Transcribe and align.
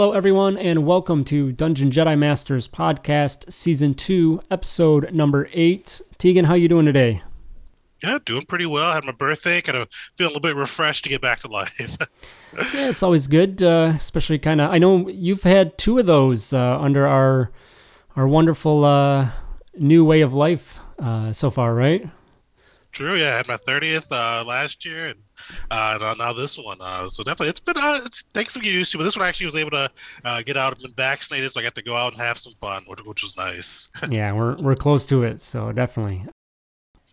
Hello, 0.00 0.12
everyone, 0.12 0.56
and 0.56 0.86
welcome 0.86 1.24
to 1.24 1.52
Dungeon 1.52 1.90
Jedi 1.90 2.18
Masters 2.18 2.66
podcast, 2.66 3.52
season 3.52 3.92
two, 3.92 4.40
episode 4.50 5.12
number 5.12 5.50
eight. 5.52 6.00
Tegan, 6.16 6.46
how 6.46 6.54
you 6.54 6.68
doing 6.68 6.86
today? 6.86 7.22
Yeah, 8.02 8.16
doing 8.24 8.46
pretty 8.46 8.64
well. 8.64 8.92
I 8.92 8.94
Had 8.94 9.04
my 9.04 9.12
birthday, 9.12 9.60
kind 9.60 9.76
of 9.76 9.90
feel 10.16 10.28
a 10.28 10.32
little 10.32 10.40
bit 10.40 10.56
refreshed 10.56 11.04
to 11.04 11.10
get 11.10 11.20
back 11.20 11.40
to 11.40 11.48
life. 11.48 11.78
yeah, 12.72 12.88
it's 12.88 13.02
always 13.02 13.26
good, 13.26 13.62
uh, 13.62 13.92
especially 13.94 14.38
kind 14.38 14.62
of. 14.62 14.70
I 14.70 14.78
know 14.78 15.06
you've 15.10 15.42
had 15.42 15.76
two 15.76 15.98
of 15.98 16.06
those 16.06 16.54
uh, 16.54 16.80
under 16.80 17.06
our 17.06 17.50
our 18.16 18.26
wonderful 18.26 18.86
uh, 18.86 19.28
new 19.74 20.02
way 20.02 20.22
of 20.22 20.32
life 20.32 20.80
uh, 20.98 21.34
so 21.34 21.50
far, 21.50 21.74
right? 21.74 22.08
True. 22.92 23.16
Yeah, 23.16 23.34
I 23.34 23.36
had 23.36 23.48
my 23.48 23.58
thirtieth 23.58 24.08
uh, 24.10 24.44
last 24.46 24.86
year, 24.86 25.08
and 25.08 25.18
uh, 25.70 26.14
now 26.18 26.32
this 26.32 26.58
one. 26.58 26.78
Uh, 26.80 27.06
so 27.08 27.22
definitely, 27.22 27.48
it's 27.48 27.60
been 27.60 27.76
uh, 27.78 27.98
it's 28.04 28.22
takes 28.34 28.54
some 28.54 28.62
get 28.62 28.72
used 28.72 28.92
to. 28.92 28.98
But 28.98 29.04
this 29.04 29.16
one 29.16 29.24
I 29.24 29.28
actually 29.28 29.46
was 29.46 29.56
able 29.56 29.70
to 29.72 29.90
uh, 30.24 30.42
get 30.42 30.56
out 30.56 30.80
and 30.82 30.94
vaccinated, 30.96 31.52
so 31.52 31.60
I 31.60 31.62
got 31.62 31.74
to 31.74 31.82
go 31.82 31.96
out 31.96 32.12
and 32.12 32.20
have 32.20 32.38
some 32.38 32.54
fun, 32.54 32.84
which, 32.86 33.04
which 33.04 33.22
was 33.22 33.36
nice. 33.36 33.90
yeah, 34.10 34.32
we're 34.32 34.56
we're 34.56 34.76
close 34.76 35.06
to 35.06 35.22
it, 35.22 35.40
so 35.40 35.72
definitely. 35.72 36.24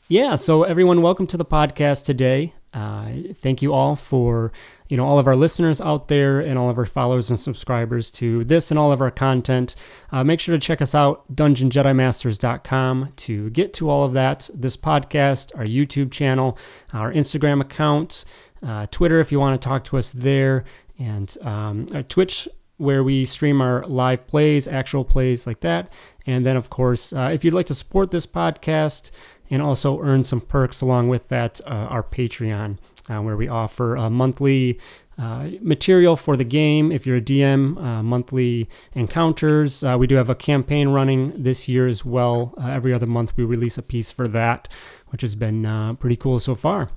Yeah, 0.09 0.35
so 0.35 0.63
everyone, 0.63 1.01
welcome 1.01 1.27
to 1.27 1.37
the 1.37 1.45
podcast 1.45 2.05
today. 2.05 2.53
Uh, 2.77 3.33
thank 3.33 3.63
you 3.63 3.73
all 3.73 3.95
for 3.95 4.51
you 4.87 4.95
know 4.95 5.03
all 5.03 5.17
of 5.17 5.25
our 5.25 5.35
listeners 5.35 5.81
out 5.81 6.09
there 6.09 6.39
and 6.39 6.59
all 6.59 6.69
of 6.69 6.77
our 6.77 6.85
followers 6.85 7.31
and 7.31 7.39
subscribers 7.39 8.11
to 8.11 8.43
this 8.43 8.69
and 8.69 8.77
all 8.79 8.91
of 8.91 9.01
our 9.01 9.09
content. 9.09 9.75
Uh, 10.11 10.23
make 10.23 10.39
sure 10.39 10.55
to 10.55 10.59
check 10.59 10.79
us 10.79 10.93
out 10.93 11.23
dungeonjedimasters.com 11.35 13.13
to 13.15 13.49
get 13.49 13.73
to 13.73 13.89
all 13.89 14.03
of 14.05 14.13
that. 14.13 14.47
This 14.53 14.77
podcast, 14.77 15.57
our 15.57 15.65
YouTube 15.65 16.11
channel, 16.11 16.55
our 16.93 17.11
Instagram 17.11 17.61
account, 17.61 18.25
uh, 18.61 18.85
Twitter 18.91 19.19
if 19.19 19.31
you 19.31 19.39
want 19.39 19.59
to 19.59 19.67
talk 19.67 19.83
to 19.85 19.97
us 19.97 20.13
there, 20.13 20.63
and 20.99 21.35
um, 21.41 21.87
our 21.95 22.03
Twitch 22.03 22.47
where 22.77 23.03
we 23.03 23.25
stream 23.25 23.59
our 23.59 23.83
live 23.85 24.27
plays, 24.27 24.67
actual 24.67 25.03
plays 25.03 25.47
like 25.47 25.61
that. 25.61 25.91
And 26.27 26.45
then, 26.45 26.55
of 26.55 26.69
course, 26.69 27.11
uh, 27.11 27.31
if 27.33 27.43
you'd 27.43 27.53
like 27.53 27.65
to 27.67 27.73
support 27.73 28.11
this 28.11 28.27
podcast 28.27 29.09
and 29.49 29.61
also 29.61 30.01
earn 30.01 30.23
some 30.23 30.41
perks 30.41 30.81
along 30.81 31.09
with 31.09 31.29
that, 31.29 31.61
uh, 31.65 31.69
our 31.69 32.03
Patreon, 32.03 32.77
uh, 33.09 33.21
where 33.21 33.37
we 33.37 33.47
offer 33.47 33.95
a 33.95 34.09
monthly 34.09 34.79
uh, 35.17 35.49
material 35.61 36.15
for 36.15 36.37
the 36.37 36.43
game. 36.43 36.91
If 36.91 37.07
you're 37.07 37.17
a 37.17 37.21
DM, 37.21 37.77
uh, 37.83 38.03
monthly 38.03 38.69
encounters. 38.93 39.83
Uh, 39.83 39.97
we 39.97 40.05
do 40.05 40.15
have 40.15 40.29
a 40.29 40.35
campaign 40.35 40.89
running 40.89 41.33
this 41.41 41.67
year 41.67 41.87
as 41.87 42.05
well. 42.05 42.53
Uh, 42.61 42.67
every 42.67 42.93
other 42.93 43.07
month, 43.07 43.35
we 43.35 43.43
release 43.43 43.77
a 43.77 43.83
piece 43.83 44.11
for 44.11 44.27
that, 44.27 44.67
which 45.07 45.21
has 45.21 45.33
been 45.33 45.97
pretty 45.99 46.15
cool 46.15 46.39
so 46.39 46.53
far. 46.53 46.89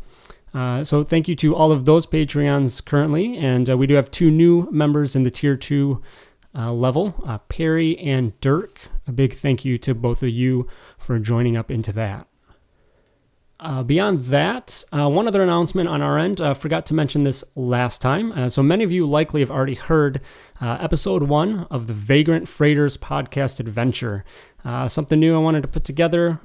Uh, 0.53 0.83
so 0.83 1.05
thank 1.05 1.28
you 1.28 1.37
to 1.37 1.55
all 1.55 1.71
of 1.71 1.84
those 1.84 2.06
Patreons 2.06 2.84
currently, 2.84 3.37
and 3.37 3.71
uh, 3.71 3.77
we 3.77 3.87
do 3.87 3.95
have 3.95 4.11
two 4.11 4.31
new 4.31 4.69
members 4.71 5.15
in 5.15 5.22
the 5.22 5.31
tier 5.31 5.56
two 5.56 6.03
uh, 6.55 6.72
level, 6.72 7.12
Perry 7.49 7.97
and 7.99 8.38
Dirk. 8.41 8.81
A 9.06 9.12
big 9.12 9.34
thank 9.34 9.65
you 9.65 9.78
to 9.78 9.94
both 9.94 10.22
of 10.22 10.31
you 10.31 10.67
for 10.99 11.19
joining 11.19 11.56
up 11.56 11.71
into 11.71 11.93
that. 11.93 12.27
Uh, 13.60 13.82
beyond 13.82 14.25
that, 14.25 14.82
uh, 14.91 15.06
one 15.06 15.28
other 15.28 15.43
announcement 15.43 15.87
on 15.87 16.00
our 16.00 16.19
end. 16.19 16.41
Uh, 16.41 16.54
forgot 16.54 16.87
to 16.87 16.94
mention 16.94 17.25
this 17.25 17.44
last 17.54 18.00
time. 18.00 18.32
Uh, 18.32 18.48
so 18.48 18.62
many 18.62 18.82
of 18.82 18.91
you 18.91 19.04
likely 19.04 19.43
have 19.43 19.50
already 19.50 19.75
heard 19.75 20.22
uh, 20.62 20.78
episode 20.81 21.25
one 21.25 21.66
of 21.70 21.87
the 21.87 21.93
Vagrant 21.93 22.49
Freighters 22.49 22.97
podcast 22.97 23.60
adventure. 23.60 24.25
Uh, 24.65 24.88
something 24.88 25.20
new 25.20 25.34
I 25.34 25.38
wanted 25.38 25.60
to 25.62 25.69
put 25.69 25.84
together 25.84 26.41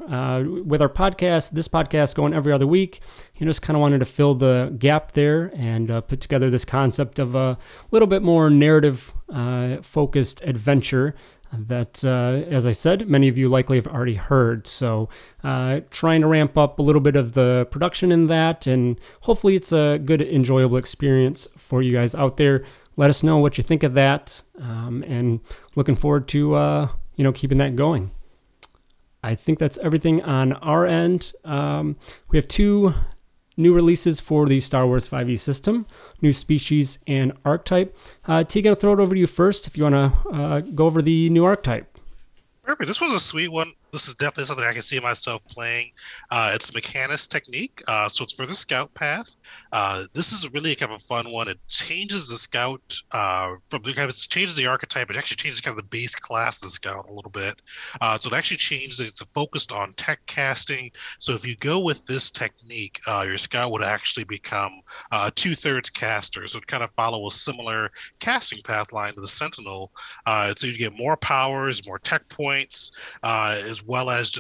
with 0.65 0.81
our 0.81 0.89
podcast. 0.89 1.51
This 1.51 1.69
podcast 1.69 2.15
going 2.15 2.33
every 2.33 2.51
other 2.51 2.67
week. 2.67 2.99
You 3.35 3.45
just 3.45 3.61
kind 3.61 3.77
of 3.77 3.81
wanted 3.81 3.99
to 3.99 4.05
fill 4.05 4.35
the 4.35 4.75
gap 4.77 5.11
there 5.13 5.51
and 5.55 5.87
put 6.07 6.19
together 6.19 6.49
this 6.49 6.65
concept 6.65 7.19
of 7.19 7.35
a 7.35 7.57
little 7.91 8.07
bit 8.07 8.23
more 8.23 8.49
narrative 8.49 9.13
focused 9.81 10.41
adventure 10.43 11.13
that, 11.53 12.03
uh, 12.03 12.43
as 12.49 12.67
I 12.67 12.71
said, 12.71 13.07
many 13.07 13.27
of 13.27 13.37
you 13.37 13.47
likely 13.47 13.77
have 13.77 13.87
already 13.87 14.15
heard. 14.15 14.67
So, 14.67 15.09
uh, 15.43 15.81
trying 15.89 16.21
to 16.21 16.27
ramp 16.27 16.57
up 16.57 16.79
a 16.79 16.81
little 16.81 17.01
bit 17.01 17.15
of 17.15 17.33
the 17.33 17.67
production 17.71 18.11
in 18.11 18.27
that, 18.27 18.67
and 18.67 18.99
hopefully, 19.21 19.55
it's 19.55 19.71
a 19.71 19.99
good, 20.03 20.21
enjoyable 20.21 20.77
experience 20.77 21.47
for 21.57 21.81
you 21.81 21.93
guys 21.93 22.15
out 22.15 22.37
there. 22.37 22.63
Let 22.97 23.09
us 23.09 23.23
know 23.23 23.37
what 23.37 23.57
you 23.57 23.63
think 23.63 23.83
of 23.83 23.93
that, 23.93 24.41
um, 24.59 25.03
and 25.07 25.39
looking 25.75 25.95
forward 25.95 26.27
to 26.29 26.55
uh, 26.55 26.89
you 27.15 27.23
know 27.23 27.31
keeping 27.31 27.57
that 27.59 27.75
going. 27.75 28.11
I 29.23 29.33
think 29.33 29.57
that's 29.57 29.79
everything 29.79 30.21
on 30.21 30.53
our 30.53 30.85
end. 30.85 31.33
Um, 31.43 31.95
we 32.29 32.37
have 32.37 32.47
two 32.47 32.93
new 33.57 33.73
releases 33.73 34.19
for 34.19 34.45
the 34.45 34.59
Star 34.59 34.85
Wars 34.85 35.07
5e 35.07 35.39
system, 35.39 35.85
new 36.21 36.33
species 36.33 36.99
and 37.07 37.33
archetype. 37.43 37.95
Uh, 38.27 38.43
Tegan, 38.43 38.71
I'll 38.71 38.75
throw 38.75 38.93
it 38.93 38.99
over 38.99 39.13
to 39.13 39.19
you 39.19 39.27
first 39.27 39.67
if 39.67 39.77
you 39.77 39.83
want 39.83 39.95
to 39.95 40.29
uh, 40.29 40.59
go 40.61 40.85
over 40.85 41.01
the 41.01 41.29
new 41.29 41.45
archetype. 41.45 41.97
This 42.79 42.99
was 42.99 43.13
a 43.13 43.19
sweet 43.19 43.51
one 43.51 43.73
this 43.95 44.09
is 44.09 44.15
definitely 44.15 44.43
something 44.43 44.65
I 44.65 44.73
can 44.73 44.81
see 44.81 44.99
myself 44.99 45.41
playing. 45.47 45.91
Uh, 46.29 46.51
it's 46.53 46.69
a 46.69 46.73
mechanist 46.73 47.31
technique, 47.31 47.81
uh, 47.87 48.09
so 48.09 48.25
it's 48.25 48.33
for 48.33 48.45
the 48.45 48.53
scout 48.53 48.93
path. 48.93 49.33
Uh, 49.71 50.03
this 50.13 50.33
is 50.33 50.51
really 50.51 50.75
kind 50.75 50.91
of 50.91 50.97
a 50.97 51.03
fun 51.03 51.31
one. 51.31 51.47
It 51.47 51.59
changes 51.69 52.27
the 52.27 52.35
scout 52.35 52.81
uh, 53.13 53.51
from 53.69 53.83
the 53.83 53.93
kind 53.93 54.09
of 54.09 54.15
it 54.15 54.27
changes 54.29 54.57
the 54.57 54.67
archetype. 54.67 55.09
It 55.09 55.15
actually 55.15 55.37
changes 55.37 55.61
kind 55.61 55.77
of 55.77 55.81
the 55.81 55.87
base 55.87 56.13
class 56.13 56.57
of 56.57 56.67
the 56.67 56.71
scout 56.71 57.07
a 57.09 57.13
little 57.13 57.31
bit. 57.31 57.61
Uh, 58.01 58.19
so 58.19 58.29
it 58.29 58.35
actually 58.35 58.57
changes. 58.57 58.99
It's 58.99 59.23
focused 59.33 59.71
on 59.71 59.93
tech 59.93 60.19
casting. 60.25 60.91
So 61.19 61.31
if 61.31 61.47
you 61.47 61.55
go 61.55 61.79
with 61.79 62.05
this 62.05 62.29
technique, 62.29 62.99
uh, 63.07 63.23
your 63.25 63.37
scout 63.37 63.71
would 63.71 63.83
actually 63.83 64.25
become 64.25 64.81
two 65.35 65.55
thirds 65.55 65.89
caster. 65.89 66.45
So 66.47 66.57
it 66.57 66.67
kind 66.67 66.83
of 66.83 66.91
follow 66.97 67.25
a 67.27 67.31
similar 67.31 67.91
casting 68.19 68.61
path 68.61 68.91
line 68.91 69.13
to 69.13 69.21
the 69.21 69.27
Sentinel. 69.27 69.93
so 70.27 70.67
you 70.67 70.77
get 70.77 70.97
more 70.97 71.15
powers, 71.15 71.85
more 71.87 71.99
tech 71.99 72.27
points, 72.27 72.91
well 73.85 74.09
as 74.09 74.37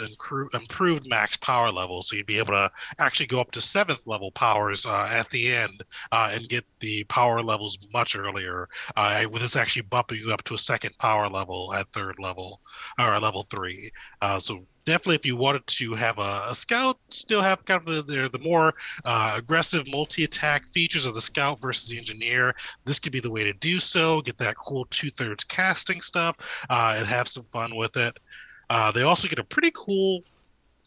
improved 0.53 1.09
max 1.09 1.37
power 1.37 1.71
levels. 1.71 2.09
So 2.09 2.15
you'd 2.15 2.25
be 2.25 2.39
able 2.39 2.53
to 2.53 2.71
actually 2.99 3.27
go 3.27 3.39
up 3.39 3.51
to 3.51 3.61
seventh 3.61 4.01
level 4.05 4.31
powers 4.31 4.85
uh, 4.85 5.09
at 5.11 5.29
the 5.29 5.53
end 5.53 5.83
uh, 6.11 6.31
and 6.33 6.47
get 6.49 6.65
the 6.79 7.03
power 7.05 7.41
levels 7.41 7.77
much 7.93 8.15
earlier. 8.15 8.67
Uh, 8.95 9.23
with 9.31 9.41
this 9.41 9.55
actually 9.55 9.83
bumping 9.83 10.19
you 10.19 10.33
up 10.33 10.43
to 10.43 10.53
a 10.53 10.57
second 10.57 10.97
power 10.99 11.29
level 11.29 11.73
at 11.73 11.87
third 11.87 12.15
level 12.19 12.61
or 12.99 13.19
level 13.19 13.43
three. 13.49 13.89
Uh, 14.21 14.39
so 14.39 14.65
definitely 14.85 15.15
if 15.15 15.25
you 15.25 15.35
wanted 15.35 15.65
to 15.67 15.93
have 15.93 16.19
a, 16.19 16.41
a 16.49 16.55
scout 16.55 16.97
still 17.09 17.41
have 17.41 17.63
kind 17.65 17.79
of 17.79 17.85
the 17.85 18.01
the, 18.03 18.29
the 18.29 18.39
more 18.39 18.73
uh, 19.03 19.35
aggressive 19.37 19.85
multi-attack 19.87 20.67
features 20.69 21.05
of 21.05 21.15
the 21.15 21.21
scout 21.21 21.59
versus 21.61 21.89
the 21.89 21.97
engineer 21.97 22.55
this 22.85 22.99
could 22.99 23.11
be 23.11 23.19
the 23.19 23.31
way 23.31 23.43
to 23.43 23.53
do 23.53 23.79
so 23.79 24.21
get 24.21 24.37
that 24.37 24.55
cool 24.57 24.85
two-thirds 24.91 25.43
casting 25.43 26.01
stuff 26.01 26.65
uh, 26.69 26.95
and 26.97 27.07
have 27.07 27.27
some 27.27 27.43
fun 27.45 27.75
with 27.75 27.97
it 27.97 28.17
uh, 28.69 28.91
they 28.91 29.03
also 29.03 29.27
get 29.27 29.39
a 29.39 29.43
pretty 29.43 29.71
cool 29.75 30.21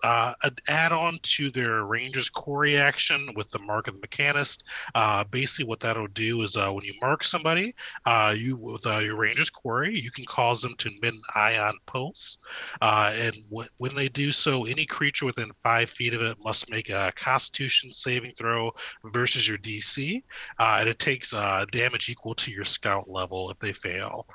uh, 0.04 0.32
add-on 0.68 1.18
to 1.22 1.50
their 1.50 1.84
Rangers 1.84 2.30
core 2.30 2.58
reaction 2.58 3.28
with 3.34 3.50
the 3.50 3.58
mark 3.60 3.88
of 3.88 3.94
the 3.94 4.06
mechanist. 4.06 4.62
Uh, 4.94 5.24
basically, 5.24 5.66
what 5.66 5.80
that'll 5.80 6.06
do 6.08 6.42
is 6.42 6.56
uh, 6.56 6.70
when 6.70 6.84
you 6.84 6.94
mark 7.00 7.24
somebody, 7.24 7.74
uh, 8.06 8.34
you 8.36 8.56
with 8.60 8.86
uh, 8.86 8.98
your 8.98 9.16
Rangers 9.16 9.50
quarry, 9.50 9.98
you 9.98 10.10
can 10.10 10.24
cause 10.26 10.62
them 10.62 10.74
to 10.78 10.88
emit 10.88 11.14
an 11.14 11.20
ion 11.34 11.74
pulse, 11.86 12.38
uh, 12.80 13.12
and 13.16 13.34
w- 13.50 13.68
when 13.78 13.94
they 13.94 14.08
do 14.08 14.30
so, 14.30 14.64
any 14.64 14.86
creature 14.86 15.26
within 15.26 15.50
five 15.62 15.90
feet 15.90 16.14
of 16.14 16.22
it 16.22 16.36
must 16.40 16.70
make 16.70 16.90
a 16.90 17.12
Constitution 17.16 17.90
saving 17.90 18.32
throw 18.38 18.70
versus 19.06 19.48
your 19.48 19.58
DC, 19.58 20.22
and 20.58 20.88
it 20.88 20.98
takes 20.98 21.32
damage 21.72 22.08
equal 22.08 22.34
to 22.34 22.50
your 22.52 22.64
Scout 22.64 23.08
level 23.08 23.50
if 23.50 23.58
they 23.58 23.72
fail. 23.72 24.26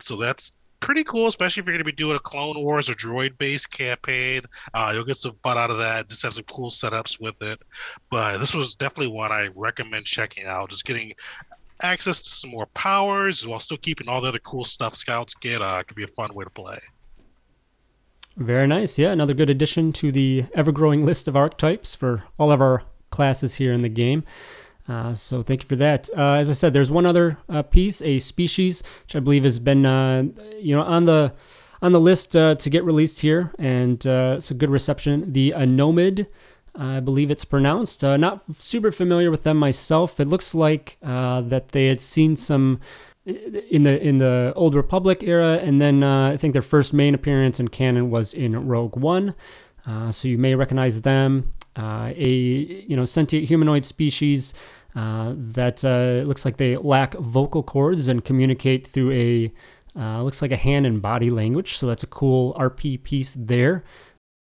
so 0.00 0.16
that's 0.16 0.52
pretty 0.80 1.04
cool, 1.04 1.28
especially 1.28 1.60
if 1.60 1.66
you're 1.66 1.74
going 1.74 1.78
to 1.78 1.84
be 1.84 1.92
doing 1.92 2.16
a 2.16 2.20
Clone 2.20 2.58
Wars 2.58 2.88
or 2.88 2.94
droid 2.94 3.38
based 3.38 3.70
campaign. 3.70 4.42
Uh, 4.74 4.92
you'll 4.94 5.04
get 5.04 5.18
some 5.18 5.36
fun 5.42 5.56
out 5.56 5.70
of 5.70 5.78
that. 5.78 6.08
Just 6.08 6.22
have 6.22 6.34
some 6.34 6.44
cool 6.44 6.70
setups 6.70 7.20
with 7.20 7.40
it. 7.42 7.60
But 8.10 8.38
this 8.38 8.54
was 8.54 8.74
definitely 8.74 9.14
one 9.14 9.30
I 9.30 9.48
recommend 9.54 10.06
checking 10.06 10.46
out. 10.46 10.70
Just 10.70 10.84
getting 10.84 11.12
access 11.82 12.20
to 12.20 12.28
some 12.28 12.50
more 12.50 12.66
powers 12.66 13.46
while 13.46 13.60
still 13.60 13.78
keeping 13.78 14.08
all 14.08 14.20
the 14.20 14.28
other 14.28 14.38
cool 14.40 14.64
stuff 14.64 14.94
scouts 14.94 15.34
get 15.34 15.62
uh, 15.62 15.82
could 15.82 15.96
be 15.96 16.04
a 16.04 16.08
fun 16.08 16.34
way 16.34 16.44
to 16.44 16.50
play. 16.50 16.78
Very 18.36 18.66
nice. 18.66 18.98
Yeah, 18.98 19.10
another 19.10 19.34
good 19.34 19.50
addition 19.50 19.92
to 19.94 20.12
the 20.12 20.46
ever 20.54 20.72
growing 20.72 21.04
list 21.04 21.28
of 21.28 21.36
archetypes 21.36 21.94
for 21.94 22.24
all 22.38 22.52
of 22.52 22.60
our 22.60 22.84
classes 23.10 23.56
here 23.56 23.72
in 23.72 23.80
the 23.82 23.88
game. 23.88 24.24
Uh, 24.90 25.14
so 25.14 25.40
thank 25.40 25.62
you 25.62 25.68
for 25.68 25.76
that. 25.76 26.10
Uh, 26.16 26.32
as 26.32 26.50
I 26.50 26.52
said, 26.52 26.72
there's 26.72 26.90
one 26.90 27.06
other 27.06 27.38
uh, 27.48 27.62
piece, 27.62 28.02
a 28.02 28.18
species, 28.18 28.82
which 29.04 29.14
I 29.14 29.20
believe 29.20 29.44
has 29.44 29.60
been, 29.60 29.86
uh, 29.86 30.24
you 30.58 30.74
know, 30.74 30.82
on 30.82 31.04
the 31.04 31.32
on 31.80 31.92
the 31.92 32.00
list 32.00 32.36
uh, 32.36 32.56
to 32.56 32.68
get 32.68 32.84
released 32.84 33.20
here, 33.20 33.52
and 33.58 34.04
uh, 34.06 34.34
it's 34.36 34.50
a 34.50 34.54
good 34.54 34.68
reception. 34.68 35.32
The 35.32 35.52
Anomid, 35.52 36.26
I 36.74 36.98
believe 36.98 37.30
it's 37.30 37.44
pronounced. 37.44 38.02
not 38.02 38.42
super 38.58 38.90
familiar 38.90 39.30
with 39.30 39.44
them 39.44 39.56
myself. 39.56 40.18
It 40.18 40.26
looks 40.26 40.54
like 40.54 40.98
that 41.00 41.68
they 41.68 41.86
had 41.86 42.00
seen 42.00 42.34
some 42.34 42.80
in 43.24 43.84
the 43.84 44.02
in 44.02 44.18
the 44.18 44.52
old 44.56 44.74
Republic 44.74 45.22
era, 45.22 45.58
and 45.62 45.80
then 45.80 46.02
I 46.02 46.36
think 46.36 46.52
their 46.52 46.62
first 46.62 46.92
main 46.92 47.14
appearance 47.14 47.60
in 47.60 47.68
canon 47.68 48.10
was 48.10 48.34
in 48.34 48.66
Rogue 48.66 48.96
One. 48.96 49.34
so 50.10 50.26
you 50.26 50.36
may 50.36 50.56
recognize 50.56 51.02
them. 51.02 51.52
a 51.76 52.28
you 52.28 52.96
know 52.96 53.04
sentient 53.06 53.46
humanoid 53.48 53.86
species 53.86 54.52
uh, 54.94 55.34
that 55.36 55.84
uh, 55.84 56.24
looks 56.26 56.44
like 56.44 56.56
they 56.56 56.76
lack 56.76 57.14
vocal 57.14 57.62
cords 57.62 58.08
and 58.08 58.24
communicate 58.24 58.86
through 58.86 59.12
a 59.12 59.52
uh, 59.96 60.22
looks 60.22 60.40
like 60.40 60.52
a 60.52 60.56
hand 60.56 60.86
and 60.86 61.02
body 61.02 61.30
language. 61.30 61.76
So 61.76 61.86
that's 61.86 62.04
a 62.04 62.08
cool 62.08 62.54
RP 62.54 63.02
piece 63.02 63.34
there. 63.38 63.84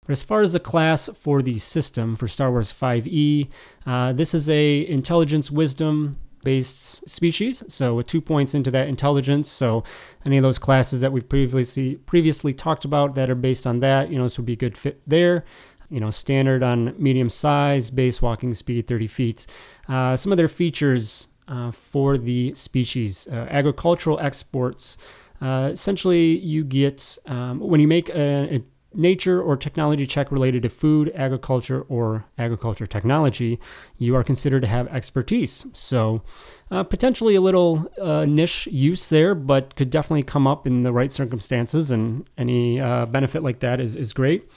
But 0.06 0.14
as 0.14 0.24
far 0.24 0.42
as 0.42 0.54
the 0.54 0.60
class 0.60 1.10
for 1.10 1.42
the 1.42 1.60
system 1.60 2.16
for 2.16 2.28
Star 2.28 2.50
Wars 2.50 2.74
5e, 2.74 3.50
uh, 3.86 4.14
this 4.14 4.34
is 4.34 4.50
a 4.50 4.88
intelligence 4.88 5.52
wisdom 5.52 6.18
based 6.44 7.10
species. 7.10 7.62
So 7.68 7.96
with 7.96 8.08
two 8.08 8.22
points 8.22 8.56
into 8.56 8.72
that 8.72 8.88
intelligence, 8.88 9.50
so 9.50 9.84
any 10.26 10.38
of 10.38 10.44
those 10.44 10.58
classes 10.58 11.02
that 11.02 11.12
we've 11.12 11.28
previously 11.28 11.96
previously 11.96 12.54
talked 12.54 12.86
about 12.86 13.16
that 13.16 13.30
are 13.30 13.36
based 13.36 13.68
on 13.68 13.82
that, 13.82 14.10
you 14.10 14.18
know, 14.18 14.24
this 14.24 14.38
would 14.38 14.46
be 14.46 14.54
a 14.54 14.58
good 14.58 14.78
fit 14.78 15.02
there 15.06 15.44
you 15.90 16.00
know, 16.00 16.12
standard 16.12 16.64
on 16.64 16.94
medium 16.98 17.30
size, 17.30 17.90
base 17.90 18.22
walking 18.22 18.54
speed 18.54 18.88
30 18.88 19.08
feet. 19.08 19.48
Uh, 19.88 20.16
some 20.16 20.32
of 20.32 20.38
their 20.38 20.48
features 20.48 21.28
uh, 21.48 21.72
for 21.72 22.18
the 22.18 22.54
species 22.56 23.28
uh, 23.32 23.48
agricultural 23.50 24.20
exports. 24.20 24.98
Uh, 25.42 25.70
essentially, 25.72 26.38
you 26.40 26.64
get 26.64 27.18
um, 27.28 27.60
when 27.60 27.80
you 27.80 27.88
make 27.88 28.10
a, 28.10 28.56
a 28.56 28.64
nature 28.94 29.42
or 29.42 29.56
technology 29.56 30.08
check 30.08 30.32
related 30.32 30.64
to 30.64 30.70
food, 30.70 31.12
agriculture, 31.16 31.82
or 31.84 32.26
agriculture 32.38 32.88
technology, 32.88 33.60
you 33.98 34.16
are 34.16 34.24
considered 34.24 34.62
to 34.62 34.68
have 34.68 34.88
expertise. 34.88 35.68
So, 35.74 36.24
uh, 36.72 36.84
potentially 36.84 37.36
a 37.36 37.42
little 37.42 37.90
uh, 38.02 38.26
niche 38.26 38.68
use 38.68 39.10
there, 39.10 39.36
but 39.36 39.76
could 39.76 39.90
definitely 39.90 40.24
come 40.24 40.48
up 40.48 40.66
in 40.66 40.84
the 40.84 40.92
right 40.92 41.12
circumstances, 41.12 41.92
and 41.92 42.28
any 42.38 42.80
uh, 42.82 43.06
benefit 43.06 43.44
like 43.44 43.60
that 43.60 43.80
is, 43.80 43.96
is 43.96 44.14
great. 44.14 44.50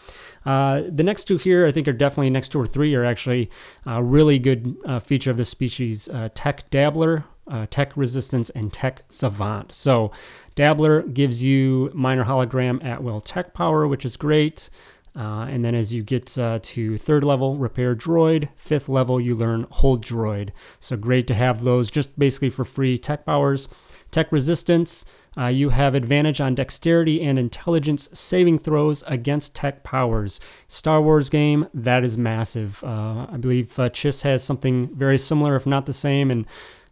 Uh, 0.45 0.83
the 0.89 1.03
next 1.03 1.25
two 1.25 1.37
here, 1.37 1.67
I 1.67 1.73
think, 1.73 1.87
are 1.89 1.93
definitely 1.93 2.31
next 2.31 2.49
two 2.49 2.61
or 2.61 2.67
three 2.67 2.95
are 2.95 3.05
actually 3.05 3.51
a 3.87 4.03
really 4.03 4.39
good 4.39 4.77
uh, 4.85 4.99
feature 4.99 5.31
of 5.31 5.37
this 5.37 5.49
species 5.49 6.09
uh, 6.09 6.29
Tech 6.35 6.69
Dabbler, 6.71 7.25
uh, 7.47 7.67
Tech 7.71 7.97
Resistance, 7.97 8.51
and 8.51 8.73
Tech 8.73 9.03
Savant. 9.09 9.75
So, 9.75 10.13
Dabbler 10.55 11.03
gives 11.03 11.45
you 11.45 11.91
minor 11.95 12.25
hologram 12.25 12.85
at 12.85 13.03
will 13.03 13.21
tech 13.21 13.55
power, 13.55 13.87
which 13.87 14.05
is 14.05 14.17
great. 14.17 14.71
Uh, 15.17 15.47
and 15.51 15.65
then 15.65 15.75
as 15.75 15.93
you 15.93 16.03
get 16.03 16.39
uh, 16.39 16.61
to 16.63 16.97
third 16.97 17.25
level, 17.25 17.57
repair 17.57 17.97
droid. 17.97 18.49
Fifth 18.57 18.89
level, 18.89 19.21
you 19.21 19.35
learn 19.35 19.67
hold 19.71 20.05
droid. 20.05 20.51
So 20.79 20.97
great 20.97 21.27
to 21.29 21.35
have 21.35 21.63
those 21.63 21.91
just 21.91 22.19
basically 22.19 22.51
for 22.51 22.65
free 22.65 22.97
tech 22.97 23.27
powers. 23.27 23.69
Tech 24.11 24.33
resistance, 24.33 25.05
uh, 25.39 25.47
you 25.47 25.69
have 25.69 25.95
advantage 25.95 26.41
on 26.41 26.55
dexterity 26.55 27.23
and 27.23 27.39
intelligence 27.39 28.09
saving 28.13 28.59
throws 28.59 29.05
against 29.07 29.55
tech 29.55 29.85
powers. 29.85 30.41
Star 30.69 31.01
Wars 31.01 31.31
game, 31.31 31.69
that 31.73 32.03
is 32.03 32.19
massive. 32.19 32.83
Uh, 32.83 33.27
I 33.31 33.37
believe 33.39 33.79
uh, 33.79 33.89
Chiss 33.91 34.23
has 34.23 34.43
something 34.43 34.95
very 34.95 35.19
similar, 35.19 35.55
if 35.55 35.67
not 35.67 35.87
the 35.87 35.93
same. 35.93 36.31
And 36.31 36.47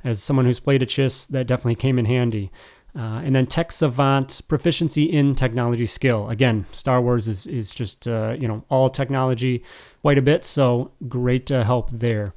as 0.04 0.22
someone 0.22 0.46
who's 0.46 0.60
played 0.60 0.82
a 0.82 0.86
Chiss, 0.86 1.26
that 1.28 1.46
definitely 1.46 1.74
came 1.74 1.98
in 1.98 2.04
handy. 2.04 2.52
Uh, 2.96 3.20
and 3.24 3.34
then 3.34 3.46
Tech 3.46 3.70
Savant, 3.70 4.40
proficiency 4.48 5.04
in 5.04 5.34
technology 5.34 5.86
skill. 5.86 6.28
Again, 6.30 6.64
Star 6.72 7.00
Wars 7.00 7.28
is, 7.28 7.46
is 7.46 7.74
just, 7.74 8.08
uh, 8.08 8.34
you 8.38 8.48
know, 8.48 8.64
all 8.70 8.88
technology 8.88 9.62
quite 10.02 10.18
a 10.18 10.22
bit. 10.22 10.44
So 10.44 10.92
great 11.08 11.46
to 11.46 11.64
help 11.64 11.90
there. 11.90 12.34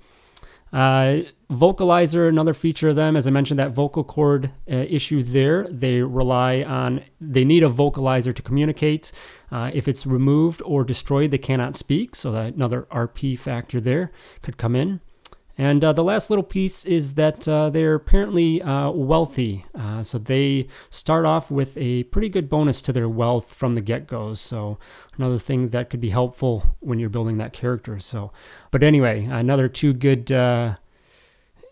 Uh, 0.73 1.21
vocalizer, 1.51 2.29
another 2.29 2.53
feature 2.53 2.89
of 2.89 2.95
them, 2.95 3.15
as 3.15 3.27
I 3.27 3.31
mentioned, 3.31 3.59
that 3.59 3.71
vocal 3.71 4.03
cord 4.03 4.51
uh, 4.71 4.75
issue 4.75 5.21
there. 5.21 5.67
They 5.69 6.01
rely 6.01 6.63
on, 6.63 7.03
they 7.19 7.43
need 7.43 7.63
a 7.63 7.69
vocalizer 7.69 8.33
to 8.33 8.41
communicate. 8.41 9.11
Uh, 9.51 9.69
if 9.73 9.87
it's 9.87 10.05
removed 10.05 10.61
or 10.63 10.83
destroyed, 10.83 11.31
they 11.31 11.37
cannot 11.37 11.75
speak. 11.75 12.15
So 12.15 12.31
that 12.31 12.53
another 12.53 12.87
RP 12.91 13.37
factor 13.37 13.81
there 13.81 14.11
could 14.41 14.57
come 14.57 14.75
in. 14.75 15.01
And 15.57 15.83
uh, 15.83 15.93
the 15.93 16.03
last 16.03 16.29
little 16.29 16.43
piece 16.43 16.85
is 16.85 17.15
that 17.15 17.47
uh, 17.47 17.69
they're 17.69 17.95
apparently 17.95 18.61
uh, 18.61 18.91
wealthy. 18.91 19.65
Uh, 19.75 20.01
so 20.03 20.17
they 20.17 20.67
start 20.89 21.25
off 21.25 21.51
with 21.51 21.77
a 21.77 22.03
pretty 22.05 22.29
good 22.29 22.49
bonus 22.49 22.81
to 22.83 22.93
their 22.93 23.09
wealth 23.09 23.53
from 23.53 23.75
the 23.75 23.81
get 23.81 24.07
go. 24.07 24.33
So 24.33 24.79
another 25.17 25.37
thing 25.37 25.69
that 25.69 25.89
could 25.89 25.99
be 25.99 26.09
helpful 26.09 26.75
when 26.79 26.99
you're 26.99 27.09
building 27.09 27.37
that 27.37 27.53
character. 27.53 27.99
So, 27.99 28.31
but 28.71 28.83
anyway, 28.83 29.25
another 29.25 29.67
two 29.67 29.93
good. 29.93 30.31
Uh, 30.31 30.75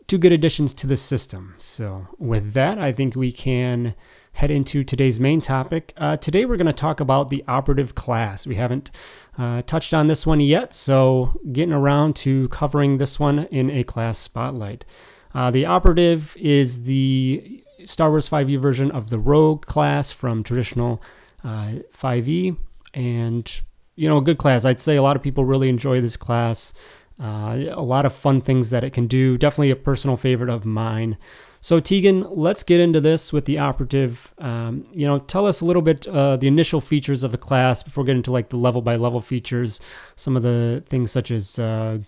two 0.10 0.18
good 0.18 0.34
additions 0.34 0.74
to 0.74 0.88
the 0.88 0.98
system. 0.98 1.54
So, 1.60 2.08
with 2.18 2.54
that, 2.54 2.80
I 2.80 2.92
think 2.92 3.16
we 3.16 3.32
can 3.32 3.94
head 4.34 4.50
into 4.50 4.84
today's 4.84 5.20
main 5.20 5.40
topic. 5.40 5.94
Uh, 5.96 6.18
today, 6.18 6.46
we're 6.46 6.58
going 6.58 6.66
to 6.66 6.74
talk 6.74 7.00
about 7.00 7.30
the 7.30 7.44
operative 7.48 7.94
class. 7.94 8.48
We 8.48 8.56
haven't 8.56 8.90
uh, 9.38 9.62
touched 9.64 9.94
on 9.94 10.08
this 10.08 10.26
one 10.26 10.40
yet, 10.40 10.74
so 10.74 11.40
getting 11.52 11.74
around 11.74 12.16
to 12.18 12.48
covering 12.50 12.98
this 12.98 13.20
one 13.20 13.46
in 13.46 13.70
a 13.70 13.84
class 13.84 14.18
spotlight. 14.18 14.86
Uh, 15.34 15.52
the 15.52 15.66
operative 15.66 16.36
is 16.38 16.84
the 16.84 17.64
Star 17.86 18.10
Wars 18.10 18.30
5e 18.30 18.60
version 18.60 18.92
of 18.92 19.10
the 19.10 19.20
Rogue 19.20 19.66
class 19.66 20.12
from 20.12 20.44
traditional 20.44 21.02
5e, 21.44 22.52
uh, 22.52 22.56
and 22.94 23.62
you 23.96 24.08
know, 24.08 24.18
a 24.18 24.22
good 24.22 24.38
class. 24.38 24.64
I'd 24.64 24.80
say 24.80 24.96
a 24.96 25.02
lot 25.02 25.18
of 25.18 25.22
people 25.22 25.44
really 25.44 25.68
enjoy 25.68 26.00
this 26.00 26.16
class. 26.16 26.74
Uh, 27.22 27.66
a 27.72 27.82
lot 27.82 28.06
of 28.06 28.14
fun 28.14 28.40
things 28.40 28.70
that 28.70 28.84
it 28.86 28.94
can 28.94 29.08
do. 29.08 29.38
Definitely 29.38 29.72
a 29.72 29.76
personal 29.76 30.16
favorite 30.16 30.50
of 30.50 30.64
mine. 30.64 31.18
So 31.62 31.80
Tegan, 31.80 32.26
let's 32.30 32.64
get 32.64 32.80
into 32.80 33.02
this 33.02 33.34
with 33.34 33.46
the 33.46 33.58
operative. 33.58 34.34
Um, 34.38 34.86
you 34.94 35.06
know, 35.06 35.20
tell 35.20 35.46
us 35.46 35.62
a 35.62 35.66
little 35.66 35.82
bit 35.82 36.08
uh, 36.08 36.38
the 36.38 36.48
initial 36.48 36.80
features 36.80 37.24
of 37.24 37.32
the 37.32 37.38
class 37.38 37.84
before 37.84 38.04
getting 38.06 38.24
to 38.24 38.32
like 38.32 38.50
the 38.50 38.58
level 38.58 38.82
by 38.82 38.96
level 38.96 39.20
features. 39.20 39.82
Some 40.16 40.38
of 40.38 40.44
the 40.44 40.84
things 40.86 41.12
such 41.12 41.32
as 41.32 41.60
uh, 41.60 42.00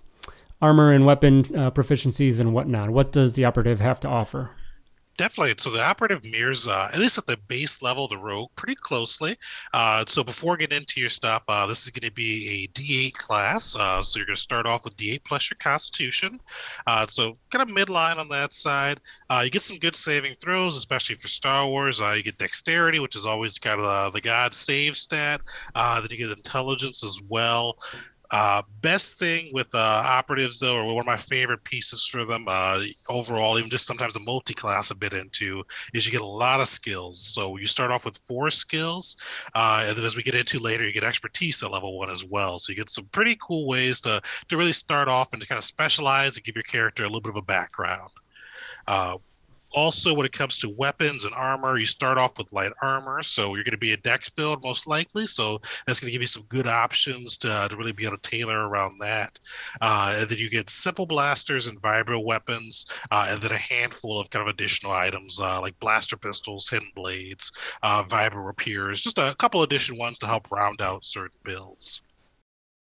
armor 0.62 0.92
and 0.92 1.06
weapon 1.06 1.40
uh, 1.56 1.72
proficiencies 1.72 2.40
and 2.40 2.54
whatnot. 2.54 2.92
What 2.92 3.12
does 3.12 3.36
the 3.36 3.46
operative 3.46 3.82
have 3.82 4.00
to 4.02 4.08
offer? 4.08 4.52
Definitely. 5.18 5.54
So 5.58 5.70
the 5.70 5.84
operative 5.84 6.24
mirrors, 6.24 6.68
uh, 6.68 6.90
at 6.94 7.00
least 7.00 7.18
at 7.18 7.28
the 7.28 7.38
base 7.48 7.82
level, 7.82 8.08
the 8.08 8.18
rogue 8.18 8.50
pretty 8.56 8.76
closely. 8.76 9.36
Uh, 9.74 10.04
so 10.08 10.24
before 10.24 10.58
getting 10.58 10.78
into 10.78 11.00
your 11.00 11.10
stuff, 11.10 11.44
uh, 11.48 11.68
this 11.68 11.84
is 11.86 11.92
going 11.92 12.08
to 12.08 12.14
be 12.14 12.66
a 12.66 12.80
D8 12.80 13.14
class. 13.14 13.76
Uh, 13.76 14.02
so 14.02 14.18
you're 14.18 14.26
going 14.26 14.36
to 14.36 14.42
start 14.42 14.66
off 14.66 14.84
with 14.84 14.98
D8 14.98 15.24
plus 15.24 15.52
your 15.52 15.58
Constitution. 15.60 16.40
Uh, 16.88 17.06
so 17.08 17.38
kind 17.52 17.70
of 17.70 17.76
midline 17.76 18.18
on 18.18 18.30
that 18.30 18.54
side. 18.54 19.00
Uh, 19.30 19.42
you 19.44 19.52
get 19.52 19.62
some 19.62 19.78
good 19.78 19.96
saving 19.96 20.34
throws, 20.36 20.76
especially 20.76 21.16
for 21.16 21.28
Star 21.28 21.68
Wars. 21.68 22.00
you 22.00 22.24
get 22.24 22.38
Dexterity, 22.38 23.00
which 23.00 23.16
is 23.16 23.26
always 23.26 23.60
kind 23.60 23.80
of 23.80 23.86
the, 23.86 24.18
the 24.18 24.22
God 24.22 24.56
save 24.56 24.98
stat. 24.98 25.42
then 25.76 26.08
you 26.10 26.18
get 26.18 26.32
Intelligence 26.36 27.04
as 27.04 27.22
well. 27.28 27.78
Uh, 28.32 28.62
best 28.82 29.20
thing 29.20 29.50
with 29.54 29.68
uh, 29.76 30.04
operatives, 30.06 30.60
though, 30.60 30.78
or 30.78 30.96
one 30.96 31.02
of 31.02 31.06
my 31.06 31.18
favorite 31.18 31.64
pieces 31.66 32.06
for 32.06 32.24
them 32.24 32.46
uh, 32.48 32.82
overall, 33.10 33.58
even 33.60 33.70
just 33.70 33.86
sometimes 33.86 34.16
a 34.16 34.20
multi-class 34.22 34.90
a 34.90 34.96
bit 34.96 35.14
into, 35.14 35.64
is 35.94 36.06
you 36.06 36.12
get 36.12 36.22
a 36.22 36.26
lot 36.26 36.62
of 36.62 36.68
skills. 36.68 37.22
So 37.22 37.58
you 37.58 37.66
start 37.66 37.92
off 37.92 38.06
with 38.06 38.18
four 38.28 38.50
skills, 38.50 39.18
uh, 39.54 39.86
and 39.86 39.98
then 39.98 40.06
as 40.06 40.16
we 40.16 40.24
get 40.24 40.36
into 40.36 40.60
later, 40.60 40.86
you 40.86 40.94
get 40.94 41.04
expertise 41.04 41.62
at 41.62 41.72
level 41.72 41.98
one 41.98 42.10
as 42.10 42.26
well. 42.26 42.58
So 42.58 42.72
you 42.72 42.78
get 42.78 42.90
some 42.90 43.06
pretty 43.12 43.38
cool 43.42 43.68
ways 43.68 44.00
to 44.02 44.22
to 44.48 44.58
really 44.58 44.72
start 44.72 45.10
off 45.10 45.34
and 45.34 45.42
to 45.42 45.48
kind 45.48 45.60
of 45.60 45.66
specialize 45.66 46.38
and 46.38 46.46
give 46.46 46.56
your 46.56 46.64
character 46.64 47.04
a 47.04 47.08
little 47.08 47.22
bit 47.22 47.32
of 47.32 47.36
a 47.38 47.42
background. 47.42 48.12
Also, 49.74 50.14
when 50.14 50.26
it 50.26 50.32
comes 50.32 50.58
to 50.60 50.70
weapons 50.70 51.26
and 51.26 51.34
armor, 51.34 51.78
you 51.78 51.86
start 51.86 52.18
off 52.18 52.38
with 52.38 52.52
light 52.54 52.72
armor, 52.82 53.22
so 53.22 53.56
you're 53.56 53.64
going 53.64 53.72
to 53.72 53.78
be 53.78 53.94
a 53.94 53.98
dex 53.98 54.30
build 54.30 54.64
most 54.64 54.88
likely. 54.88 55.26
So 55.26 55.60
that's 55.86 56.00
going 56.00 56.10
to 56.10 56.12
give 56.12 56.22
you 56.22 56.28
some 56.28 56.44
good 56.50 56.68
options 56.68 57.38
to, 57.40 57.68
to 57.70 57.76
really 57.78 57.92
be 57.92 58.06
able 58.06 58.18
to 58.18 58.30
tailor 58.30 58.68
around 58.68 59.00
that. 59.00 59.40
Uh, 59.82 60.16
and 60.20 60.30
then 60.30 60.38
you 60.38 60.50
get 60.50 60.70
simple 60.70 61.06
blasters 61.06 61.68
and 61.68 61.82
vibro 61.82 62.24
weapons, 62.24 62.86
uh, 63.12 63.28
and 63.30 63.42
then 63.42 63.52
a 63.52 63.58
handful 63.58 64.20
of 64.20 64.30
kind 64.30 64.48
of 64.48 64.54
additional 64.54 64.92
items 64.92 65.40
uh, 65.40 65.60
like 65.62 65.80
blaster 65.80 66.18
pistols, 66.18 66.70
hidden 66.70 66.90
blades, 66.96 67.52
uh, 67.84 68.04
vibro 68.04 68.46
rapiers, 68.46 69.04
just 69.04 69.18
a 69.18 69.36
couple 69.40 69.64
additional 69.64 70.00
ones 70.00 70.20
to 70.20 70.28
help 70.28 70.50
round 70.52 70.82
out 70.82 71.04
certain 71.04 71.38
builds. 71.44 72.04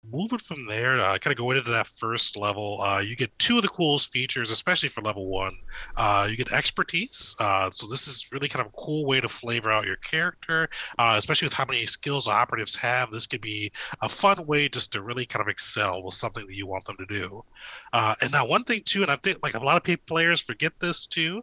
Moving 0.04 0.38
from 0.38 0.66
there, 0.66 0.98
uh, 0.98 1.18
kind 1.18 1.32
of 1.32 1.36
going 1.36 1.56
into 1.56 1.70
that 1.70 1.86
first 1.86 2.36
level, 2.36 2.80
uh, 2.80 3.00
you 3.00 3.16
get 3.16 3.36
two 3.38 3.56
of 3.56 3.62
the 3.62 3.68
coolest 3.68 4.10
features, 4.10 4.50
especially 4.50 4.88
for 4.88 5.02
level 5.02 5.28
one. 5.28 5.56
Uh, 5.96 6.26
you 6.30 6.36
get 6.36 6.52
expertise. 6.52 7.34
Uh, 7.40 7.70
so 7.70 7.86
this 7.88 8.06
is 8.06 8.28
really 8.32 8.48
kind 8.48 8.64
of 8.64 8.72
a 8.72 8.76
cool 8.76 9.06
way 9.06 9.20
to 9.20 9.28
flavor 9.28 9.70
out 9.70 9.86
your 9.86 9.96
character, 9.96 10.68
uh, 10.98 11.14
especially 11.18 11.46
with 11.46 11.52
how 11.52 11.64
many 11.66 11.84
skills 11.86 12.28
operatives 12.28 12.74
have. 12.76 13.10
This 13.10 13.26
could 13.26 13.40
be 13.40 13.72
a 14.02 14.08
fun 14.08 14.46
way 14.46 14.68
just 14.68 14.92
to 14.92 15.02
really 15.02 15.26
kind 15.26 15.42
of 15.42 15.48
excel 15.48 16.02
with 16.02 16.14
something 16.14 16.46
that 16.46 16.54
you 16.54 16.66
want 16.66 16.84
them 16.84 16.96
to 16.98 17.06
do. 17.06 17.44
Uh, 17.92 18.14
and 18.22 18.32
now 18.32 18.46
one 18.46 18.64
thing 18.64 18.82
too, 18.84 19.02
and 19.02 19.10
I 19.10 19.16
think 19.16 19.38
like 19.42 19.54
a 19.54 19.64
lot 19.64 19.88
of 19.88 20.06
players 20.06 20.40
forget 20.40 20.72
this 20.80 21.06
too, 21.06 21.42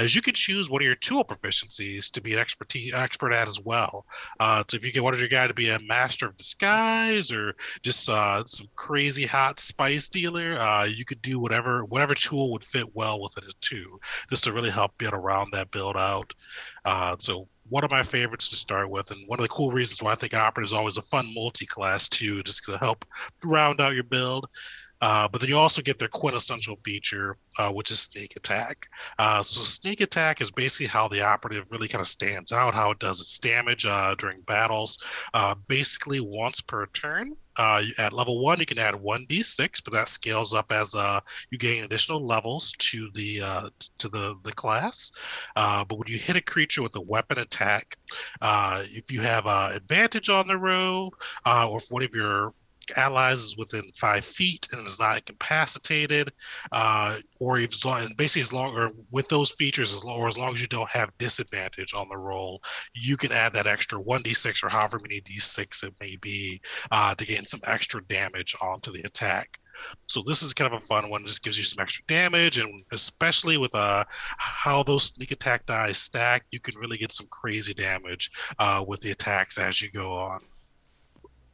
is 0.00 0.14
you 0.14 0.22
can 0.22 0.34
choose 0.34 0.68
one 0.68 0.82
of 0.82 0.86
your 0.86 0.94
tool 0.96 1.24
proficiencies 1.24 2.10
to 2.10 2.20
be 2.20 2.34
an 2.34 2.40
expertise 2.40 2.92
expert 2.94 3.32
at 3.32 3.48
as 3.48 3.60
well. 3.60 4.06
so 4.40 4.76
if 4.76 4.84
you 4.84 4.92
get 4.92 5.02
your 5.02 5.28
guy 5.28 5.46
to 5.46 5.54
be 5.54 5.70
a 5.70 5.78
master 5.80 6.26
of 6.26 6.36
disguise 6.36 7.30
or 7.30 7.54
just 7.82 8.01
uh, 8.08 8.44
some 8.46 8.68
crazy 8.76 9.26
hot 9.26 9.60
spice 9.60 10.08
dealer, 10.08 10.58
uh, 10.58 10.84
you 10.84 11.04
could 11.04 11.22
do 11.22 11.38
whatever 11.38 11.84
whatever 11.84 12.14
tool 12.14 12.52
would 12.52 12.64
fit 12.64 12.86
well 12.94 13.20
with 13.20 13.36
it 13.38 13.54
too, 13.60 14.00
just 14.30 14.44
to 14.44 14.52
really 14.52 14.70
help 14.70 14.96
get 14.98 15.14
around 15.14 15.50
that 15.52 15.70
build 15.70 15.96
out. 15.96 16.34
Uh, 16.84 17.16
so 17.18 17.48
one 17.68 17.84
of 17.84 17.90
my 17.90 18.02
favorites 18.02 18.50
to 18.50 18.56
start 18.56 18.90
with, 18.90 19.10
and 19.10 19.20
one 19.28 19.38
of 19.38 19.44
the 19.44 19.48
cool 19.48 19.70
reasons 19.70 20.02
why 20.02 20.12
I 20.12 20.16
think 20.16 20.34
Opera 20.34 20.64
is 20.64 20.72
always 20.72 20.96
a 20.96 21.02
fun 21.02 21.32
multi-class 21.34 22.08
too, 22.08 22.42
just 22.42 22.64
to 22.64 22.76
help 22.78 23.04
round 23.44 23.80
out 23.80 23.94
your 23.94 24.04
build. 24.04 24.46
Uh, 25.02 25.26
but 25.26 25.40
then 25.40 25.50
you 25.50 25.56
also 25.56 25.82
get 25.82 25.98
their 25.98 26.06
quintessential 26.06 26.76
feature, 26.84 27.36
uh, 27.58 27.70
which 27.72 27.90
is 27.90 27.98
sneak 27.98 28.36
attack. 28.36 28.86
Uh, 29.18 29.42
so 29.42 29.60
sneak 29.60 30.00
attack 30.00 30.40
is 30.40 30.52
basically 30.52 30.86
how 30.86 31.08
the 31.08 31.20
operative 31.20 31.64
really 31.72 31.88
kind 31.88 32.00
of 32.00 32.06
stands 32.06 32.52
out, 32.52 32.72
how 32.72 32.92
it 32.92 33.00
does 33.00 33.20
its 33.20 33.36
damage 33.38 33.84
uh, 33.84 34.14
during 34.16 34.40
battles. 34.42 34.98
Uh, 35.34 35.56
basically, 35.66 36.20
once 36.20 36.60
per 36.60 36.86
turn, 36.86 37.36
uh, 37.58 37.82
at 37.98 38.12
level 38.12 38.42
one, 38.42 38.58
you 38.58 38.66
can 38.66 38.78
add 38.78 38.94
one 38.94 39.26
d6, 39.26 39.82
but 39.84 39.92
that 39.92 40.08
scales 40.08 40.54
up 40.54 40.72
as 40.72 40.94
uh, 40.94 41.20
you 41.50 41.58
gain 41.58 41.84
additional 41.84 42.24
levels 42.24 42.72
to 42.78 43.08
the 43.14 43.40
uh, 43.42 43.68
to 43.98 44.08
the 44.08 44.36
the 44.42 44.52
class. 44.52 45.12
Uh, 45.56 45.84
but 45.84 45.98
when 45.98 46.08
you 46.08 46.18
hit 46.18 46.36
a 46.36 46.42
creature 46.42 46.82
with 46.82 46.96
a 46.96 47.00
weapon 47.00 47.38
attack, 47.38 47.96
uh, 48.40 48.82
if 48.90 49.10
you 49.10 49.20
have 49.20 49.46
uh, 49.46 49.70
advantage 49.74 50.28
on 50.28 50.46
the 50.48 50.56
roll, 50.56 51.12
or 51.46 51.78
if 51.78 51.86
one 51.90 52.02
of 52.02 52.14
your 52.14 52.54
allies 52.96 53.38
is 53.38 53.56
within 53.56 53.90
five 53.94 54.24
feet 54.24 54.68
and 54.72 54.86
is 54.86 54.98
not 54.98 55.18
incapacitated, 55.18 56.32
uh, 56.72 57.16
or 57.40 57.58
if 57.58 57.70
basically 58.16 58.42
as 58.42 58.52
long 58.52 58.74
or 58.74 58.90
with 59.10 59.28
those 59.28 59.52
features, 59.52 60.04
or 60.04 60.28
as 60.28 60.38
long 60.38 60.52
as 60.54 60.60
you 60.60 60.66
don't 60.68 60.90
have 60.90 61.16
disadvantage 61.18 61.94
on 61.94 62.08
the 62.08 62.16
roll, 62.16 62.62
you 62.94 63.16
can 63.16 63.32
add 63.32 63.52
that 63.54 63.66
extra 63.66 64.00
one 64.00 64.22
d6 64.22 64.62
or 64.62 64.68
however 64.68 64.98
many 65.00 65.20
d6 65.20 65.84
it 65.84 65.94
may 66.00 66.16
be 66.16 66.60
uh, 66.90 67.14
to 67.14 67.26
gain 67.26 67.44
some 67.44 67.60
extra 67.66 68.02
damage 68.04 68.54
onto 68.60 68.92
the 68.92 69.02
attack. 69.02 69.58
So 70.06 70.22
this 70.26 70.42
is 70.42 70.52
kind 70.52 70.72
of 70.72 70.82
a 70.82 70.84
fun 70.84 71.08
one. 71.08 71.22
It 71.22 71.28
just 71.28 71.42
gives 71.42 71.58
you 71.58 71.64
some 71.64 71.82
extra 71.82 72.04
damage, 72.06 72.58
and 72.58 72.84
especially 72.92 73.56
with 73.56 73.74
uh, 73.74 74.04
how 74.36 74.82
those 74.82 75.04
sneak 75.04 75.30
attack 75.30 75.66
dice 75.66 75.98
stack, 75.98 76.44
you 76.50 76.60
can 76.60 76.78
really 76.78 76.98
get 76.98 77.12
some 77.12 77.26
crazy 77.30 77.72
damage 77.72 78.30
uh, 78.58 78.84
with 78.86 79.00
the 79.00 79.12
attacks 79.12 79.58
as 79.58 79.80
you 79.80 79.90
go 79.90 80.12
on 80.12 80.40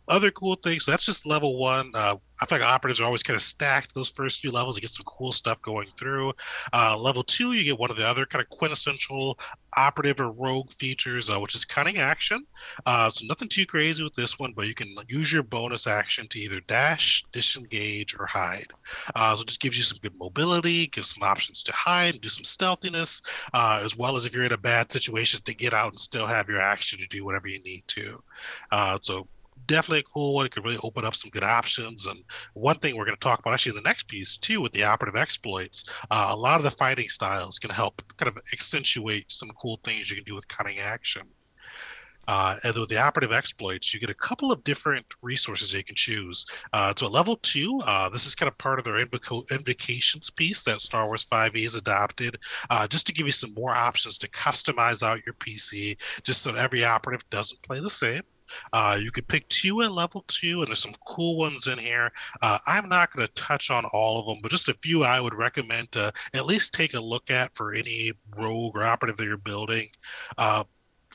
other 0.08 0.30
cool 0.30 0.54
things. 0.56 0.84
So 0.84 0.90
that's 0.90 1.06
just 1.06 1.26
level 1.26 1.58
one. 1.58 1.90
Uh, 1.94 2.16
I 2.40 2.46
feel 2.46 2.58
like 2.58 2.66
operatives 2.66 3.00
are 3.00 3.04
always 3.04 3.22
kind 3.22 3.36
of 3.36 3.42
stacked 3.42 3.94
those 3.94 4.10
first 4.10 4.40
few 4.40 4.50
levels. 4.50 4.76
You 4.76 4.82
get 4.82 4.90
some 4.90 5.04
cool 5.04 5.32
stuff 5.32 5.60
going 5.62 5.88
through. 5.98 6.32
Uh, 6.72 6.98
level 6.98 7.22
two, 7.22 7.52
you 7.52 7.64
get 7.64 7.78
one 7.78 7.90
of 7.90 7.96
the 7.96 8.06
other 8.06 8.26
kind 8.26 8.42
of 8.42 8.48
quintessential 8.50 9.38
operative 9.76 10.20
or 10.20 10.32
rogue 10.32 10.72
features, 10.72 11.30
uh, 11.30 11.38
which 11.38 11.54
is 11.54 11.64
cunning 11.64 11.98
action. 11.98 12.44
Uh, 12.86 13.10
so 13.10 13.26
nothing 13.26 13.48
too 13.48 13.66
crazy 13.66 14.02
with 14.02 14.14
this 14.14 14.38
one, 14.38 14.52
but 14.56 14.66
you 14.66 14.74
can 14.74 14.94
use 15.08 15.32
your 15.32 15.42
bonus 15.42 15.86
action 15.86 16.26
to 16.28 16.38
either 16.38 16.60
dash, 16.66 17.24
disengage, 17.32 18.18
or 18.18 18.26
hide. 18.26 18.66
Uh, 19.14 19.34
so 19.36 19.42
it 19.42 19.48
just 19.48 19.60
gives 19.60 19.76
you 19.76 19.82
some 19.82 19.98
good 20.02 20.16
mobility, 20.16 20.86
gives 20.88 21.14
some 21.14 21.22
options 21.22 21.62
to 21.62 21.72
hide 21.72 22.14
and 22.14 22.22
do 22.22 22.28
some 22.28 22.44
stealthiness, 22.44 23.22
uh, 23.54 23.80
as 23.82 23.96
well 23.96 24.16
as 24.16 24.24
if 24.24 24.34
you're 24.34 24.44
in 24.44 24.52
a 24.52 24.58
bad 24.58 24.90
situation 24.90 25.40
to 25.44 25.54
get 25.54 25.74
out 25.74 25.90
and 25.90 26.00
still 26.00 26.26
have 26.26 26.48
your 26.48 26.60
action 26.60 26.98
to 26.98 27.06
do 27.08 27.24
whatever 27.24 27.48
you 27.48 27.60
need 27.60 27.84
to. 27.86 28.22
so 29.00 29.28
definitely 29.68 30.00
a 30.00 30.14
cool 30.14 30.34
one. 30.34 30.46
It 30.46 30.52
could 30.52 30.64
really 30.64 30.78
open 30.82 31.04
up 31.04 31.14
some 31.14 31.30
good 31.30 31.44
options. 31.44 32.06
And 32.06 32.18
one 32.54 32.76
thing 32.76 32.96
we're 32.96 33.04
going 33.04 33.16
to 33.16 33.20
talk 33.20 33.38
about 33.38 33.54
actually 33.54 33.70
in 33.70 33.82
the 33.82 33.88
next 33.88 34.08
piece 34.08 34.36
too, 34.36 34.60
with 34.60 34.72
the 34.72 34.82
operative 34.82 35.20
exploits, 35.20 35.88
uh, 36.10 36.28
a 36.30 36.36
lot 36.36 36.56
of 36.56 36.64
the 36.64 36.70
fighting 36.70 37.08
styles 37.08 37.58
can 37.58 37.70
help 37.70 38.02
kind 38.16 38.28
of 38.28 38.42
accentuate 38.52 39.30
some 39.30 39.50
cool 39.60 39.78
things 39.84 40.10
you 40.10 40.16
can 40.16 40.24
do 40.24 40.34
with 40.34 40.48
cunning 40.48 40.80
action. 40.80 41.22
Uh, 42.26 42.56
and 42.62 42.76
with 42.76 42.90
the 42.90 42.98
operative 42.98 43.32
exploits, 43.32 43.94
you 43.94 43.98
get 43.98 44.10
a 44.10 44.14
couple 44.14 44.52
of 44.52 44.62
different 44.62 45.06
resources 45.22 45.72
you 45.72 45.82
can 45.82 45.96
choose. 45.96 46.44
Uh, 46.74 46.92
so 46.94 47.06
at 47.06 47.12
level 47.12 47.36
two, 47.36 47.80
uh, 47.86 48.10
this 48.10 48.26
is 48.26 48.34
kind 48.34 48.48
of 48.48 48.58
part 48.58 48.78
of 48.78 48.84
their 48.84 49.02
invoc- 49.02 49.50
invocations 49.50 50.28
piece 50.28 50.62
that 50.64 50.82
Star 50.82 51.06
Wars 51.06 51.24
5e 51.24 51.62
has 51.62 51.74
adopted, 51.74 52.38
uh, 52.68 52.86
just 52.86 53.06
to 53.06 53.14
give 53.14 53.24
you 53.24 53.32
some 53.32 53.54
more 53.54 53.70
options 53.70 54.18
to 54.18 54.28
customize 54.28 55.02
out 55.02 55.24
your 55.24 55.34
PC, 55.36 55.96
just 56.22 56.42
so 56.42 56.54
every 56.54 56.84
operative 56.84 57.28
doesn't 57.30 57.62
play 57.62 57.80
the 57.80 57.88
same. 57.88 58.20
Uh, 58.72 58.98
you 59.00 59.10
could 59.10 59.28
pick 59.28 59.48
two 59.48 59.82
at 59.82 59.92
level 59.92 60.24
two, 60.28 60.60
and 60.60 60.68
there's 60.68 60.82
some 60.82 60.94
cool 61.06 61.38
ones 61.38 61.66
in 61.66 61.78
here. 61.78 62.10
Uh, 62.42 62.58
I'm 62.66 62.88
not 62.88 63.12
going 63.12 63.26
to 63.26 63.32
touch 63.34 63.70
on 63.70 63.84
all 63.86 64.20
of 64.20 64.26
them, 64.26 64.38
but 64.42 64.50
just 64.50 64.68
a 64.68 64.74
few 64.74 65.04
I 65.04 65.20
would 65.20 65.34
recommend 65.34 65.92
to 65.92 66.12
at 66.34 66.46
least 66.46 66.74
take 66.74 66.94
a 66.94 67.00
look 67.00 67.30
at 67.30 67.56
for 67.56 67.72
any 67.72 68.12
rogue 68.36 68.76
or 68.76 68.84
operative 68.84 69.16
that 69.16 69.24
you're 69.24 69.36
building. 69.36 69.86
Uh, 70.36 70.64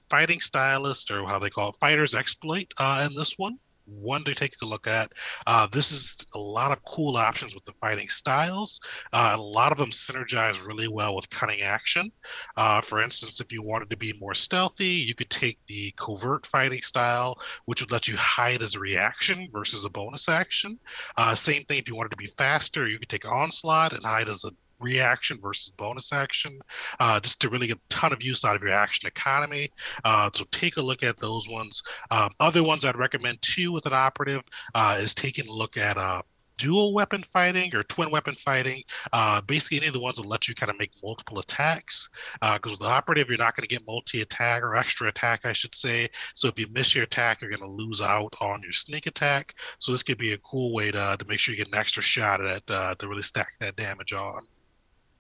fighting 0.10 0.40
stylist, 0.40 1.12
or 1.12 1.26
how 1.26 1.40
they 1.40 1.50
call 1.50 1.70
it, 1.70 1.76
fighter's 1.80 2.16
exploit 2.16 2.72
uh, 2.78 3.08
in 3.10 3.16
this 3.16 3.38
one 3.38 3.58
one 3.86 4.24
to 4.24 4.34
take 4.34 4.54
a 4.62 4.66
look 4.66 4.88
at. 4.88 5.12
Uh, 5.48 5.68
this 5.72 5.92
is 5.92 6.26
a 6.36 6.40
lot 6.40 6.72
of 6.72 6.84
cool 6.86 7.18
options 7.18 7.54
with 7.54 7.64
the 7.66 7.74
fighting 7.74 8.10
styles. 8.10 8.80
Uh, 9.12 9.36
a 9.38 9.42
lot 9.42 9.72
of 9.72 9.78
them 9.78 9.92
synergize 9.92 10.66
really 10.66 10.88
well 10.88 11.16
with 11.16 11.30
cunning 11.30 11.62
action. 11.62 12.12
Uh, 12.58 12.82
for 12.82 13.02
instance, 13.02 13.40
if 13.42 13.52
you 13.52 13.62
wanted 13.64 13.90
to 13.90 13.98
be 13.98 14.14
more 14.20 14.34
stealthy, 14.34 14.86
you 14.86 15.16
could 15.16 15.30
take 15.30 15.60
the 15.68 15.94
covert 15.98 16.46
fighting 16.46 16.82
style, 16.82 17.40
which 17.66 17.82
would 17.82 17.92
let 17.92 18.08
you 18.08 18.16
hide 18.18 18.62
as 18.62 18.76
a 18.76 18.80
reaction 18.80 19.48
versus 19.52 19.86
a 19.86 19.90
bonus 19.90 20.30
action. 20.30 20.80
Uh, 21.18 21.36
same 21.36 21.64
thing 21.64 21.80
if 21.80 21.88
you 21.88 21.96
wanted 21.96 22.12
to 22.12 22.18
be 22.18 22.28
faster, 22.38 22.88
you 22.88 23.00
could 23.00 23.10
take 23.10 23.26
onslaught 23.26 23.94
and 23.94 24.04
hide 24.04 24.30
as 24.30 24.44
a 24.46 24.52
reaction 24.84 25.40
versus 25.42 25.72
bonus 25.72 26.14
action, 26.14 26.60
uh, 27.00 27.20
just 27.20 27.42
to 27.42 27.50
really 27.50 27.68
get 27.68 27.78
a 27.78 27.90
ton 27.90 28.14
of 28.14 28.24
use 28.24 28.46
out 28.46 28.56
of 28.56 28.64
your 28.64 28.74
action 28.74 29.08
economy. 29.08 29.70
Uh, 30.04 30.30
so 30.34 30.46
take 30.52 30.78
a 30.78 30.82
look 30.82 31.04
at 31.04 31.20
those 31.20 31.48
ones. 31.50 31.82
Um, 32.12 32.30
other 32.40 32.64
ones 32.64 32.86
I'd 32.86 32.98
recommend 32.98 33.42
too 33.42 33.72
with 33.72 33.86
an 33.86 33.94
operative 33.94 34.44
uh, 34.76 34.98
is 35.00 35.14
taking 35.14 35.48
a 35.48 35.52
look 35.52 35.78
at 35.78 35.98
uh, 35.98 36.22
dual 36.58 36.94
weapon 36.94 37.24
fighting 37.24 37.74
or 37.76 37.84
twin 37.84 38.12
weapon 38.12 38.36
fighting. 38.36 38.82
Uh, 39.12 39.42
basically, 39.42 39.78
any 39.78 39.88
of 39.88 39.94
the 39.94 40.00
ones 40.00 40.18
that 40.18 40.28
let 40.28 40.48
you 40.48 40.56
kind 40.56 40.70
of 40.70 40.78
make 40.78 40.92
multiple 41.04 41.40
attacks. 41.40 42.10
Because 42.36 42.60
uh, 42.64 42.70
with 42.72 42.80
the 42.80 42.86
operative, 42.86 43.30
you're 43.30 43.38
not 43.38 43.56
going 43.56 43.68
to 43.68 43.76
get 43.76 43.86
multi 43.88 44.22
attack 44.22 44.62
or 44.64 44.76
extra 44.76 45.08
attack, 45.08 45.46
I 45.46 45.54
should 45.54 45.76
say. 45.76 46.08
So 46.36 46.48
if 46.48 46.60
you 46.60 46.68
miss 46.72 46.96
your 46.96 47.04
attack, 47.04 47.42
you're 47.42 47.52
going 47.52 47.70
to 47.70 47.84
lose 47.84 48.02
out 48.02 48.34
on 48.42 48.62
your 48.62 48.72
sneak 48.72 49.08
attack. 49.08 49.56
So 49.80 49.92
this 49.92 50.04
could 50.04 50.18
be 50.18 50.34
a 50.34 50.38
cool 50.38 50.74
way 50.74 50.92
to, 50.92 51.16
to 51.18 51.26
make 51.28 51.40
sure 51.40 51.54
you 51.54 51.58
get 51.58 51.68
an 51.68 51.76
extra 51.76 52.04
shot 52.04 52.44
at 52.46 52.64
uh, 52.70 52.96
to 52.96 53.08
really 53.08 53.22
stack 53.22 53.50
that 53.60 53.76
damage 53.76 54.14
on. 54.14 54.46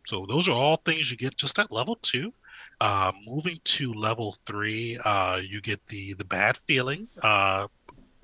So 0.05 0.25
those 0.27 0.47
are 0.47 0.55
all 0.55 0.77
things 0.77 1.09
you 1.09 1.17
get 1.17 1.37
just 1.37 1.59
at 1.59 1.71
level 1.71 1.97
two. 2.01 2.33
Uh, 2.81 3.11
moving 3.25 3.57
to 3.63 3.93
level 3.93 4.35
three, 4.45 4.97
uh, 5.05 5.39
you 5.47 5.61
get 5.61 5.85
the 5.87 6.13
the 6.13 6.25
bad 6.25 6.57
feeling 6.57 7.07
uh, 7.23 7.67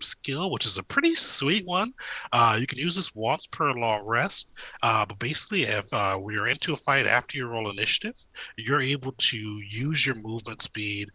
skill, 0.01 0.51
which 0.51 0.65
is 0.65 0.77
a 0.77 0.83
pretty 0.83 1.15
sweet 1.15 1.65
one. 1.65 1.93
Uh, 2.31 2.57
you 2.59 2.67
can 2.67 2.77
use 2.77 2.95
this 2.95 3.15
once 3.15 3.47
per 3.47 3.71
long 3.73 4.05
rest, 4.05 4.51
uh, 4.83 5.05
but 5.05 5.17
basically, 5.19 5.63
if 5.63 5.91
uh, 5.93 6.19
we 6.21 6.37
are 6.37 6.47
into 6.47 6.73
a 6.73 6.75
fight 6.75 7.05
after 7.05 7.37
you 7.37 7.47
roll 7.47 7.69
initiative, 7.69 8.15
you're 8.57 8.81
able 8.81 9.13
to 9.13 9.37
use 9.37 10.05
your 10.05 10.15
movement 10.15 10.61
speed 10.61 11.09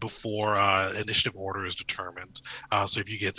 before 0.00 0.56
initiative 1.00 1.36
order 1.36 1.64
is 1.64 1.74
determined. 1.74 2.40
So 2.86 3.00
if 3.00 3.10
you 3.10 3.18
get 3.18 3.38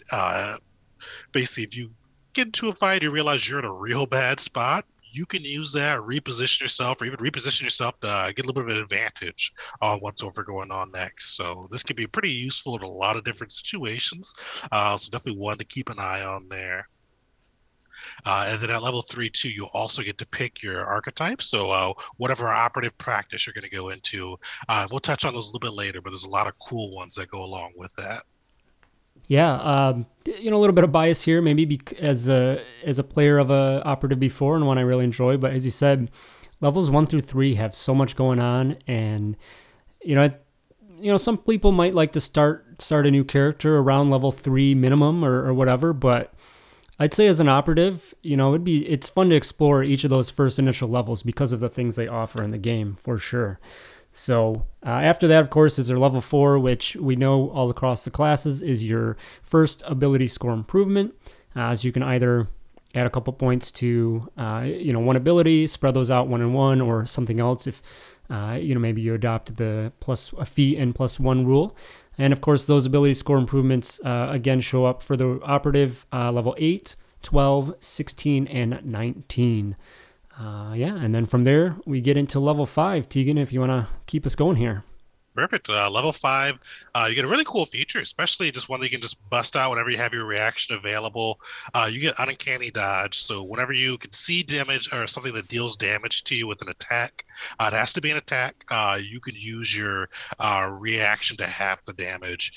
basically, 1.32 1.64
if 1.64 1.76
you 1.76 1.92
get 2.34 2.48
into 2.48 2.70
a 2.70 2.74
fight, 2.74 3.04
you 3.04 3.12
realize 3.12 3.48
you're 3.48 3.60
in 3.60 3.66
a 3.66 3.74
real 3.74 4.06
bad 4.06 4.40
spot 4.40 4.86
you 5.14 5.26
can 5.26 5.44
use 5.44 5.72
that, 5.74 6.00
reposition 6.00 6.62
yourself, 6.62 7.02
or 7.02 7.06
even 7.06 7.20
reposition 7.20 7.62
yourself 7.62 8.00
to 8.00 8.10
uh, 8.10 8.32
get 8.32 8.46
a 8.46 8.48
little 8.48 8.64
bit 8.64 8.72
of 8.72 8.78
an 8.78 8.84
advantage 8.84 9.54
on 9.82 10.00
what's 10.00 10.24
over 10.24 10.44
going 10.44 10.72
on 10.72 10.92
next. 10.92 11.38
So 11.38 11.68
this 11.72 11.84
can 11.84 11.96
be 11.96 12.08
pretty 12.08 12.32
useful 12.32 12.76
in 12.76 12.82
a 12.82 12.90
lot 12.90 13.16
of 13.16 13.24
different 13.24 13.52
situations. 13.52 14.34
Uh, 14.72 14.98
so 14.98 15.12
definitely 15.12 15.42
one 15.42 15.58
to 15.60 15.66
keep 15.66 15.90
an 15.90 16.00
eye 16.00 16.24
on 16.24 16.48
there. 16.50 16.90
Uh, 18.26 18.48
and 18.50 18.60
then 18.60 18.72
at 18.72 18.82
level 18.82 19.02
three, 19.02 19.30
too, 19.30 19.50
you 19.50 19.68
also 19.74 20.02
get 20.02 20.18
to 20.18 20.28
pick 20.28 20.62
your 20.62 20.84
archetype. 20.86 21.42
So 21.42 21.72
uh, 21.72 21.94
whatever 22.18 22.50
operative 22.50 22.98
practice 22.98 23.46
you're 23.46 23.54
going 23.54 23.64
to 23.64 23.70
go 23.70 23.90
into, 23.90 24.36
uh, 24.68 24.88
we'll 24.90 25.00
touch 25.00 25.26
on 25.26 25.34
those 25.34 25.50
a 25.50 25.54
little 25.54 25.70
bit 25.70 25.78
later, 25.78 26.02
but 26.02 26.10
there's 26.10 26.26
a 26.26 26.30
lot 26.30 26.48
of 26.48 26.58
cool 26.60 26.94
ones 26.96 27.16
that 27.16 27.30
go 27.30 27.44
along 27.44 27.74
with 27.76 27.94
that. 27.96 28.24
Yeah, 29.28 29.54
um, 29.56 30.06
you 30.26 30.52
know, 30.52 30.58
a 30.58 30.62
little 30.62 30.76
bit 30.76 30.84
of 30.84 30.92
bias 30.92 31.22
here, 31.22 31.42
maybe 31.42 31.80
as 32.00 32.30
a 32.30 32.62
as 32.84 33.00
a 33.00 33.04
player 33.04 33.38
of 33.38 33.52
a 33.52 33.82
operative 33.86 34.20
before 34.20 34.56
and 34.56 34.68
one 34.68 34.78
I 34.78 34.82
really 34.82 35.06
enjoy. 35.06 35.38
But 35.38 35.54
as 35.54 35.66
you 35.66 35.72
said, 35.72 36.12
levels 36.62 36.92
one 36.92 37.08
through 37.08 37.22
three 37.22 37.56
have 37.56 37.74
so 37.74 37.96
much 37.96 38.16
going 38.16 38.40
on, 38.40 38.78
and 38.88 39.38
you 40.04 40.16
know, 40.16 40.30
you 40.98 41.12
know, 41.12 41.18
some 41.18 41.38
people 41.38 41.72
might 41.72 41.94
like 41.94 42.12
to 42.14 42.22
start 42.22 42.64
start 42.74 42.82
start 42.82 43.08
a 43.08 43.12
new 43.12 43.24
character 43.24 43.78
around 43.78 44.10
level 44.10 44.32
three 44.32 44.76
minimum 44.76 45.24
or, 45.24 45.46
or 45.46 45.54
whatever. 45.54 45.94
But 45.94 46.34
I'd 47.00 47.14
say 47.14 47.28
as 47.28 47.40
an 47.40 47.50
operative, 47.50 48.14
you 48.22 48.36
know, 48.36 48.50
it'd 48.50 48.64
be 48.64 48.88
it's 48.88 49.10
fun 49.10 49.30
to 49.30 49.36
explore 49.36 49.84
each 49.84 50.04
of 50.04 50.10
those 50.10 50.30
first 50.30 50.60
initial 50.60 50.90
levels 50.90 51.24
because 51.24 51.54
of 51.54 51.60
the 51.60 51.70
things 51.70 51.96
they 51.96 52.08
offer 52.08 52.44
in 52.44 52.52
the 52.52 52.58
game 52.58 52.96
for 52.96 53.18
sure. 53.18 53.60
So 54.16 54.68
uh, 54.86 54.90
after 54.90 55.28
that, 55.28 55.42
of 55.42 55.50
course, 55.50 55.80
is 55.80 55.88
their 55.88 55.98
level 55.98 56.22
four, 56.22 56.60
which 56.60 56.96
we 56.96 57.16
know 57.16 57.50
all 57.50 57.72
across 57.72 58.06
the 58.06 58.12
classes 58.12 58.62
is 58.62 58.86
your 58.86 59.18
first 59.42 59.82
ability 59.88 60.28
score 60.28 60.54
improvement. 60.54 61.16
Uh, 61.56 61.76
so 61.76 61.88
you 61.88 61.92
can 61.92 62.04
either 62.04 62.48
add 62.94 63.08
a 63.08 63.10
couple 63.10 63.34
points 63.34 63.72
to 63.72 64.30
uh, 64.38 64.66
you 64.66 64.92
know 64.92 65.00
one 65.00 65.16
ability, 65.16 65.66
spread 65.66 65.96
those 65.96 66.12
out 66.12 66.28
one 66.28 66.42
and 66.42 66.54
one, 66.54 66.80
or 66.80 67.08
something 67.08 67.40
else 67.40 67.66
if 67.66 67.82
uh, 68.30 68.56
you 68.62 68.76
know 68.76 68.80
maybe 68.80 69.02
you 69.02 69.16
adopt 69.16 69.58
the 69.58 69.92
plus 70.00 70.32
a 70.34 70.46
fee 70.46 70.78
and 70.78 70.94
plus 70.94 71.20
one 71.20 71.44
rule. 71.44 71.76
And 72.20 72.32
of 72.32 72.40
course, 72.40 72.66
those 72.66 72.86
ability 72.86 73.16
score 73.16 73.40
improvements 73.40 74.00
uh, 74.06 74.28
again 74.30 74.62
show 74.62 74.86
up 74.86 75.02
for 75.02 75.18
the 75.18 75.40
operative 75.42 76.06
uh, 76.14 76.32
level 76.32 76.54
8, 76.60 76.96
12, 77.24 77.74
16, 77.80 78.46
and 78.46 78.86
19. 78.86 79.76
Uh, 80.40 80.74
yeah, 80.76 80.96
and 80.96 81.14
then 81.14 81.26
from 81.26 81.44
there 81.44 81.76
we 81.86 82.02
get 82.02 82.18
into 82.18 82.40
level 82.40 82.66
five. 82.66 83.08
Tegan, 83.08 83.38
if 83.38 83.54
you 83.54 83.60
want 83.60 83.72
to 83.72 83.94
keep 84.08 84.26
us 84.26 84.36
going 84.36 84.56
here. 84.58 84.84
Perfect. 85.36 85.68
Uh, 85.68 85.90
level 85.90 86.12
five, 86.12 86.60
uh, 86.94 87.08
you 87.10 87.16
get 87.16 87.26
a 87.26 87.28
really 87.28 87.44
cool 87.46 87.66
feature, 87.66 88.00
especially 88.00 88.52
just 88.52 88.70
one 88.70 88.80
that 88.80 88.86
you 88.86 88.92
can 88.92 89.02
just 89.02 89.18
bust 89.32 89.56
out 89.56 89.72
whenever 89.72 89.90
you 89.90 89.98
have 89.98 90.14
your 90.14 90.26
reaction 90.26 90.76
available. 90.76 91.40
Uh, 91.74 91.90
you 91.92 92.00
get 92.00 92.14
uncanny 92.20 92.70
dodge. 92.70 93.18
So 93.18 93.42
whenever 93.42 93.74
you 93.74 93.98
can 93.98 94.12
see 94.12 94.44
damage 94.44 94.94
or 94.94 95.08
something 95.08 95.34
that 95.34 95.48
deals 95.48 95.76
damage 95.76 96.24
to 96.26 96.36
you 96.36 96.46
with 96.46 96.62
an 96.62 96.70
attack, 96.70 97.26
uh, 97.60 97.72
it 97.74 97.76
has 97.76 97.94
to 97.94 98.02
be 98.02 98.12
an 98.12 98.18
attack. 98.18 98.64
Uh, 98.70 99.00
you 99.02 99.20
can 99.20 99.34
use 99.36 99.76
your 99.76 100.08
uh, 100.40 100.70
reaction 100.72 101.36
to 101.38 101.48
half 101.48 101.84
the 101.84 101.94
damage. 101.94 102.54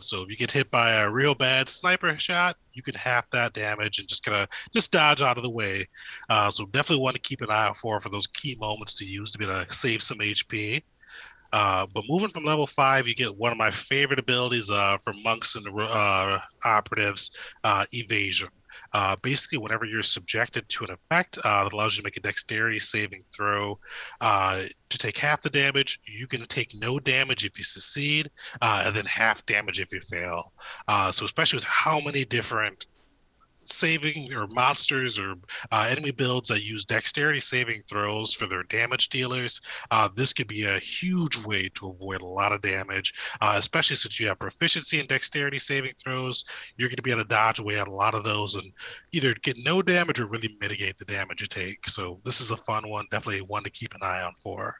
so 0.00 0.22
if 0.22 0.28
you 0.28 0.36
get 0.36 0.50
hit 0.50 0.68
by 0.72 0.94
a 0.94 1.10
real 1.10 1.34
bad 1.34 1.68
sniper 1.68 2.18
shot, 2.18 2.56
you 2.72 2.82
can 2.82 2.94
half 2.94 3.30
that 3.30 3.52
damage 3.52 4.00
and 4.00 4.08
just 4.08 4.24
kind 4.24 4.42
of 4.42 4.48
just 4.72 4.90
dodge 4.90 5.22
out 5.22 5.36
of 5.36 5.44
the 5.44 5.50
way. 5.50 5.84
so 6.50 6.66
definitely 6.66 7.02
want 7.02 7.14
to 7.14 7.22
keep 7.22 7.40
an 7.40 7.50
eye 7.50 7.68
out 7.68 7.76
for 7.76 8.00
for 8.00 8.08
those 8.08 8.26
key 8.26 8.56
moments 8.58 8.94
to 8.94 9.04
use 9.04 9.30
to 9.30 9.38
be 9.38 9.44
able 9.44 9.64
to 9.64 9.72
save 9.72 10.02
some 10.02 10.18
HP. 10.18 10.82
Uh, 11.56 11.86
but 11.94 12.04
moving 12.06 12.28
from 12.28 12.44
level 12.44 12.66
five, 12.66 13.08
you 13.08 13.14
get 13.14 13.34
one 13.34 13.50
of 13.50 13.56
my 13.56 13.70
favorite 13.70 14.18
abilities 14.18 14.70
uh, 14.70 14.98
from 15.02 15.22
monks 15.22 15.56
and 15.56 15.66
uh, 15.66 16.38
operatives, 16.66 17.30
uh, 17.64 17.82
evasion. 17.94 18.50
Uh, 18.92 19.16
basically, 19.22 19.56
whenever 19.56 19.86
you're 19.86 20.02
subjected 20.02 20.68
to 20.68 20.84
an 20.84 20.90
effect 20.90 21.38
that 21.42 21.72
allows 21.72 21.96
you 21.96 22.02
to 22.02 22.06
make 22.06 22.18
a 22.18 22.20
dexterity 22.20 22.78
saving 22.78 23.22
throw 23.34 23.78
to 24.20 24.98
take 24.98 25.16
half 25.16 25.40
the 25.40 25.48
damage, 25.48 25.98
you 26.04 26.26
can 26.26 26.44
take 26.44 26.74
no 26.78 26.98
damage 26.98 27.46
if 27.46 27.56
you 27.56 27.64
succeed, 27.64 28.30
and 28.60 28.94
then 28.94 29.06
half 29.06 29.44
damage 29.46 29.80
if 29.80 29.90
you 29.92 30.00
fail. 30.00 30.52
so, 31.10 31.24
especially 31.24 31.56
with 31.56 31.64
how 31.64 32.00
many 32.00 32.22
different 32.26 32.84
saving 33.72 34.32
or 34.32 34.46
monsters 34.48 35.18
or 35.18 35.34
uh, 35.72 35.88
enemy 35.90 36.10
builds 36.10 36.48
that 36.48 36.64
use 36.64 36.84
dexterity 36.84 37.40
saving 37.40 37.82
throws 37.82 38.32
for 38.32 38.46
their 38.46 38.62
damage 38.64 39.08
dealers. 39.08 39.60
Uh, 39.90 40.08
this 40.14 40.32
could 40.32 40.48
be 40.48 40.64
a 40.64 40.78
huge 40.78 41.36
way 41.44 41.68
to 41.74 41.90
avoid 41.90 42.22
a 42.22 42.26
lot 42.26 42.52
of 42.52 42.62
damage, 42.62 43.14
uh, 43.40 43.54
especially 43.58 43.96
since 43.96 44.18
you 44.20 44.26
have 44.26 44.38
proficiency 44.38 44.98
in 45.00 45.06
dexterity 45.06 45.58
saving 45.58 45.92
throws. 46.02 46.44
You're 46.76 46.88
going 46.88 46.96
to 46.96 47.02
be 47.02 47.10
able 47.10 47.22
to 47.22 47.28
dodge 47.28 47.58
away 47.58 47.78
at 47.78 47.88
a 47.88 47.92
lot 47.92 48.14
of 48.14 48.24
those 48.24 48.54
and 48.54 48.72
either 49.12 49.34
get 49.42 49.56
no 49.64 49.82
damage 49.82 50.20
or 50.20 50.28
really 50.28 50.56
mitigate 50.60 50.98
the 50.98 51.04
damage 51.04 51.40
you 51.40 51.46
take. 51.46 51.88
So 51.88 52.20
this 52.24 52.40
is 52.40 52.50
a 52.50 52.56
fun 52.56 52.88
one, 52.88 53.06
definitely 53.10 53.42
one 53.42 53.64
to 53.64 53.70
keep 53.70 53.94
an 53.94 54.00
eye 54.02 54.22
on 54.22 54.32
for 54.34 54.76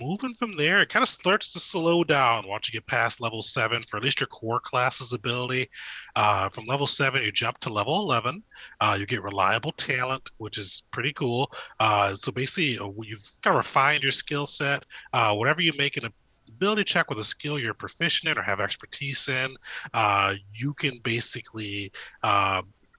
moving 0.00 0.34
from 0.34 0.56
there, 0.56 0.80
it 0.80 0.88
kind 0.88 1.02
of 1.02 1.08
starts 1.08 1.52
to 1.52 1.58
slow 1.58 2.04
down 2.04 2.46
once 2.48 2.68
you 2.68 2.72
get 2.72 2.86
past 2.86 3.20
level 3.20 3.42
seven 3.42 3.82
for 3.82 3.96
at 3.96 4.02
least 4.02 4.20
your 4.20 4.26
core 4.28 4.60
class's 4.60 5.12
ability. 5.12 5.68
Uh, 6.16 6.48
from 6.48 6.66
level 6.66 6.86
seven, 6.86 7.22
you 7.22 7.32
jump 7.32 7.58
to 7.58 7.72
level 7.72 7.96
11. 7.96 8.42
Uh, 8.80 8.96
you 8.98 9.06
get 9.06 9.22
reliable 9.22 9.72
talent, 9.72 10.30
which 10.38 10.58
is 10.58 10.84
pretty 10.90 11.12
cool. 11.12 11.50
Uh, 11.80 12.14
so 12.14 12.32
basically, 12.32 12.78
uh, 12.78 12.90
you've 13.02 13.30
kind 13.42 13.54
of 13.54 13.58
refined 13.58 14.02
your 14.02 14.12
skill 14.12 14.46
set. 14.46 14.84
Uh, 15.12 15.34
whatever 15.34 15.60
you 15.60 15.72
make 15.78 15.96
an 15.96 16.08
ability 16.48 16.84
check 16.84 17.08
with 17.08 17.18
a 17.18 17.24
skill 17.24 17.58
you're 17.58 17.74
proficient 17.74 18.30
in 18.32 18.38
or 18.38 18.42
have 18.42 18.60
expertise 18.60 19.28
in, 19.28 19.54
uh, 19.92 20.34
you 20.54 20.72
can 20.74 20.98
basically 21.02 21.90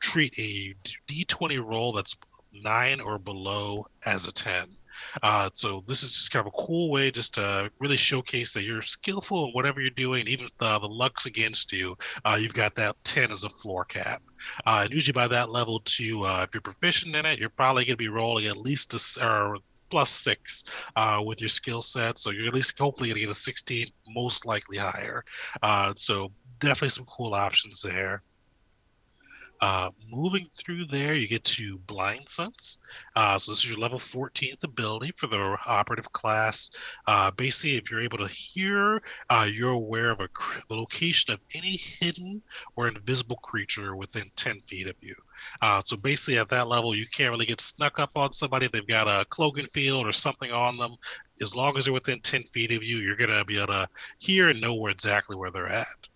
treat 0.01 0.37
a 0.37 0.75
d20 1.07 1.65
roll 1.65 1.91
that's 1.93 2.15
nine 2.53 2.99
or 2.99 3.17
below 3.17 3.85
as 4.05 4.27
a 4.27 4.31
10. 4.31 4.74
Uh, 5.23 5.49
so 5.53 5.83
this 5.87 6.03
is 6.03 6.13
just 6.13 6.31
kind 6.31 6.45
of 6.45 6.53
a 6.53 6.63
cool 6.65 6.89
way 6.91 7.11
just 7.11 7.35
to 7.35 7.71
really 7.79 7.97
showcase 7.97 8.53
that 8.53 8.63
you're 8.63 8.81
skillful 8.81 9.45
in 9.45 9.51
whatever 9.51 9.81
you're 9.81 9.89
doing, 9.91 10.27
even 10.27 10.45
if 10.45 10.57
the, 10.57 10.79
the 10.79 10.87
luck's 10.87 11.25
against 11.25 11.71
you. 11.71 11.95
Uh, 12.23 12.37
you've 12.39 12.53
got 12.53 12.75
that 12.75 12.95
10 13.03 13.31
as 13.31 13.43
a 13.43 13.49
floor 13.49 13.85
cap. 13.85 14.21
Uh, 14.65 14.81
and 14.83 14.91
usually 14.91 15.13
by 15.13 15.27
that 15.27 15.49
level 15.49 15.79
too, 15.79 16.23
uh, 16.25 16.45
if 16.47 16.53
you're 16.53 16.61
proficient 16.61 17.15
in 17.15 17.25
it, 17.25 17.39
you're 17.39 17.49
probably 17.49 17.83
going 17.83 17.93
to 17.93 17.97
be 17.97 18.09
rolling 18.09 18.45
at 18.45 18.57
least 18.57 18.93
a, 18.93 19.25
or 19.25 19.57
plus 19.89 20.09
six 20.09 20.63
uh, 20.95 21.21
with 21.25 21.39
your 21.39 21.49
skill 21.49 21.81
set. 21.81 22.19
So 22.19 22.31
you're 22.31 22.47
at 22.47 22.53
least 22.53 22.77
hopefully 22.77 23.09
going 23.09 23.21
to 23.21 23.27
get 23.27 23.31
a 23.31 23.35
16, 23.35 23.87
most 24.09 24.45
likely 24.45 24.77
higher. 24.77 25.23
Uh, 25.61 25.93
so 25.95 26.31
definitely 26.59 26.89
some 26.89 27.05
cool 27.05 27.33
options 27.33 27.81
there. 27.81 28.23
Uh, 29.61 29.89
moving 30.11 30.47
through 30.51 30.85
there, 30.85 31.15
you 31.15 31.27
get 31.27 31.43
to 31.43 31.77
Blind 31.87 32.27
Sense. 32.27 32.79
Uh, 33.15 33.39
so 33.39 33.51
this 33.51 33.63
is 33.63 33.69
your 33.69 33.79
level 33.79 33.97
14th 33.97 34.63
ability 34.63 35.11
for 35.15 35.27
the 35.27 35.57
operative 35.65 36.11
class. 36.11 36.69
Uh, 37.07 37.31
basically, 37.31 37.77
if 37.77 37.89
you're 37.89 38.01
able 38.01 38.17
to 38.17 38.27
hear, 38.27 39.01
uh, 39.29 39.47
you're 39.49 39.71
aware 39.71 40.11
of 40.11 40.19
a 40.19 40.27
cr- 40.27 40.59
the 40.67 40.75
location 40.75 41.33
of 41.33 41.39
any 41.55 41.77
hidden 41.77 42.41
or 42.75 42.87
invisible 42.87 43.37
creature 43.37 43.95
within 43.95 44.29
10 44.35 44.59
feet 44.61 44.87
of 44.87 44.95
you. 45.01 45.15
Uh, 45.61 45.81
so 45.83 45.95
basically, 45.95 46.37
at 46.37 46.49
that 46.49 46.67
level, 46.67 46.93
you 46.93 47.05
can't 47.07 47.31
really 47.31 47.45
get 47.45 47.61
snuck 47.61 47.99
up 47.99 48.11
on 48.15 48.33
somebody 48.33 48.67
they've 48.67 48.87
got 48.87 49.07
a 49.07 49.25
cloaking 49.25 49.65
field 49.67 50.05
or 50.05 50.11
something 50.11 50.51
on 50.51 50.77
them. 50.77 50.95
As 51.41 51.55
long 51.55 51.77
as 51.77 51.85
they're 51.85 51.93
within 51.93 52.19
10 52.19 52.43
feet 52.43 52.71
of 52.71 52.83
you, 52.83 52.97
you're 52.97 53.15
going 53.15 53.29
to 53.29 53.45
be 53.45 53.57
able 53.57 53.67
to 53.67 53.87
hear 54.17 54.49
and 54.49 54.59
know 54.59 54.75
where 54.75 54.91
exactly 54.91 55.37
where 55.37 55.51
they're 55.51 55.67
at 55.67 56.07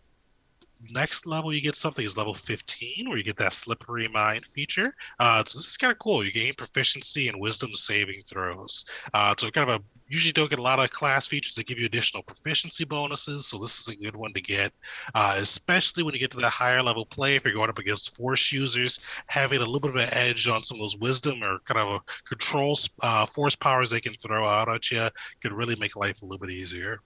next 0.92 1.26
level 1.26 1.54
you 1.54 1.62
get 1.62 1.76
something 1.76 2.06
is 2.06 2.18
level 2.18 2.34
15 2.34 3.08
where 3.08 3.18
you 3.18 3.24
get 3.24 3.38
that 3.38 3.54
slippery 3.54 4.08
mind 4.08 4.46
feature. 4.46 4.94
Uh, 5.20 5.44
so 5.46 5.58
this 5.60 5.68
is 5.68 5.78
kind 5.78 5.92
of 5.92 6.00
cool. 6.00 6.24
You 6.24 6.32
gain 6.32 6.54
proficiency 6.54 7.28
in 7.28 7.40
wisdom 7.40 7.74
saving 7.74 8.22
throws. 8.28 8.86
Uh, 9.14 9.34
so 9.38 9.50
kind 9.50 9.70
of 9.70 9.82
a 9.82 9.84
usually 10.10 10.34
don't 10.34 10.50
get 10.50 10.60
a 10.60 10.64
lot 10.64 10.80
of 10.80 10.90
class 10.90 11.28
features 11.28 11.54
that 11.54 11.68
give 11.68 11.80
you 11.80 11.86
additional 11.86 12.24
proficiency 12.24 12.84
bonuses 12.84 13.46
so 13.46 13.58
this 13.60 13.80
is 13.80 13.88
a 13.90 13.96
good 13.96 14.16
one 14.16 14.34
to 14.34 14.42
get. 14.42 14.74
Uh, 15.16 15.36
especially 15.38 16.04
when 16.04 16.14
you 16.14 16.20
get 16.20 16.32
to 16.32 16.38
that 16.38 16.50
higher 16.50 16.82
level 16.82 17.06
play 17.06 17.36
if 17.36 17.46
you're 17.46 17.54
going 17.54 17.70
up 17.70 17.80
against 17.80 18.18
force 18.18 18.52
users 18.52 19.00
having 19.28 19.60
a 19.60 19.66
little 19.66 19.80
bit 19.80 19.92
of 19.92 19.96
an 19.98 20.10
edge 20.12 20.48
on 20.48 20.64
some 20.64 20.78
of 20.78 20.82
those 20.82 20.98
wisdom 20.98 21.44
or 21.44 21.60
kind 21.66 21.80
of 21.80 22.02
control 22.28 22.78
uh, 23.04 23.26
force 23.26 23.56
powers 23.56 23.90
they 23.90 24.02
can 24.02 24.14
throw 24.16 24.46
out 24.46 24.68
at 24.68 24.92
you 24.92 25.08
could 25.42 25.54
really 25.54 25.76
make 25.80 25.96
life 25.96 26.22
a 26.22 26.26
little 26.26 26.40
bit 26.40 26.52
easier 26.52 27.00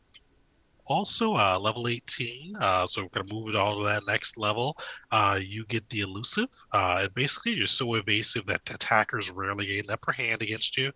also 0.87 1.33
uh, 1.33 1.57
level 1.59 1.87
18 1.87 2.55
uh, 2.59 2.85
so 2.85 3.01
we're 3.01 3.09
going 3.09 3.27
to 3.27 3.33
move 3.33 3.49
it 3.49 3.55
all 3.55 3.77
to 3.77 3.83
that 3.83 4.03
next 4.07 4.37
level 4.37 4.77
uh, 5.11 5.39
you 5.41 5.65
get 5.67 5.87
the 5.89 6.01
elusive 6.01 6.49
uh, 6.73 6.99
and 7.03 7.13
basically 7.13 7.53
you're 7.53 7.65
so 7.65 7.95
evasive 7.95 8.45
that 8.45 8.61
attackers 8.73 9.31
rarely 9.31 9.65
gain 9.65 9.83
the 9.87 9.93
upper 9.93 10.11
hand 10.11 10.41
against 10.41 10.77
you 10.77 10.91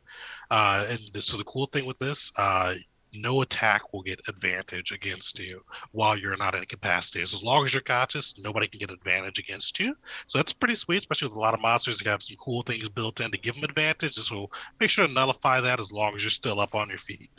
uh, 0.52 0.86
and 0.90 1.00
so 1.16 1.38
the 1.38 1.44
cool 1.44 1.66
thing 1.68 1.86
with 1.86 1.98
this 2.00 2.32
uh, 2.38 2.74
no 3.14 3.42
attack 3.42 3.94
will 3.94 4.02
get 4.02 4.20
advantage 4.28 4.92
against 4.92 5.40
you 5.40 5.62
while 5.92 6.18
you're 6.18 6.38
not 6.38 6.56
incapacitated. 6.56 7.30
So 7.30 7.38
as 7.38 7.44
long 7.44 7.66
as 7.66 7.74
you're 7.74 7.82
conscious, 7.82 8.38
nobody 8.38 8.68
can 8.68 8.80
get 8.80 8.92
advantage 8.92 9.40
against 9.40 9.80
you. 9.80 9.96
So 10.28 10.38
that's 10.38 10.54
pretty 10.54 10.76
sweet, 10.76 11.00
especially 11.00 11.30
with 11.30 11.38
a 11.38 11.40
lot 11.40 11.54
of 11.54 11.62
monsters 11.62 12.00
that 12.00 12.10
have 12.10 12.24
some 12.24 12.38
cool 12.38 12.62
things 12.62 12.90
built 12.90 13.20
in 13.20 13.32
to 13.32 13.40
give 13.40 13.56
them 13.56 13.64
advantage. 13.64 14.16
So 14.16 14.50
make 14.80 14.90
sure 14.90 15.08
to 15.08 15.14
nullify 15.14 15.62
that 15.62 15.80
as 15.80 15.92
long 15.92 16.16
as 16.16 16.24
you're 16.24 16.32
still 16.32 16.60
up 16.60 16.76
on 16.76 16.90
your 16.90 16.98
feet. 16.98 17.30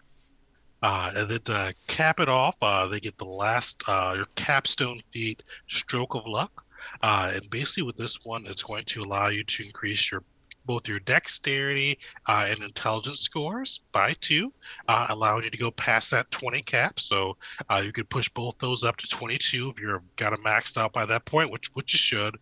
Uh, 0.82 1.10
and 1.16 1.28
then 1.28 1.40
to 1.40 1.74
cap 1.86 2.20
it 2.20 2.28
off, 2.28 2.56
uh, 2.62 2.86
they 2.86 3.00
get 3.00 3.16
the 3.18 3.24
last 3.24 3.82
uh, 3.88 4.12
your 4.16 4.26
capstone 4.36 5.00
feat, 5.10 5.42
Stroke 5.66 6.14
of 6.14 6.26
Luck. 6.26 6.64
Uh, 7.02 7.32
and 7.34 7.50
basically, 7.50 7.82
with 7.82 7.96
this 7.96 8.24
one, 8.24 8.46
it's 8.46 8.62
going 8.62 8.84
to 8.84 9.02
allow 9.02 9.28
you 9.28 9.42
to 9.44 9.64
increase 9.64 10.10
your 10.10 10.22
both 10.64 10.86
your 10.86 11.00
dexterity 11.00 11.98
uh, 12.28 12.44
and 12.46 12.62
intelligence 12.62 13.20
scores 13.20 13.80
by 13.90 14.12
two, 14.20 14.52
uh, 14.86 15.06
allowing 15.08 15.42
you 15.42 15.48
to 15.48 15.56
go 15.56 15.70
past 15.70 16.10
that 16.10 16.30
20 16.30 16.60
cap. 16.60 17.00
So 17.00 17.38
you 17.82 17.90
could 17.90 18.10
push 18.10 18.28
both 18.28 18.58
those 18.58 18.84
up 18.84 18.98
to 18.98 19.08
22 19.08 19.70
if 19.70 19.80
you've 19.80 20.16
got 20.16 20.34
it 20.34 20.40
maxed 20.44 20.76
out 20.76 20.92
by 20.92 21.06
that 21.06 21.24
point, 21.24 21.50
which 21.50 21.70
which 21.72 21.94
you 21.94 21.98
should. 21.98 22.36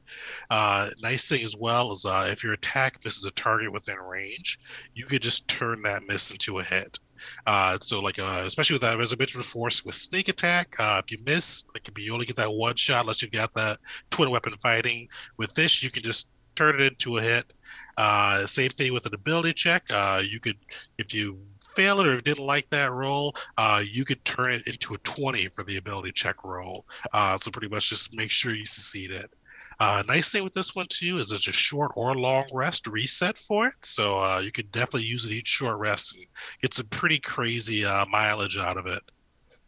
Nice 0.51 1.29
thing 1.29 1.44
as 1.44 1.57
well 1.57 1.92
is 1.92 2.05
if 2.05 2.42
your 2.42 2.55
attack 2.55 2.99
misses 3.05 3.25
a 3.27 3.31
target 3.31 3.72
within 3.72 3.96
range, 3.99 4.59
you 4.92 5.07
could 5.07 5.22
just 5.22 5.46
turn 5.46 5.83
that 5.83 6.03
miss 6.09 6.33
into 6.33 6.59
a 6.59 6.64
hit. 6.64 6.99
Uh, 7.47 7.79
so 7.81 8.01
like 8.01 8.19
uh, 8.19 8.43
especially 8.47 8.75
with 8.75 8.83
that 8.83 8.99
reservation 8.99 9.41
force 9.41 9.85
with 9.85 9.95
sneak 9.95 10.29
attack, 10.29 10.75
uh, 10.79 11.01
if 11.05 11.11
you 11.11 11.19
miss, 11.25 11.65
like 11.75 11.89
if 11.89 11.99
you 11.99 12.12
only 12.12 12.27
get 12.27 12.37
that 12.37 12.53
one 12.53 12.77
shot 12.77 13.03
unless 13.03 13.23
you've 13.23 13.33
got 13.33 13.53
that 13.55 13.79
twin 14.11 14.31
weapon 14.31 14.55
fighting. 14.62 15.09
With 15.37 15.55
this, 15.55 15.83
you 15.83 15.91
can 15.91 16.03
just 16.03 16.31
turn 16.55 16.81
it 16.81 16.87
into 16.87 17.19
a 17.19 17.23
hit. 17.23 17.55
Uh, 17.97 18.47
same 18.47 18.71
thing 18.71 18.93
with 18.93 19.07
an 19.07 19.15
ability 19.15 19.53
check. 19.53 19.85
Uh, 19.91 20.23
you 20.25 20.41
could 20.41 20.57
if 20.99 21.15
you 21.15 21.39
fail 21.77 22.01
it 22.01 22.07
or 22.07 22.21
didn't 22.21 22.45
like 22.45 22.69
that 22.71 22.91
roll, 22.91 23.37
uh, 23.59 23.83
you 23.89 24.05
could 24.05 24.25
turn 24.25 24.51
it 24.51 24.67
into 24.67 24.95
a 24.95 24.99
20 24.99 25.47
for 25.49 25.62
the 25.65 25.77
ability 25.77 26.11
check 26.11 26.43
roll. 26.43 26.87
Uh, 27.12 27.37
so 27.37 27.51
pretty 27.51 27.69
much 27.69 27.91
just 27.91 28.17
make 28.17 28.31
sure 28.31 28.55
you 28.55 28.65
succeed 28.65 29.11
it. 29.11 29.31
Uh, 29.79 30.03
nice 30.09 30.33
thing 30.33 30.43
with 30.43 30.55
this 30.55 30.75
one 30.75 30.87
too 30.89 31.19
is 31.19 31.33
it's 31.33 31.49
a 31.49 31.53
short 31.53 31.93
or 31.97 32.15
long 32.15 32.45
rest 32.53 32.87
reset 32.87 33.37
for 33.37 33.67
it, 33.69 33.75
so 33.83 34.19
uh, 34.19 34.41
you 34.43 34.51
could 34.51 34.71
definitely 34.73 35.07
use 35.07 35.25
it 35.25 35.33
each 35.33 35.49
short 35.49 35.79
rest 35.79 36.15
and 36.15 36.25
get 36.62 36.73
some 36.73 36.87
pretty 36.87 37.19
crazy 37.19 37.85
uh, 37.85 38.07
mileage 38.07 38.57
out 38.57 38.79
of 38.79 38.87
it. 38.87 39.03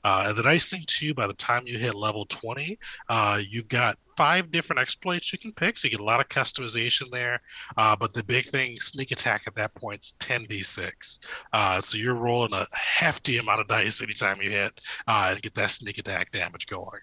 Uh, 0.05 0.27
and 0.29 0.39
the 0.39 0.43
nice 0.43 0.71
thing 0.71 0.85
too, 0.87 1.13
by 1.13 1.27
the 1.27 1.35
time 1.35 1.67
you 1.67 1.77
hit 1.77 1.95
level 1.95 2.25
20, 2.27 2.79
uh, 3.09 3.41
you've 3.49 3.69
got 3.69 3.99
five 4.17 4.51
different 4.51 4.81
exploits 4.81 5.33
you 5.33 5.39
can 5.39 5.53
pick, 5.53 5.77
so 5.77 5.87
you 5.87 5.91
get 5.91 6.01
a 6.01 6.05
lot 6.05 6.21
of 6.21 6.29
customization 6.29 7.11
there. 7.11 7.41
Uh, 7.77 7.95
but 7.97 8.13
the 8.13 8.25
big 8.25 8.45
thing, 8.47 8.77
sneak 8.79 9.11
attack 9.11 9.43
at 9.47 9.55
that 9.57 9.75
point 9.75 10.03
is 10.03 10.15
10d6. 10.21 11.19
Uh, 11.53 11.81
so 11.81 11.99
you're 11.99 12.15
rolling 12.15 12.55
a 12.55 12.65
hefty 12.73 13.39
amount 13.39 13.61
of 13.61 13.69
dice 13.69 14.01
anytime 14.03 14.41
you 14.41 14.51
hit 14.51 14.81
and 15.07 15.43
get 15.43 15.55
that 15.55 15.71
sneak 15.71 15.99
attack 15.99 16.31
damage 16.31 16.67
going. 16.69 17.01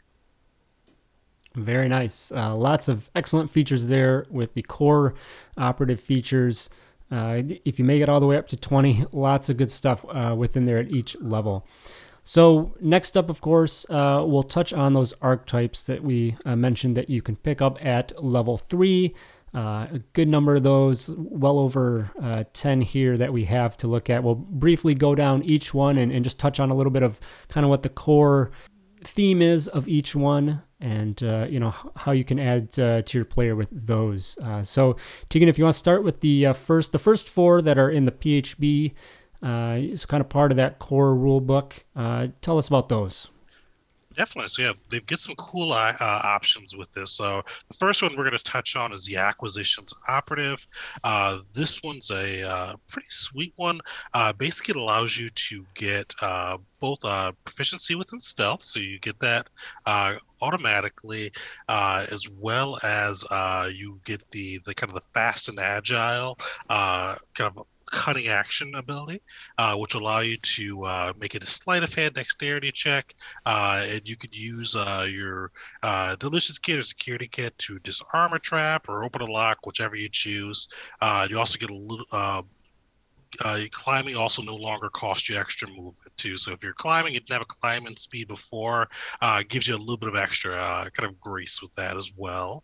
Very 1.56 1.88
nice. 1.88 2.32
Uh, 2.32 2.54
lots 2.56 2.90
of 2.90 3.10
excellent 3.16 3.50
features 3.50 3.88
there 3.88 4.26
with 4.30 4.54
the 4.54 4.62
core 4.62 5.14
operative 5.58 6.00
features. 6.00 6.70
Uh, 7.10 7.44
if 7.64 7.80
you 7.80 7.86
make 7.86 8.02
it 8.02 8.10
all 8.10 8.20
the 8.20 8.28
way 8.28 8.38
up 8.38 8.48
to 8.50 8.58
20, 8.58 9.06
lots 9.14 9.50
of 9.50 9.58
good 9.58 9.72
stuff 9.72 10.06
uh, 10.10 10.36
within 10.36 10.66
there 10.66 10.78
at 10.78 10.92
each 10.92 11.16
level. 11.22 11.66
So, 12.24 12.76
next 12.82 13.16
up, 13.16 13.30
of 13.30 13.40
course, 13.40 13.86
uh, 13.90 14.24
we'll 14.26 14.44
touch 14.44 14.74
on 14.74 14.94
those 14.94 15.14
archetypes 15.22 15.84
that 15.84 16.04
we 16.04 16.36
uh, 16.46 16.56
mentioned 16.56 16.98
that 16.98 17.10
you 17.10 17.22
can 17.22 17.36
pick 17.36 17.62
up 17.62 17.86
at 17.86 18.12
level 18.24 18.58
3. 18.58 19.14
Uh, 19.54 19.60
a 19.94 20.02
good 20.14 20.28
number 20.28 20.56
of 20.56 20.64
those, 20.64 21.12
well 21.16 21.60
over 21.60 22.12
10 22.52 22.82
here 22.82 23.16
that 23.16 23.32
we 23.32 23.46
have 23.46 23.78
to 23.78 23.88
look 23.88 24.10
at. 24.10 24.24
We'll 24.24 24.36
briefly 24.36 24.96
go 24.96 25.16
down 25.16 25.44
each 25.44 25.74
one 25.74 25.98
and, 25.98 26.12
and 26.12 26.26
just 26.26 26.40
touch 26.40 26.60
on 26.60 26.72
a 26.72 26.76
little 26.76 26.92
bit 26.92 27.04
of 27.04 27.22
kind 27.48 27.64
of 27.64 27.70
what 27.70 27.84
the 27.84 27.90
core 27.90 28.52
theme 29.06 29.42
is 29.42 29.68
of 29.68 29.88
each 29.88 30.16
one 30.16 30.62
and 30.86 31.24
uh, 31.24 31.48
you 31.50 31.60
know 31.60 31.74
how 31.96 32.12
you 32.12 32.24
can 32.24 32.40
add 32.40 32.78
uh, 32.80 33.02
to 33.02 33.18
your 33.18 33.26
player 33.26 33.56
with 33.56 33.70
those. 33.72 34.38
Uh, 34.38 34.62
so 34.62 34.96
Tegan, 35.30 35.50
if 35.50 35.58
you 35.58 35.64
want 35.64 35.74
to 35.74 35.80
start 35.80 36.04
with 36.04 36.22
the 36.22 36.46
uh, 36.46 36.54
first, 36.54 36.92
the 36.92 37.00
first 37.00 37.28
four 37.28 37.62
that 37.64 37.80
are 37.80 37.90
in 37.90 38.04
the 38.04 38.12
PHB, 38.12 38.94
uh, 39.42 39.78
is 39.80 40.06
kind 40.06 40.22
of 40.22 40.30
part 40.30 40.52
of 40.52 40.58
that 40.58 40.78
core 40.78 41.16
rule 41.16 41.42
book. 41.42 41.86
Uh, 41.96 42.28
tell 42.42 42.58
us 42.60 42.68
about 42.68 42.90
those. 42.90 43.32
Definitely. 44.16 44.48
So 44.48 44.62
yeah, 44.62 44.74
they 44.90 45.00
get 45.02 45.20
some 45.20 45.36
cool 45.36 45.74
uh, 45.74 45.94
options 46.00 46.76
with 46.76 46.92
this. 46.94 47.12
So 47.12 47.44
the 47.68 47.74
first 47.74 48.02
one 48.02 48.16
we're 48.16 48.24
going 48.24 48.38
to 48.38 48.44
touch 48.44 48.76
on 48.76 48.94
is 48.94 49.06
the 49.06 49.18
acquisitions 49.18 49.94
operative. 50.08 50.66
Uh, 51.04 51.40
this 51.54 51.84
one's 51.84 52.12
a 52.12 52.50
uh, 52.50 52.76
pretty 52.88 53.10
sweet 53.10 53.54
one. 53.58 53.80
Uh, 54.14 54.32
basically, 54.34 54.72
it 54.72 54.78
allows 54.78 55.18
you 55.18 55.30
to 55.30 55.66
get 55.76 56.14
uh, 56.22 56.58
both 56.80 57.04
uh, 57.04 57.34
proficiency 57.44 57.96
within 57.96 58.20
stealth, 58.20 58.62
so 58.62 58.80
you 58.80 59.00
get 59.00 59.20
that 59.20 59.50
automatically, 60.42 61.32
as 61.68 62.30
well 62.40 62.78
as 62.84 63.26
you 63.74 64.00
get 64.06 64.24
the 64.32 64.60
the 64.66 64.74
kind 64.74 64.90
of 64.90 64.96
the 64.96 65.02
fast 65.14 65.50
and 65.50 65.60
agile 65.60 66.38
kind 66.70 67.52
of 67.58 67.66
cunning 67.92 68.28
action 68.28 68.74
ability, 68.76 69.22
uh, 69.58 69.76
which 69.76 69.94
allow 69.94 70.20
you 70.20 70.38
to 70.38 70.84
uh, 70.84 71.14
make 71.20 71.36
it 71.36 71.44
a 71.44 71.48
sleight 71.48 71.84
of 71.84 71.94
hand 71.94 72.14
dexterity 72.14 72.72
check. 72.72 73.16
Uh, 73.46 73.86
and 73.92 74.08
you 74.08 74.16
could 74.16 74.36
use 74.36 74.76
uh, 74.76 75.06
your 75.10 75.52
uh, 75.84 76.16
delicious 76.18 76.60
kit 76.60 76.80
or 76.80 76.82
security 76.82 77.28
kit 77.28 77.58
to 77.58 77.80
disarm 77.80 78.34
a 78.34 78.40
trap 78.40 78.88
or 78.90 79.04
open 79.04 79.22
a 79.22 79.26
lock, 79.26 79.60
whichever 79.66 79.96
you 79.96 80.10
choose. 80.10 80.68
Uh, 81.02 81.28
you 81.30 81.38
also 81.38 81.58
get 81.58 81.70
a 81.70 81.76
little. 81.76 82.48
Climbing 83.72 84.16
also 84.16 84.42
no 84.42 84.56
longer 84.56 84.88
costs 84.90 85.28
you 85.28 85.36
extra 85.36 85.68
movement 85.68 85.98
too. 86.16 86.38
So 86.38 86.54
if 86.54 86.64
you're 86.64 86.72
climbing, 86.74 87.14
you 87.14 87.20
didn't 87.20 87.34
have 87.34 87.42
a 87.42 87.46
climbing 87.46 87.98
speed 87.98 88.30
before, 88.30 88.88
gives 89.50 89.68
you 89.68 89.76
a 89.76 89.78
little 89.78 89.98
bit 89.98 90.08
of 90.08 90.16
extra 90.16 90.90
kind 90.94 91.10
of 91.10 91.20
grace 91.20 91.62
with 91.62 91.74
that 91.74 91.98
as 91.98 92.14
well 92.16 92.64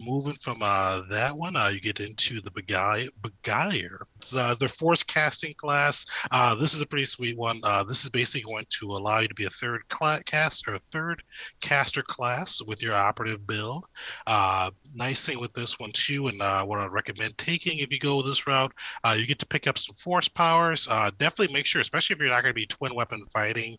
moving 0.00 0.34
from 0.34 0.58
uh, 0.62 1.02
that 1.10 1.36
one, 1.36 1.56
uh, 1.56 1.68
you 1.68 1.80
get 1.80 2.00
into 2.00 2.40
the 2.40 2.50
Beguiler. 2.50 4.06
It's 4.16 4.34
uh, 4.34 4.54
their 4.58 4.68
force 4.68 5.02
casting 5.02 5.54
class. 5.54 6.06
Uh, 6.30 6.54
this 6.54 6.74
is 6.74 6.80
a 6.80 6.86
pretty 6.86 7.06
sweet 7.06 7.36
one. 7.36 7.60
Uh, 7.62 7.84
this 7.84 8.04
is 8.04 8.10
basically 8.10 8.50
going 8.50 8.66
to 8.80 8.86
allow 8.86 9.20
you 9.20 9.28
to 9.28 9.34
be 9.34 9.44
a 9.44 9.50
third 9.50 9.88
class 9.88 10.22
cast 10.24 10.68
or 10.68 10.78
third 10.78 11.22
caster 11.60 12.02
class 12.02 12.62
with 12.66 12.82
your 12.82 12.94
operative 12.94 13.46
build. 13.46 13.84
Uh, 14.26 14.70
nice 14.94 15.26
thing 15.26 15.40
with 15.40 15.52
this 15.54 15.78
one 15.78 15.92
too, 15.92 16.28
and 16.28 16.38
what 16.68 16.78
I'd 16.78 16.92
recommend 16.92 17.36
taking 17.38 17.78
if 17.78 17.92
you 17.92 17.98
go 17.98 18.22
this 18.22 18.46
route, 18.46 18.72
you 19.16 19.26
get 19.26 19.38
to 19.40 19.46
pick 19.46 19.66
up 19.66 19.78
some 19.78 19.96
force 19.96 20.28
powers. 20.28 20.86
definitely 21.18 21.52
make 21.52 21.66
sure, 21.66 21.80
especially 21.80 22.14
if 22.14 22.20
you're 22.20 22.30
not 22.30 22.42
going 22.42 22.50
to 22.50 22.54
be 22.54 22.66
twin 22.66 22.94
weapon 22.94 23.24
fighting, 23.32 23.76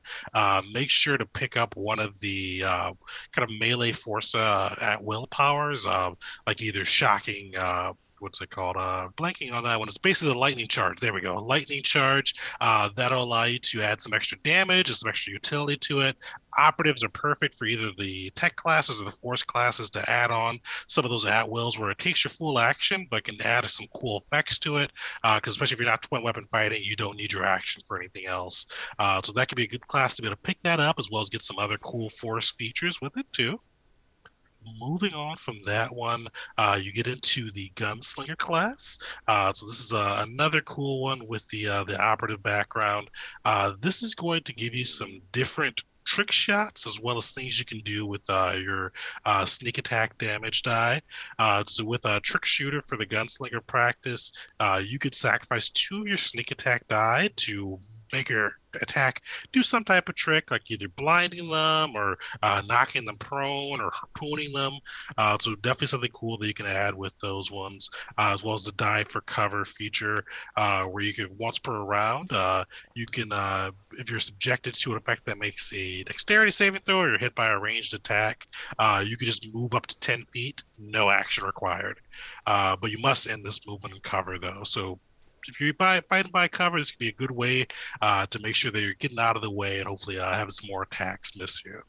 make 0.73 0.89
sure 0.89 1.17
to 1.17 1.26
pick 1.28 1.58
up 1.58 1.76
one 1.76 1.99
of 1.99 2.19
the 2.19 2.62
kind 2.62 3.49
of 3.49 3.49
melee 3.60 3.91
force 3.91 4.36
at 4.36 5.04
will 5.04 5.28
powers 5.28 5.86
uh, 6.02 6.02
like 6.47 6.61
either 6.61 6.85
shocking 6.85 7.53
uh, 7.57 7.93
what's 8.23 8.41
it 8.41 8.49
called? 8.49 8.77
Uh, 8.77 9.09
blanking 9.17 9.51
on 9.51 9.65
that 9.65 9.77
one. 9.77 9.87
It's 9.87 9.97
basically 9.97 10.33
the 10.33 10.39
lightning 10.39 10.67
charge. 10.67 10.99
There 10.99 11.13
we 11.13 11.21
go. 11.21 11.35
Lightning 11.43 11.83
charge. 11.83 12.33
Uh, 12.61 12.89
that'll 12.95 13.23
allow 13.23 13.43
you 13.43 13.59
to 13.59 13.81
add 13.81 14.01
some 14.01 14.13
extra 14.13 14.37
damage 14.39 14.87
and 14.87 14.95
some 14.95 15.09
extra 15.09 15.33
utility 15.33 15.75
to 15.75 15.99
it. 16.01 16.15
Operatives 16.57 17.03
are 17.03 17.09
perfect 17.09 17.53
for 17.53 17.65
either 17.65 17.91
the 17.97 18.29
tech 18.31 18.55
classes 18.55 19.01
or 19.01 19.05
the 19.05 19.11
force 19.11 19.43
classes 19.43 19.89
to 19.91 20.09
add 20.09 20.31
on 20.31 20.59
some 20.87 21.03
of 21.03 21.11
those 21.11 21.25
at 21.25 21.49
wills 21.49 21.77
where 21.77 21.91
it 21.91 21.99
takes 21.99 22.23
your 22.23 22.31
full 22.31 22.59
action 22.59 23.05
but 23.11 23.25
can 23.25 23.35
add 23.45 23.65
some 23.65 23.87
cool 23.93 24.23
effects 24.25 24.57
to 24.57 24.77
it. 24.77 24.91
Because 25.21 25.41
uh, 25.47 25.51
especially 25.51 25.75
if 25.75 25.79
you're 25.81 25.89
not 25.89 26.01
twin 26.01 26.23
weapon 26.23 26.47
fighting, 26.49 26.81
you 26.81 26.95
don't 26.95 27.17
need 27.17 27.33
your 27.33 27.45
action 27.45 27.83
for 27.85 27.99
anything 27.99 28.25
else. 28.25 28.65
Uh, 28.99 29.21
so 29.21 29.33
that 29.33 29.49
could 29.49 29.57
be 29.57 29.63
a 29.63 29.67
good 29.67 29.85
class 29.87 30.15
to 30.15 30.21
be 30.21 30.27
able 30.29 30.37
to 30.37 30.41
pick 30.41 30.61
that 30.63 30.79
up 30.79 30.97
as 30.97 31.09
well 31.11 31.21
as 31.21 31.29
get 31.29 31.43
some 31.43 31.59
other 31.59 31.77
cool 31.79 32.09
force 32.09 32.51
features 32.51 33.01
with 33.01 33.17
it 33.17 33.25
too 33.33 33.59
moving 34.80 35.13
on 35.13 35.38
from 35.38 35.58
that 35.65 35.93
one, 35.93 36.28
uh, 36.58 36.78
you 36.82 36.91
get 36.91 37.08
into 37.08 37.52
the 37.52 37.71
gunslinger 37.76 38.38
class. 38.38 38.97
Uh, 39.28 39.52
so 39.54 39.65
this 39.65 39.80
is 39.80 39.93
uh, 39.93 40.26
another 40.28 40.62
cool 40.62 41.02
one 41.02 41.28
with 41.28 41.47
the 41.49 41.67
uh, 41.67 41.84
the 41.84 42.02
operative 42.02 42.41
background. 42.43 43.10
Uh, 43.45 43.73
this 43.80 44.04
is 44.04 44.15
going 44.15 44.41
to 44.43 44.54
give 44.54 44.73
you 44.73 44.86
some 44.86 45.21
different 45.32 45.84
trick 46.06 46.32
shots 46.32 46.86
as 46.86 46.99
well 46.99 47.17
as 47.17 47.32
things 47.32 47.58
you 47.58 47.63
can 47.63 47.80
do 47.80 48.06
with 48.06 48.21
uh, 48.30 48.54
your 48.62 48.91
uh, 49.23 49.45
sneak 49.45 49.78
attack 49.78 50.17
damage 50.17 50.62
die. 50.62 51.02
Uh, 51.39 51.63
so 51.65 51.86
with 51.86 52.04
a 52.04 52.19
trick 52.19 52.43
shooter 52.43 52.82
for 52.82 52.97
the 52.97 53.06
gunslinger 53.06 53.65
practice, 53.67 54.34
you 54.86 54.99
could 54.99 55.15
sacrifice 55.15 55.69
two 55.69 56.02
of 56.02 56.08
your 56.08 56.17
sneak 56.17 56.52
attack 56.52 56.86
die 56.89 57.30
to 57.38 57.80
your 58.30 58.58
attack 58.82 59.21
do 59.52 59.63
some 59.63 59.84
type 59.84 60.10
of 60.10 60.15
trick, 60.15 60.52
like 60.52 60.69
either 60.69 60.88
blinding 60.89 61.49
them 61.49 61.95
or 61.95 62.17
uh, 62.41 62.62
knocking 62.67 63.06
them 63.06 63.17
prone 63.17 63.80
or 63.80 63.91
harpooning 63.91 64.52
them. 64.54 64.73
Uh, 65.17 65.38
so 65.39 65.56
definitely 65.56 65.88
something 65.88 66.12
cool 66.12 66.38
that 66.38 66.47
you 66.47 66.54
can 66.54 66.65
add 66.65 66.95
with 66.95 67.17
those 67.19 67.52
ones, 67.52 67.89
uh, 68.17 68.32
as 68.34 68.43
well 68.43 68.56
as 68.56 68.65
the 68.65 68.71
dive 68.73 69.08
for 69.08 69.21
cover 69.21 69.65
feature, 69.65 70.17
uh, 70.58 70.84
where 70.86 71.04
you 71.04 71.13
can 71.13 71.28
once 71.38 71.60
per 71.60 71.84
round, 71.84 72.32
uh, 72.32 72.63
you 72.95 73.06
can 73.06 73.32
uh, 73.32 73.71
if 73.93 74.10
you're 74.10 74.19
subjected 74.19 74.73
to 74.73 74.91
an 74.91 74.97
effect 74.97 75.26
that 75.26 75.38
makes 75.38 75.71
a 75.73 76.04
dexterity 76.04 76.52
saving 76.52 76.82
throw 76.82 77.02
or 77.02 77.10
you're 77.10 77.17
hit 77.17 77.36
by 77.36 77.47
a 77.49 77.60
ranged 77.60 77.93
attack, 77.93 78.47
you 79.06 79.17
can 79.17 79.26
just 79.26 79.54
move 79.54 79.73
up 79.73 79.86
to 79.88 79.97
10 79.99 80.23
feet, 80.32 80.63
no 80.80 81.10
action 81.10 81.43
required. 81.43 81.99
but 82.45 82.91
you 82.91 82.99
must 82.99 83.30
end 83.30 83.45
this 83.45 83.67
movement 83.67 83.93
in 83.93 84.02
cover 84.02 84.39
though. 84.39 84.63
So 84.63 84.99
if 85.47 85.60
you 85.60 85.73
buy 85.73 86.01
fighting 86.10 86.32
by 86.32 86.47
cover, 86.47 86.77
this 86.77 86.91
could 86.91 86.99
be 86.99 87.10
a 87.10 87.13
good 87.13 87.32
way 87.32 87.65
uh, 88.01 88.25
to 88.27 88.39
make 88.41 88.56
sure 88.56 88.71
that 88.71 88.82
you're 88.82 88.93
getting 88.95 89.19
out 89.19 89.36
of 89.36 89.41
the 89.41 89.51
way 89.51 89.79
and 89.79 89.88
hopefully 89.88 90.19
uh, 90.19 90.34
having 90.34 90.51
some 90.51 90.69
more 90.69 90.84
attacks 90.84 91.36
miss 91.36 91.63
you. 91.65 91.82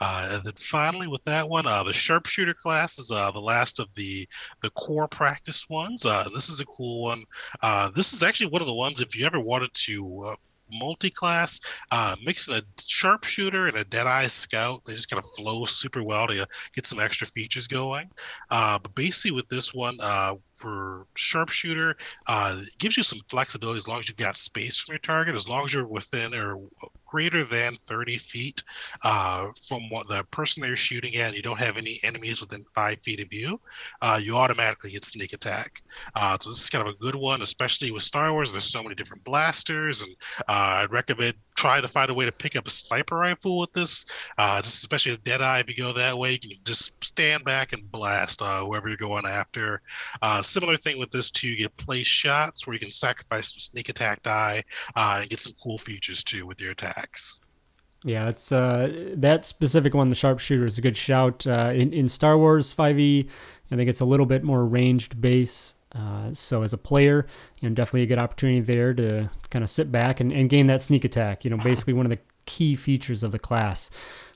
Uh, 0.00 0.28
and 0.32 0.42
then 0.42 0.52
finally, 0.56 1.06
with 1.06 1.22
that 1.24 1.48
one, 1.48 1.66
uh, 1.66 1.82
the 1.82 1.92
sharpshooter 1.92 2.54
class 2.54 2.98
is 2.98 3.10
uh, 3.10 3.30
the 3.30 3.40
last 3.40 3.78
of 3.78 3.92
the 3.94 4.26
the 4.62 4.70
core 4.70 5.06
practice 5.06 5.68
ones. 5.68 6.04
Uh, 6.04 6.24
this 6.34 6.48
is 6.48 6.60
a 6.60 6.66
cool 6.66 7.04
one. 7.04 7.22
Uh, 7.62 7.88
this 7.94 8.12
is 8.12 8.22
actually 8.22 8.50
one 8.50 8.60
of 8.60 8.66
the 8.66 8.74
ones 8.74 9.00
if 9.00 9.16
you 9.16 9.24
ever 9.24 9.38
wanted 9.38 9.72
to 9.72 10.24
uh, 10.26 10.34
multi-class, 10.72 11.60
uh, 11.90 12.16
mixing 12.24 12.54
a 12.54 12.62
sharpshooter 12.80 13.68
and 13.68 13.76
a 13.76 13.84
Deadeye 13.84 14.26
Scout. 14.26 14.84
They 14.84 14.94
just 14.94 15.10
kind 15.10 15.22
of 15.22 15.30
flow 15.32 15.64
super 15.64 16.02
well 16.02 16.26
to 16.26 16.46
get 16.74 16.86
some 16.86 17.00
extra 17.00 17.26
features 17.26 17.66
going. 17.66 18.10
Uh, 18.50 18.78
but 18.78 18.94
basically, 18.94 19.32
with 19.32 19.48
this 19.48 19.74
one, 19.74 19.96
uh, 20.00 20.34
for 20.54 21.06
sharpshooter, 21.16 21.96
uh, 22.26 22.56
it 22.58 22.78
gives 22.78 22.96
you 22.96 23.02
some 23.02 23.20
flexibility 23.28 23.78
as 23.78 23.88
long 23.88 24.00
as 24.00 24.08
you've 24.08 24.16
got 24.16 24.36
space 24.36 24.78
from 24.78 24.92
your 24.92 24.98
target, 25.00 25.34
as 25.34 25.48
long 25.48 25.64
as 25.64 25.72
you're 25.72 25.86
within 25.86 26.34
or 26.34 26.58
greater 27.06 27.44
than 27.44 27.76
30 27.86 28.18
feet 28.18 28.62
uh, 29.02 29.46
from 29.68 29.88
what 29.88 30.08
the 30.08 30.24
person 30.30 30.62
they're 30.62 30.76
shooting 30.76 31.14
at, 31.16 31.34
you 31.34 31.42
don't 31.42 31.60
have 31.60 31.76
any 31.76 32.00
enemies 32.02 32.40
within 32.40 32.64
five 32.74 32.98
feet 33.00 33.20
of 33.20 33.32
you, 33.32 33.60
uh, 34.02 34.18
you 34.20 34.36
automatically 34.36 34.90
get 34.90 35.04
sneak 35.04 35.32
attack. 35.32 35.82
So 36.16 36.50
this 36.50 36.60
is 36.60 36.70
kind 36.70 36.86
of 36.86 36.92
a 36.92 36.96
good 36.98 37.14
one, 37.14 37.42
especially 37.42 37.92
with 37.92 38.02
Star 38.02 38.32
Wars. 38.32 38.52
There's 38.52 38.64
so 38.64 38.82
many 38.82 38.94
different 38.94 39.22
blasters 39.22 40.02
and 40.02 40.14
Uh, 40.54 40.82
I'd 40.84 40.92
recommend 40.92 41.34
trying 41.56 41.82
to 41.82 41.88
find 41.88 42.10
a 42.10 42.14
way 42.14 42.26
to 42.26 42.30
pick 42.30 42.54
up 42.54 42.68
a 42.68 42.70
sniper 42.70 43.16
rifle 43.16 43.58
with 43.58 43.72
this, 43.72 44.06
uh, 44.38 44.62
just 44.62 44.76
especially 44.76 45.14
a 45.14 45.16
dead 45.16 45.42
eye. 45.42 45.58
If 45.58 45.68
you 45.68 45.74
go 45.74 45.92
that 45.94 46.16
way, 46.16 46.38
you 46.40 46.50
can 46.50 46.58
just 46.64 47.02
stand 47.02 47.44
back 47.44 47.72
and 47.72 47.90
blast 47.90 48.40
uh, 48.40 48.60
whoever 48.64 48.86
you're 48.86 48.96
going 48.96 49.26
after. 49.26 49.82
Uh, 50.22 50.42
similar 50.42 50.76
thing 50.76 50.96
with 50.96 51.10
this 51.10 51.28
too. 51.32 51.48
You 51.48 51.56
get 51.56 51.76
place 51.76 52.06
shots 52.06 52.68
where 52.68 52.74
you 52.74 52.78
can 52.78 52.92
sacrifice 52.92 53.52
some 53.52 53.58
sneak 53.58 53.88
attack 53.88 54.22
die 54.22 54.62
uh, 54.94 55.18
and 55.22 55.28
get 55.28 55.40
some 55.40 55.54
cool 55.60 55.76
features 55.76 56.22
too 56.22 56.46
with 56.46 56.60
your 56.60 56.70
attacks. 56.70 57.40
Yeah, 58.04 58.28
it's 58.28 58.52
uh, 58.52 59.12
that 59.16 59.44
specific 59.44 59.92
one, 59.92 60.08
the 60.08 60.14
sharpshooter, 60.14 60.66
is 60.66 60.78
a 60.78 60.82
good 60.82 60.96
shout. 60.96 61.48
Uh, 61.48 61.72
in 61.74 61.92
in 61.92 62.08
Star 62.08 62.38
Wars 62.38 62.72
5e, 62.72 63.28
I 63.72 63.76
think 63.76 63.90
it's 63.90 64.00
a 64.00 64.04
little 64.04 64.26
bit 64.26 64.44
more 64.44 64.64
ranged 64.64 65.20
base. 65.20 65.74
Uh, 65.94 66.32
so 66.32 66.62
as 66.62 66.72
a 66.72 66.78
player, 66.78 67.26
you 67.60 67.68
know, 67.68 67.74
definitely 67.74 68.02
a 68.02 68.06
good 68.06 68.18
opportunity 68.18 68.60
there 68.60 68.92
to 68.94 69.30
kind 69.50 69.62
of 69.62 69.70
sit 69.70 69.92
back 69.92 70.20
and, 70.20 70.32
and 70.32 70.50
gain 70.50 70.66
that 70.66 70.82
sneak 70.82 71.04
attack. 71.04 71.44
You 71.44 71.50
know, 71.50 71.58
basically 71.58 71.92
one 71.92 72.06
of 72.06 72.10
the 72.10 72.18
key 72.46 72.74
features 72.74 73.22
of 73.22 73.32
the 73.32 73.38
class. 73.38 73.90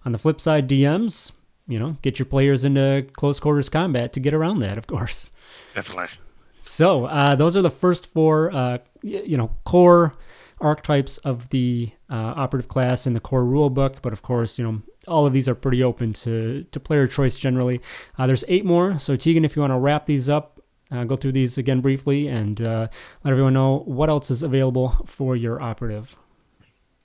On 0.05 0.12
the 0.12 0.18
flip 0.18 0.40
side, 0.40 0.68
DMs, 0.68 1.33
you 1.66 1.79
know, 1.79 1.97
get 2.03 2.18
your 2.18 2.27
players 2.27 2.64
into 2.64 3.07
close 3.14 3.40
quarters 3.40 3.68
combat 3.68 4.12
to 4.14 4.21
get 4.21 4.35
around 4.35 4.61
that, 4.61 4.79
of 4.79 4.87
course. 4.87 5.33
Definitely. 5.75 6.09
So 6.53 7.07
uh, 7.07 7.35
those 7.35 7.57
are 7.57 7.62
the 7.62 7.71
first 7.71 8.07
four, 8.07 8.53
uh, 8.53 8.79
you 9.03 9.37
know, 9.37 9.51
core 9.64 10.14
archetypes 10.61 11.18
of 11.18 11.49
the 11.51 11.90
uh, 12.11 12.35
operative 12.37 12.68
class 12.68 13.07
in 13.07 13.14
the 13.14 13.21
core 13.21 13.42
rulebook. 13.42 13.97
But 14.03 14.12
of 14.12 14.23
course, 14.23 14.59
you 14.59 14.64
know, 14.64 14.83
all 15.07 15.27
of 15.27 15.33
these 15.33 15.49
are 15.49 15.55
pretty 15.55 15.83
open 15.83 16.12
to, 16.14 16.64
to 16.71 16.81
player 16.81 17.07
choice 17.07 17.38
generally. 17.38 17.81
Uh, 18.18 18.27
there's 18.27 18.44
eight 18.49 18.64
more. 18.64 18.99
So, 18.99 19.16
Tegan, 19.16 19.44
if 19.44 19.57
you 19.57 19.61
want 19.61 19.73
to 19.73 19.79
wrap 19.79 20.07
these 20.07 20.29
up, 20.29 20.58
uh, 20.90 21.05
go 21.05 21.16
through 21.16 21.33
these 21.33 21.59
again 21.59 21.81
briefly 21.81 22.29
and 22.29 22.62
uh, 22.62 22.88
let 23.24 23.31
everyone 23.31 23.55
know 23.55 23.83
what 23.87 24.09
else 24.09 24.31
is 24.31 24.42
available 24.42 24.90
for 25.07 25.37
your 25.37 25.61
operative. 25.61 26.16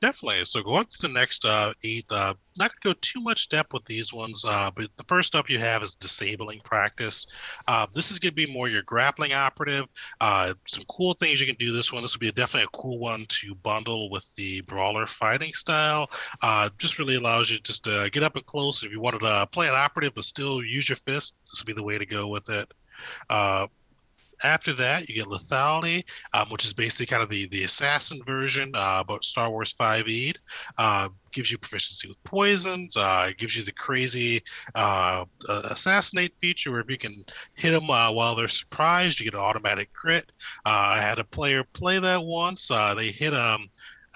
Definitely. 0.04 0.44
So 0.44 0.62
go 0.62 0.76
on 0.76 0.86
to 0.86 1.02
the 1.02 1.14
next 1.14 1.46
uh, 1.46 1.72
eight. 1.86 2.04
Uh, 2.10 2.34
not 2.58 2.72
going 2.72 2.80
to 2.82 2.90
go 2.90 3.00
too 3.00 3.22
much 3.22 3.48
depth 3.48 3.72
with 3.72 3.86
these 3.86 4.12
ones, 4.12 4.44
uh, 4.46 4.70
but 4.76 4.90
the 4.98 5.04
first 5.06 5.34
up 5.34 5.50
you 5.50 5.60
have 5.60 5.82
is 5.82 5.96
disabling 5.96 6.60
practice. 6.66 7.26
Uh, 7.70 7.88
this 7.94 8.12
is 8.12 8.20
going 8.20 8.32
to 8.32 8.36
be 8.36 8.52
more 8.52 8.68
your 8.68 8.82
grappling 8.82 9.32
operative. 9.32 9.86
Uh, 10.20 10.54
some 10.68 10.84
cool 10.90 11.14
things 11.14 11.40
you 11.40 11.48
can 11.48 11.56
do 11.56 11.72
this 11.72 11.94
one. 11.94 12.02
This 12.02 12.14
would 12.14 12.20
be 12.20 12.28
a, 12.28 12.34
definitely 12.34 12.66
a 12.66 12.78
cool 12.78 13.00
one 13.00 13.24
to 13.30 13.56
bundle 13.56 14.10
with 14.10 14.36
the 14.36 14.60
brawler 14.64 15.08
fighting 15.08 15.54
style. 15.54 16.12
Uh, 16.42 16.70
just 16.78 17.00
really 17.00 17.16
allows 17.16 17.50
you 17.50 17.58
just 17.60 17.86
to 17.86 18.10
get 18.12 18.24
up 18.24 18.36
and 18.36 18.46
close. 18.46 18.84
If 18.84 18.92
you 18.92 19.00
wanted 19.00 19.22
to 19.22 19.48
play 19.54 19.70
an 19.70 19.74
operative 19.74 20.16
but 20.16 20.26
still 20.26 20.62
use 20.62 20.90
your 20.90 20.98
fist, 20.98 21.36
this 21.50 21.62
would 21.62 21.68
be 21.68 21.80
the 21.80 21.86
way 21.86 21.98
to 21.98 22.06
go 22.06 22.28
with 22.28 22.50
it. 22.50 22.74
Uh, 23.30 23.68
after 24.44 24.74
that, 24.74 25.08
you 25.08 25.16
get 25.16 25.26
lethality, 25.26 26.04
um, 26.34 26.48
which 26.50 26.66
is 26.66 26.74
basically 26.74 27.06
kind 27.06 27.24
of 27.24 27.30
the, 27.30 27.48
the 27.48 27.64
assassin 27.64 28.20
version, 28.26 28.72
uh, 28.76 29.00
about 29.00 29.24
Star 29.24 29.50
Wars 29.50 29.74
5e. 29.74 30.36
Uh, 30.78 31.10
gives 31.32 31.52
you 31.52 31.58
proficiency 31.58 32.08
with 32.08 32.24
poisons. 32.24 32.96
Uh, 32.96 33.28
it 33.30 33.38
gives 33.38 33.56
you 33.56 33.64
the 33.64 33.72
crazy 33.72 34.42
uh, 34.76 35.26
assassinate 35.72 36.34
feature 36.42 36.72
where 36.72 36.82
if 36.82 36.92
you 36.92 36.98
can 36.98 37.16
hit 37.56 37.72
them 37.72 37.90
uh, 37.90 38.12
while 38.12 38.36
they're 38.36 38.48
surprised, 38.48 39.20
you 39.20 39.26
get 39.26 39.34
an 39.34 39.40
automatic 39.40 39.92
crit. 39.94 40.32
I 40.66 41.00
had 41.00 41.20
a 41.20 41.24
player 41.24 41.64
play 41.74 42.00
that 42.00 42.24
once. 42.24 42.68
They 42.68 43.08
hit 43.08 43.34
um, 43.34 43.68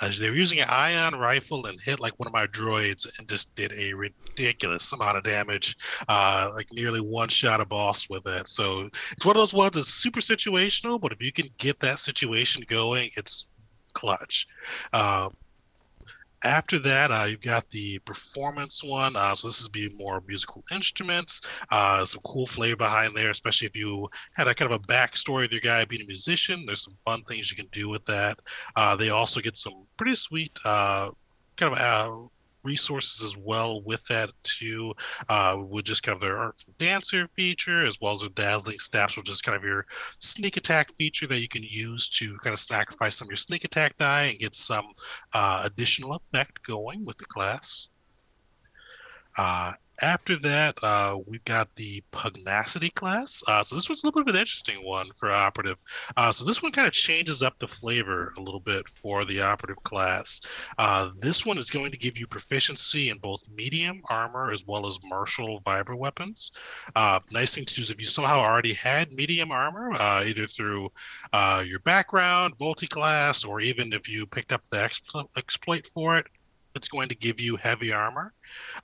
uh, 0.01 0.09
they 0.19 0.29
were 0.29 0.35
using 0.35 0.59
an 0.59 0.67
ion 0.69 1.15
rifle 1.15 1.65
and 1.65 1.79
hit 1.81 1.99
like 1.99 2.13
one 2.17 2.27
of 2.27 2.33
my 2.33 2.47
droids 2.47 3.07
and 3.17 3.27
just 3.27 3.55
did 3.55 3.73
a 3.73 3.93
ridiculous 3.93 4.91
amount 4.93 5.17
of 5.17 5.23
damage, 5.23 5.75
uh, 6.07 6.49
like 6.53 6.67
nearly 6.71 7.01
one 7.01 7.29
shot 7.29 7.61
a 7.61 7.65
boss 7.65 8.09
with 8.09 8.25
it. 8.27 8.47
So 8.47 8.89
it's 9.11 9.25
one 9.25 9.35
of 9.35 9.41
those 9.41 9.53
ones 9.53 9.75
that's 9.75 9.93
super 9.93 10.19
situational, 10.19 10.99
but 10.99 11.11
if 11.11 11.21
you 11.21 11.31
can 11.31 11.47
get 11.57 11.79
that 11.79 11.99
situation 11.99 12.63
going, 12.67 13.09
it's 13.17 13.49
clutch. 13.93 14.47
Uh, 14.93 15.29
after 16.43 16.79
that, 16.79 17.11
uh, 17.11 17.25
you've 17.27 17.41
got 17.41 17.69
the 17.71 17.99
performance 17.99 18.83
one. 18.83 19.15
Uh, 19.15 19.33
so 19.35 19.47
this 19.47 19.59
is 19.59 19.67
be 19.67 19.89
more 19.95 20.21
musical 20.27 20.63
instruments, 20.71 21.41
uh, 21.71 22.05
some 22.05 22.21
cool 22.23 22.45
flavor 22.45 22.77
behind 22.77 23.15
there, 23.15 23.31
especially 23.31 23.67
if 23.67 23.75
you 23.75 24.07
had 24.33 24.47
a 24.47 24.53
kind 24.53 24.71
of 24.71 24.79
a 24.79 24.87
backstory 24.87 25.45
of 25.45 25.51
your 25.51 25.61
guy 25.61 25.85
being 25.85 26.01
a 26.01 26.07
musician. 26.07 26.65
There's 26.65 26.83
some 26.83 26.97
fun 27.05 27.23
things 27.23 27.51
you 27.51 27.57
can 27.57 27.69
do 27.71 27.89
with 27.89 28.05
that. 28.05 28.39
Uh, 28.75 28.95
they 28.95 29.09
also 29.09 29.41
get 29.41 29.57
some 29.57 29.85
pretty 29.97 30.15
sweet 30.15 30.57
uh, 30.65 31.09
kind 31.55 31.73
of 31.73 31.79
uh, 31.79 32.27
resources 32.67 33.23
as 33.23 33.37
well 33.37 33.81
with 33.83 34.03
that 34.07 34.29
too, 34.43 34.93
uh, 35.29 35.57
with 35.69 35.85
just 35.85 36.03
kind 36.03 36.15
of 36.15 36.21
their 36.21 36.37
artful 36.37 36.73
dancer 36.77 37.27
feature 37.29 37.81
as 37.81 37.97
well 38.01 38.13
as 38.13 38.19
their 38.19 38.29
dazzling 38.29 38.77
staffs, 38.77 39.15
which 39.17 39.29
is 39.29 39.41
kind 39.41 39.57
of 39.57 39.63
your 39.63 39.85
sneak 40.19 40.57
attack 40.57 40.91
feature 40.97 41.27
that 41.27 41.39
you 41.39 41.47
can 41.47 41.63
use 41.63 42.09
to 42.09 42.37
kind 42.39 42.53
of 42.53 42.59
sacrifice 42.59 43.15
some 43.15 43.27
of 43.27 43.31
your 43.31 43.37
sneak 43.37 43.63
attack 43.63 43.97
die 43.97 44.23
and 44.23 44.39
get 44.39 44.53
some 44.53 44.85
uh, 45.33 45.63
additional 45.65 46.13
effect 46.15 46.61
going 46.67 47.05
with 47.05 47.17
the 47.17 47.25
class. 47.25 47.89
Uh, 49.37 49.71
after 50.01 50.37
that, 50.37 50.77
uh, 50.83 51.17
we've 51.25 51.43
got 51.45 51.73
the 51.75 52.03
pugnacity 52.11 52.89
class. 52.93 53.43
Uh, 53.47 53.63
so 53.63 53.75
this 53.75 53.89
one's 53.89 54.03
a 54.03 54.07
little 54.07 54.23
bit 54.23 54.29
of 54.29 54.35
an 54.35 54.39
interesting 54.39 54.85
one 54.85 55.09
for 55.15 55.31
operative. 55.31 55.77
Uh, 56.15 56.31
so 56.31 56.45
this 56.45 56.61
one 56.61 56.71
kind 56.71 56.87
of 56.87 56.93
changes 56.93 57.41
up 57.41 57.57
the 57.59 57.67
flavor 57.67 58.31
a 58.37 58.41
little 58.41 58.59
bit 58.59 58.87
for 58.87 59.25
the 59.25 59.41
operative 59.41 59.81
class. 59.83 60.41
Uh, 60.77 61.09
this 61.19 61.45
one 61.45 61.57
is 61.57 61.69
going 61.69 61.91
to 61.91 61.97
give 61.97 62.17
you 62.17 62.27
proficiency 62.27 63.09
in 63.09 63.17
both 63.17 63.43
medium 63.55 64.01
armor 64.09 64.51
as 64.51 64.65
well 64.67 64.85
as 64.85 64.99
martial 65.03 65.61
vibro 65.61 65.97
weapons. 65.97 66.51
Uh, 66.95 67.19
nice 67.31 67.55
thing 67.55 67.65
to 67.65 67.73
do 67.73 67.81
is 67.81 67.89
if 67.89 67.99
you 67.99 68.05
somehow 68.05 68.39
already 68.39 68.73
had 68.73 69.11
medium 69.13 69.51
armor, 69.51 69.91
uh, 69.93 70.23
either 70.25 70.45
through 70.45 70.89
your 71.65 71.79
background, 71.79 72.53
multi-class, 72.59 73.43
or 73.43 73.61
even 73.61 73.91
if 73.93 74.07
you 74.07 74.25
picked 74.25 74.51
up 74.51 74.61
the 74.69 74.83
exploit 75.37 75.85
for 75.87 76.17
it, 76.17 76.27
it's 76.77 76.87
going 76.87 77.09
to 77.09 77.15
give 77.17 77.39
you 77.39 77.57
heavy 77.57 77.91
armor, 77.91 78.33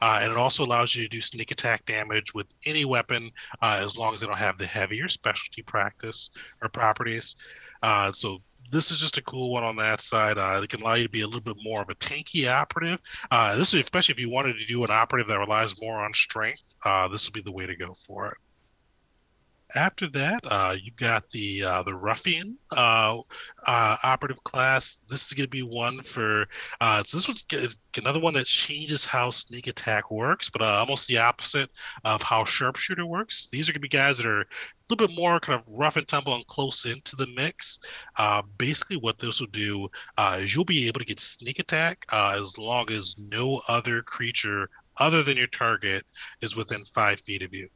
uh, 0.02 0.20
and 0.22 0.32
it 0.32 0.38
also 0.38 0.66
allows 0.66 0.94
you 0.94 1.04
to 1.04 1.10
do 1.10 1.22
sneak 1.22 1.52
attack 1.52 1.86
damage 1.86 2.34
with 2.34 2.54
any 2.66 2.84
weapon 2.84 3.32
uh, 3.62 3.80
as 3.82 3.98
long 3.98 4.14
as 4.14 4.20
they 4.20 4.28
don't 4.28 4.40
have 4.40 4.58
the 4.58 4.66
heavier 4.66 5.08
specialty 5.08 5.62
practice 5.62 6.32
or 6.62 6.70
properties. 6.70 7.38
Uh, 7.82 8.12
so 8.12 8.42
this 8.72 8.92
is 8.92 9.00
just 9.00 9.18
a 9.18 9.24
cool 9.24 9.52
one 9.52 9.64
on 9.64 9.76
that 9.78 10.02
side. 10.02 10.38
Uh, 10.38 10.60
it 10.62 10.70
can 10.70 10.82
allow 10.82 10.96
you 10.96 11.04
to 11.04 11.10
be 11.10 11.22
a 11.22 11.26
little 11.26 11.42
bit 11.42 11.58
more 11.64 11.82
of 11.82 11.90
a 11.90 11.96
tanky 11.96 12.52
operative. 12.52 13.00
Uh, 13.30 13.56
this 13.56 13.74
is 13.74 13.82
especially 13.82 14.14
if 14.14 14.20
you 14.20 14.30
wanted 14.30 14.58
to 14.58 14.66
do 14.66 14.84
an 14.84 14.92
operative 14.92 15.28
that 15.28 15.40
relies 15.40 15.80
more 15.82 16.04
on 16.04 16.14
strength. 16.14 16.76
Uh, 16.84 17.08
this 17.08 17.28
would 17.28 17.34
be 17.34 17.42
the 17.42 17.56
way 17.56 17.66
to 17.66 17.76
go 17.76 17.94
for 17.94 18.28
it 18.28 18.38
after 19.76 20.08
that, 20.10 20.46
uh, 20.50 20.76
you 20.82 20.92
got 20.98 21.30
the 21.32 21.64
uh, 21.64 21.84
the 21.84 21.94
ruffian 21.94 22.58
uh, 22.76 23.18
uh 23.68 23.98
operative 24.04 24.44
class. 24.44 25.00
This 25.08 25.28
is 25.28 25.34
going 25.34 25.46
to 25.46 25.50
be 25.50 25.64
one 25.64 26.00
for. 26.02 26.48
Uh, 26.80 27.04
so 27.04 27.18
this 27.18 27.28
one's 27.28 27.46
another 27.98 28.20
one 28.20 28.34
that 28.36 28.46
changes 28.46 29.06
how 29.06 29.30
sneak 29.30 29.68
attack 29.68 30.12
works, 30.12 30.50
but 30.50 30.62
uh, 30.62 30.66
almost 30.66 31.08
the 31.08 31.18
opposite 31.18 31.70
of 32.04 32.22
how 32.22 32.44
sharpshooter 32.44 33.06
works. 33.06 33.50
These 33.50 33.70
are 33.70 33.74
going 33.74 33.82
to 33.82 33.90
be 33.90 33.90
guys 33.90 34.18
that 34.18 34.28
are 34.28 34.42
a 34.42 34.46
little 34.90 35.08
bit 35.08 35.18
more 35.18 35.40
kind 35.40 35.60
of 35.60 35.68
rough 35.78 35.98
and 35.98 36.08
tumble 36.08 36.36
and 36.36 36.46
close 36.48 36.86
into 36.86 37.16
the 37.16 37.28
mix. 37.36 37.80
basically, 38.58 38.98
what 38.98 39.20
this 39.20 39.40
will 39.40 39.48
do 39.48 39.90
is 40.38 40.54
you'll 40.54 40.66
be 40.66 40.88
able 40.88 41.00
to 41.00 41.06
get 41.06 41.20
sneak 41.20 41.60
attack 41.60 42.06
as 42.12 42.58
long 42.58 42.92
as 42.92 43.16
no 43.32 43.62
other 43.68 44.02
creature 44.04 44.70
other 44.98 45.24
than 45.24 45.38
your 45.38 45.48
target 45.48 46.04
is 46.42 46.56
within 46.56 46.84
five 46.84 47.20
feet 47.20 47.42
of 47.42 47.54
you. 47.54 47.68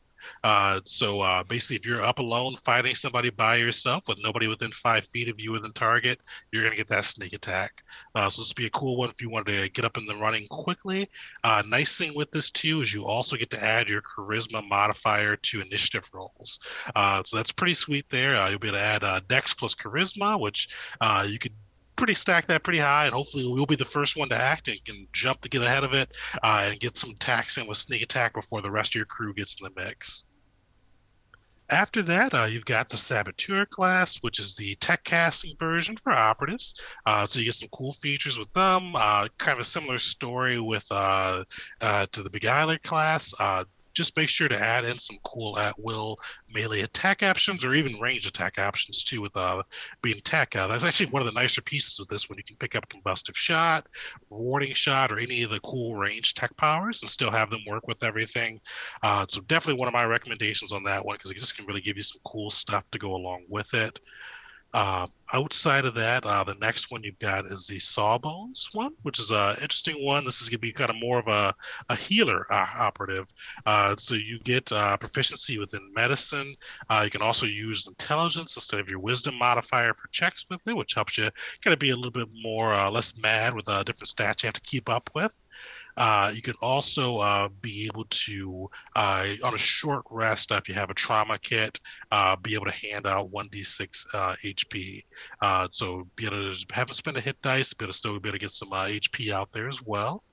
Uh, 0.44 0.80
so 0.86 1.22
uh, 1.22 1.44
basically, 1.44 1.76
if 1.78 1.86
you're 1.86 2.04
up 2.04 2.20
alone 2.20 2.56
fighting 2.58 2.96
somebody 2.96 3.30
by 3.30 3.56
yourself 3.56 4.04
with 4.08 4.18
nobody 4.24 4.48
within 4.48 4.72
five 4.72 5.06
feet 5.08 5.30
of 5.30 5.40
you 5.40 5.52
within 5.52 5.72
target, 5.74 6.20
you're 6.52 6.64
going 6.64 6.72
to 6.72 6.78
get 6.78 6.88
that 6.88 7.06
sneak 7.06 7.34
attack. 7.34 7.84
Uh, 8.16 8.30
so 8.30 8.42
this 8.42 8.50
would 8.50 8.62
be 8.62 8.68
a 8.68 8.72
cool 8.72 8.98
one 8.98 9.10
if 9.10 9.22
you 9.22 9.30
wanted 9.30 9.64
to 9.64 9.72
get 9.72 9.86
up 9.86 9.98
in 9.98 10.06
the 10.06 10.16
running 10.18 10.46
quickly. 10.50 11.10
Uh, 11.44 11.64
nice 11.70 11.98
thing 11.98 12.14
with 12.16 12.32
this 12.32 12.50
too 12.50 12.82
is 12.82 12.94
you 12.94 13.06
also 13.06 13.36
get 13.36 13.50
to 13.50 13.64
add 13.64 13.90
your 13.90 14.02
charisma 14.02 14.68
modifier 14.68 15.36
to 15.36 15.62
initiative 15.62 16.10
rolls. 16.14 16.60
Uh, 16.96 17.22
so 17.26 17.38
that's 17.38 17.52
pretty 17.52 17.74
sweet 17.74 18.10
there. 18.10 18.36
Uh, 18.36 18.50
you'll 18.50 18.60
be 18.60 18.68
able 18.68 18.78
to 18.78 18.84
add 18.84 19.28
Dex 19.28 19.54
plus 19.54 19.76
charisma, 19.76 20.40
which 20.40 20.70
you 21.28 21.40
could 21.40 21.54
pretty 21.98 22.14
stack 22.14 22.46
that 22.48 22.64
pretty 22.64 22.80
high, 22.80 23.06
and 23.06 23.14
hopefully 23.14 23.46
we'll 23.46 23.66
be 23.66 23.76
the 23.76 23.84
first 23.84 24.16
one 24.16 24.30
to 24.30 24.36
act 24.36 24.70
and 24.70 24.84
can 24.86 25.08
jump 25.12 25.42
to 25.42 25.50
get 25.50 25.62
ahead 25.62 25.84
of 25.84 25.94
it 25.94 26.16
uh, 26.44 26.68
and 26.70 26.80
get 26.80 26.96
some 26.96 27.12
attacks 27.12 27.58
in 27.58 27.68
with 27.68 27.78
sneak 27.78 28.02
attack 28.02 28.34
before 28.34 28.62
the 28.62 28.72
rest 28.72 28.92
of 28.92 28.96
your 28.96 29.06
crew 29.06 29.34
gets 29.34 29.60
in 29.60 29.66
the 29.66 29.82
mix. 29.82 30.26
After 31.70 32.02
that, 32.04 32.34
uh, 32.34 32.48
you've 32.50 32.64
got 32.64 32.88
the 32.88 32.96
Saboteur 32.96 33.66
class, 33.66 34.18
which 34.18 34.40
is 34.40 34.56
the 34.56 34.76
tech 34.76 35.04
casting 35.04 35.54
version 35.60 35.98
for 35.98 36.14
operatives. 36.14 36.80
Uh, 37.06 37.26
so 37.26 37.40
you 37.40 37.46
get 37.46 37.56
some 37.56 37.68
cool 37.74 37.92
features 37.92 38.40
with 38.40 38.52
them. 38.54 38.94
Uh, 38.96 39.28
kind 39.38 39.58
of 39.58 39.60
a 39.60 39.66
similar 39.66 39.98
story 39.98 40.62
with 40.62 40.88
uh, 40.92 41.44
uh, 41.82 42.06
to 42.14 42.24
the 42.24 42.30
Beguiler 42.30 42.78
class. 42.84 43.34
Just 43.98 44.16
make 44.16 44.30
sure 44.30 44.48
to 44.48 44.60
add 44.60 44.86
in 44.86 44.98
some 45.00 45.18
cool 45.26 45.58
at 45.58 45.74
will 45.80 46.20
melee 46.54 46.82
attack 46.82 47.24
options 47.24 47.66
or 47.66 47.74
even 47.74 48.00
range 48.00 48.28
attack 48.28 48.60
options 48.60 49.04
too 49.04 49.22
with 49.22 49.36
uh, 49.36 49.64
being 50.04 50.20
tech. 50.24 50.56
Uh, 50.56 50.68
that's 50.68 50.86
actually 50.86 51.08
one 51.08 51.22
of 51.22 51.28
the 51.28 51.40
nicer 51.40 51.64
pieces 51.64 52.00
of 52.00 52.08
this 52.08 52.30
when 52.30 52.38
you 52.38 52.44
can 52.44 52.56
pick 52.58 52.76
up 52.76 52.88
combustive 52.90 53.36
shot, 53.36 53.88
warding 54.30 54.74
shot, 54.74 55.12
or 55.12 55.18
any 55.18 55.42
of 55.42 55.50
the 55.50 55.60
cool 55.62 55.96
range 55.96 56.36
tech 56.36 56.56
powers 56.58 57.02
and 57.02 57.10
still 57.10 57.32
have 57.32 57.50
them 57.50 57.62
work 57.68 57.88
with 57.88 58.04
everything. 58.04 58.62
Uh, 59.02 59.26
so 59.28 59.42
definitely 59.42 59.80
one 59.80 59.88
of 59.88 59.94
my 59.94 60.06
recommendations 60.06 60.72
on 60.72 60.84
that 60.84 61.04
one 61.04 61.16
because 61.16 61.32
it 61.32 61.38
just 61.38 61.58
can 61.58 61.66
really 61.66 61.82
give 61.82 61.98
you 61.98 62.04
some 62.04 62.22
cool 62.24 62.52
stuff 62.52 62.86
to 62.92 63.00
go 63.00 63.16
along 63.16 63.44
with 63.50 63.74
it. 63.74 64.00
Uh, 64.74 65.08
outside 65.34 65.86
of 65.86 65.96
that, 65.96 66.26
uh, 66.26 66.44
the 66.44 66.56
next 66.62 66.92
one 66.92 67.04
you've 67.04 67.18
got 67.20 67.46
is 67.46 67.68
the 67.68 67.80
Sawbones 67.80 68.70
one, 68.74 68.92
which 69.04 69.20
is 69.20 69.32
an 69.32 69.56
interesting 69.62 69.96
one. 70.06 70.26
This 70.26 70.42
is 70.42 70.50
going 70.50 70.58
to 70.58 70.62
be 70.62 70.72
kind 70.74 70.90
of 70.90 70.98
more 71.00 71.20
of 71.20 71.28
a, 71.28 71.54
a 71.90 71.96
healer 71.96 72.46
uh, 72.52 72.68
operative. 72.76 73.26
Uh, 73.66 73.96
so 73.98 74.16
you 74.16 74.40
get 74.40 74.72
uh, 74.72 74.98
proficiency 74.98 75.58
within 75.58 75.92
medicine. 75.94 76.56
Uh, 76.90 77.02
you 77.04 77.10
can 77.10 77.22
also 77.22 77.46
use 77.46 77.88
intelligence 77.88 78.56
instead 78.56 78.80
of 78.80 78.90
your 78.90 79.00
wisdom 79.00 79.36
modifier 79.36 79.94
for 79.94 80.08
checks 80.10 80.46
with 80.50 80.62
it, 80.68 80.76
which 80.76 80.94
helps 80.94 81.18
you 81.18 81.30
kind 81.62 81.74
of 81.74 81.80
be 81.80 81.92
a 81.92 81.96
little 81.96 82.12
bit 82.12 82.28
more 82.42 82.76
less 82.90 83.22
mad 83.22 83.54
with 83.54 83.68
a 83.70 83.84
different 83.84 84.10
stats 84.10 84.44
you 84.44 84.48
have 84.48 84.54
to 84.54 84.62
keep 84.62 84.90
up 84.90 85.10
with. 85.16 85.42
Uh, 85.98 86.32
you 86.34 86.42
can 86.42 86.54
also 86.62 87.18
uh, 87.18 87.50
be 87.62 87.86
able 87.86 88.06
to, 88.10 88.70
uh, 88.96 89.26
on 89.44 89.56
a 89.56 89.58
short 89.58 90.06
rest, 90.12 90.52
if 90.52 90.70
you 90.70 90.76
have 90.76 90.92
a 90.92 90.94
trauma 90.94 91.38
kit, 91.40 91.80
uh, 92.12 92.36
be 92.36 92.54
able 92.54 92.66
to 92.66 92.72
hand 92.72 93.08
out 93.08 93.32
1d6 93.32 94.06
HP. 94.44 95.04
Uh, 95.42 95.46
uh, 95.58 95.68
so 95.72 96.08
be 96.16 96.26
able 96.26 96.54
to 96.54 96.66
have 96.74 96.88
to 96.88 96.94
spend 96.94 97.18
a 97.18 97.22
hit 97.22 97.42
dice, 97.42 97.74
to 97.74 97.92
still 97.92 98.20
be 98.20 98.30
able 98.30 98.34
to 98.34 98.40
get 98.40 98.52
some 98.52 98.70
HP 98.70 99.32
out 99.32 99.52
there 99.52 99.68
as 99.68 99.82
well. 99.84 100.24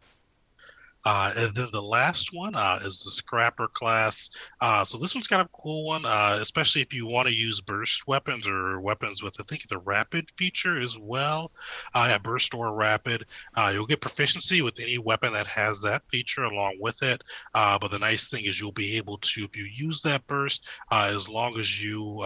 Uh, 1.05 1.33
and 1.37 1.55
then 1.55 1.69
the 1.73 1.81
last 1.81 2.31
one 2.33 2.55
uh, 2.55 2.79
is 2.83 3.03
the 3.03 3.11
Scrapper 3.11 3.69
class. 3.69 4.31
Uh, 4.61 4.85
so 4.85 4.99
this 4.99 5.15
one's 5.15 5.27
kind 5.27 5.43
of 5.43 5.47
a 5.47 5.63
cool 5.63 5.87
one, 5.87 6.05
uh, 6.07 6.39
especially 6.41 6.81
if 6.81 6.95
you 6.95 7.07
want 7.07 7.29
to 7.29 7.35
use 7.35 7.61
burst 7.61 8.07
weapons 8.09 8.49
or 8.49 8.81
weapons 8.81 9.23
with, 9.23 9.37
I 9.39 9.45
think, 9.49 9.69
the 9.69 9.79
rapid 9.79 10.31
feature 10.39 10.77
as 10.77 10.99
well. 10.99 11.53
Uh, 11.95 12.07
yeah, 12.09 12.19
burst 12.19 12.55
or 12.55 12.75
rapid. 12.75 13.27
Uh, 13.57 13.71
you'll 13.75 13.87
get 13.87 14.01
proficiency 14.01 14.63
with 14.63 14.81
any 14.81 14.99
weapon 14.99 15.33
that 15.35 15.47
has 15.47 15.83
that 15.83 16.03
feature 16.11 16.45
along 16.45 16.79
with 16.81 17.03
it. 17.03 17.23
but 17.53 17.91
the 17.91 17.99
nice 17.99 18.31
thing 18.31 18.45
is 18.45 18.61
you'll 18.61 18.73
be 18.73 18.97
able 18.97 19.19
to, 19.19 19.43
if 19.43 19.57
you 19.57 19.65
use 19.65 20.01
that 20.03 20.27
burst, 20.27 20.67
as 20.91 21.29
long 21.29 21.59
as 21.59 21.83
you 21.83 22.23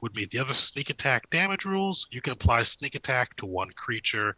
would 0.00 0.14
meet 0.16 0.30
the 0.30 0.38
other 0.38 0.52
sneak 0.52 0.90
attack 0.90 1.28
damage 1.30 1.64
rules, 1.64 2.06
you 2.10 2.20
can 2.20 2.32
apply 2.32 2.62
sneak 2.62 2.94
attack 2.94 3.36
to 3.36 3.46
one 3.46 3.70
creature, 3.76 4.34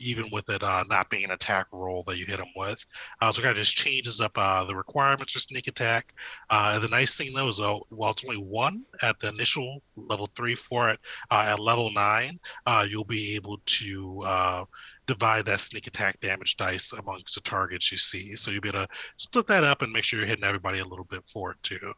even 0.00 0.24
with 0.32 0.48
it 0.48 0.62
not 0.62 1.10
being 1.10 1.24
an 1.24 1.30
attack 1.32 1.66
roll 1.72 2.02
that 2.04 2.16
you 2.16 2.24
hit 2.24 2.38
them 2.38 2.48
with. 2.56 2.84
Uh, 3.20 3.32
so 3.32 3.40
it 3.40 3.44
kind 3.44 3.52
of 3.52 3.58
just 3.58 3.76
changes 3.76 4.20
up 4.20 4.32
uh, 4.36 4.64
the 4.64 4.74
requirements 4.74 5.32
for 5.32 5.38
sneak 5.38 5.66
attack. 5.66 6.14
Uh, 6.50 6.78
the 6.78 6.88
nice 6.88 7.16
thing 7.16 7.32
though 7.34 7.48
is 7.48 7.60
uh, 7.60 7.76
while 7.90 8.12
it's 8.12 8.24
only 8.24 8.36
one 8.36 8.82
at 9.02 9.18
the 9.20 9.28
initial 9.28 9.82
level 9.96 10.26
three 10.34 10.54
for 10.54 10.90
it, 10.90 10.98
uh, 11.30 11.46
at 11.48 11.60
level 11.60 11.90
nine, 11.92 12.38
uh, 12.66 12.84
you'll 12.88 13.04
be 13.04 13.34
able 13.34 13.60
to 13.66 14.20
uh, 14.24 14.64
divide 15.06 15.44
that 15.46 15.60
sneak 15.60 15.86
attack 15.86 16.18
damage 16.20 16.56
dice 16.56 16.92
amongst 16.92 17.34
the 17.34 17.40
targets 17.40 17.90
you 17.92 17.98
see. 17.98 18.34
So 18.36 18.50
you'll 18.50 18.60
be 18.60 18.68
able 18.68 18.86
to 18.86 18.88
split 19.16 19.46
that 19.48 19.64
up 19.64 19.82
and 19.82 19.92
make 19.92 20.04
sure 20.04 20.18
you're 20.18 20.28
hitting 20.28 20.44
everybody 20.44 20.80
a 20.80 20.86
little 20.86 21.04
bit 21.04 21.26
for 21.26 21.52
it 21.52 21.62
too. 21.62 21.92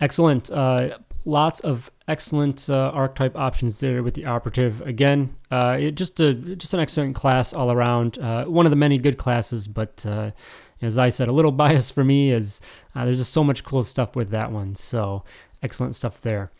Excellent. 0.00 0.50
Uh, 0.50 0.98
lots 1.26 1.60
of 1.60 1.90
excellent 2.08 2.68
uh, 2.68 2.90
archetype 2.94 3.36
options 3.36 3.80
there 3.80 4.02
with 4.02 4.14
the 4.14 4.26
operative. 4.26 4.80
Again, 4.82 5.34
uh, 5.50 5.76
it, 5.80 5.92
just 5.92 6.20
a 6.20 6.34
just 6.34 6.74
an 6.74 6.80
excellent 6.80 7.14
class 7.14 7.52
all 7.52 7.70
around. 7.70 8.18
Uh, 8.18 8.44
one 8.44 8.66
of 8.66 8.70
the 8.70 8.76
many 8.76 8.98
good 8.98 9.18
classes, 9.18 9.68
but 9.68 10.04
uh, 10.06 10.30
as 10.80 10.98
I 10.98 11.08
said, 11.08 11.28
a 11.28 11.32
little 11.32 11.52
bias 11.62 11.90
for 11.90 12.04
me 12.04 12.30
is 12.30 12.60
uh, 12.94 13.04
there's 13.04 13.18
just 13.18 13.32
so 13.32 13.44
much 13.44 13.64
cool 13.64 13.82
stuff 13.82 14.16
with 14.16 14.30
that 14.30 14.52
one. 14.52 14.74
So 14.74 15.24
excellent 15.62 15.94
stuff 15.94 16.20
there. 16.20 16.50